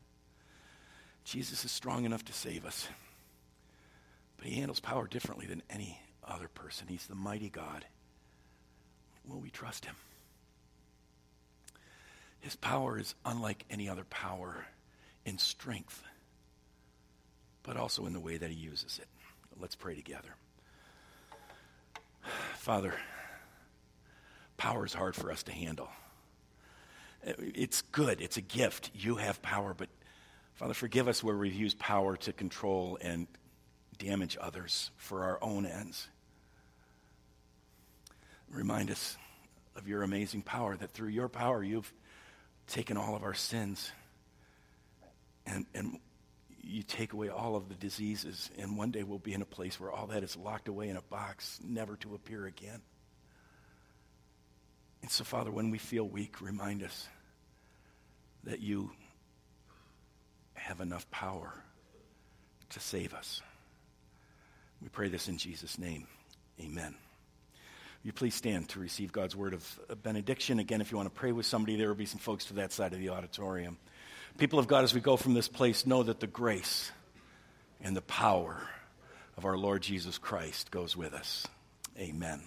Jesus 1.24 1.64
is 1.66 1.72
strong 1.72 2.06
enough 2.06 2.26
to 2.26 2.34
save 2.34 2.66
us, 2.66 2.88
but 4.38 4.48
he 4.48 4.56
handles 4.56 4.80
power 4.80 5.08
differently 5.08 5.46
than 5.46 5.62
any 5.70 6.00
other 6.28 6.48
person. 6.48 6.88
He's 6.88 7.08
the 7.08 7.16
mighty 7.16 7.50
God. 7.50 7.86
Will 9.28 9.40
we 9.40 9.50
trust 9.50 9.86
him? 9.86 9.96
His 12.40 12.56
power 12.56 12.98
is 12.98 13.14
unlike 13.24 13.66
any 13.70 13.88
other 13.88 14.04
power 14.06 14.66
in 15.26 15.38
strength, 15.38 16.04
but 17.62 17.78
also 17.78 18.08
in 18.08 18.14
the 18.14 18.20
way 18.20 18.38
that 18.38 18.50
he 18.50 18.56
uses 18.56 19.00
it. 19.00 19.08
Let's 19.60 19.76
pray 19.76 19.94
together. 19.96 20.36
Father, 22.56 22.96
power 24.58 24.86
is 24.86 24.94
hard 24.94 25.16
for 25.16 25.32
us 25.32 25.44
to 25.44 25.52
handle. 25.52 25.90
It's 27.24 27.82
good, 27.82 28.22
it's 28.22 28.38
a 28.38 28.42
gift. 28.42 28.92
You 28.94 29.16
have 29.16 29.42
power, 29.42 29.74
but 29.74 29.90
Father, 30.56 30.74
forgive 30.74 31.08
us 31.08 31.24
where 31.24 31.38
we've 31.38 31.54
used 31.54 31.80
power 31.80 32.18
to 32.18 32.34
control 32.34 32.98
and 33.02 33.28
damage 33.98 34.38
others 34.40 34.92
for 34.98 35.24
our 35.24 35.38
own 35.42 35.66
ends. 35.66 36.08
Remind 38.50 38.92
us 38.92 39.18
of 39.76 39.88
your 39.88 40.04
amazing 40.04 40.42
power, 40.42 40.76
that 40.76 40.92
through 40.92 41.10
your 41.10 41.30
power 41.30 41.64
you've 41.64 41.92
taken 42.68 42.98
all 42.98 43.16
of 43.16 43.24
our 43.24 43.34
sins 43.34 43.92
and, 45.46 45.66
and 45.74 46.00
you 46.64 46.84
take 46.84 47.14
away 47.14 47.30
all 47.30 47.56
of 47.56 47.70
the 47.70 47.76
diseases, 47.76 48.50
and 48.58 48.78
one 48.78 48.92
day 48.92 49.04
we'll 49.04 49.20
be 49.20 49.34
in 49.34 49.42
a 49.42 49.46
place 49.46 49.80
where 49.80 49.92
all 49.92 50.08
that 50.08 50.24
is 50.24 50.36
locked 50.38 50.68
away 50.68 50.90
in 50.90 50.98
a 50.98 51.02
box, 51.02 51.60
never 51.64 51.96
to 51.98 52.14
appear 52.14 52.46
again. 52.46 52.82
And 55.02 55.10
so, 55.10 55.24
Father, 55.24 55.52
when 55.52 55.72
we 55.72 55.78
feel 55.78 56.08
weak, 56.08 56.42
remind 56.42 56.84
us 56.84 57.08
that 58.44 58.60
you 58.60 58.92
have 60.54 60.80
enough 60.80 61.10
power 61.10 61.54
to 62.70 62.80
save 62.80 63.14
us. 63.14 63.42
We 64.82 64.90
pray 64.90 65.10
this 65.10 65.28
in 65.28 65.38
Jesus' 65.38 65.78
name. 65.78 66.08
Amen. 66.60 66.96
you 68.04 68.12
please 68.12 68.36
stand 68.36 68.70
to 68.70 68.80
receive 68.80 69.12
God's 69.12 69.36
word 69.36 69.54
of 69.54 69.80
benediction? 70.04 70.60
Again, 70.60 70.82
if 70.82 70.92
you 70.92 70.98
want 70.98 71.14
to 71.14 71.20
pray 71.20 71.32
with 71.32 71.46
somebody, 71.46 71.76
there 71.76 71.88
will 71.88 71.96
be 71.96 72.06
some 72.06 72.20
folks 72.20 72.46
to 72.46 72.54
that 72.56 72.72
side 72.72 72.94
of 72.94 73.00
the 73.00 73.10
auditorium. 73.10 73.78
People 74.38 74.60
of 74.60 74.68
God, 74.68 74.84
as 74.84 74.94
we 74.94 75.02
go 75.02 75.18
from 75.18 75.34
this 75.34 75.48
place, 75.48 75.86
know 75.86 76.04
that 76.04 76.20
the 76.20 76.28
grace 76.28 76.92
and 77.82 77.96
the 77.96 78.02
power 78.02 78.62
of 79.38 79.46
our 79.46 79.58
Lord 79.58 79.82
Jesus 79.82 80.18
Christ 80.18 80.72
goes 80.72 80.96
with 80.96 81.14
us. 81.14 81.48
Amen. 81.98 82.42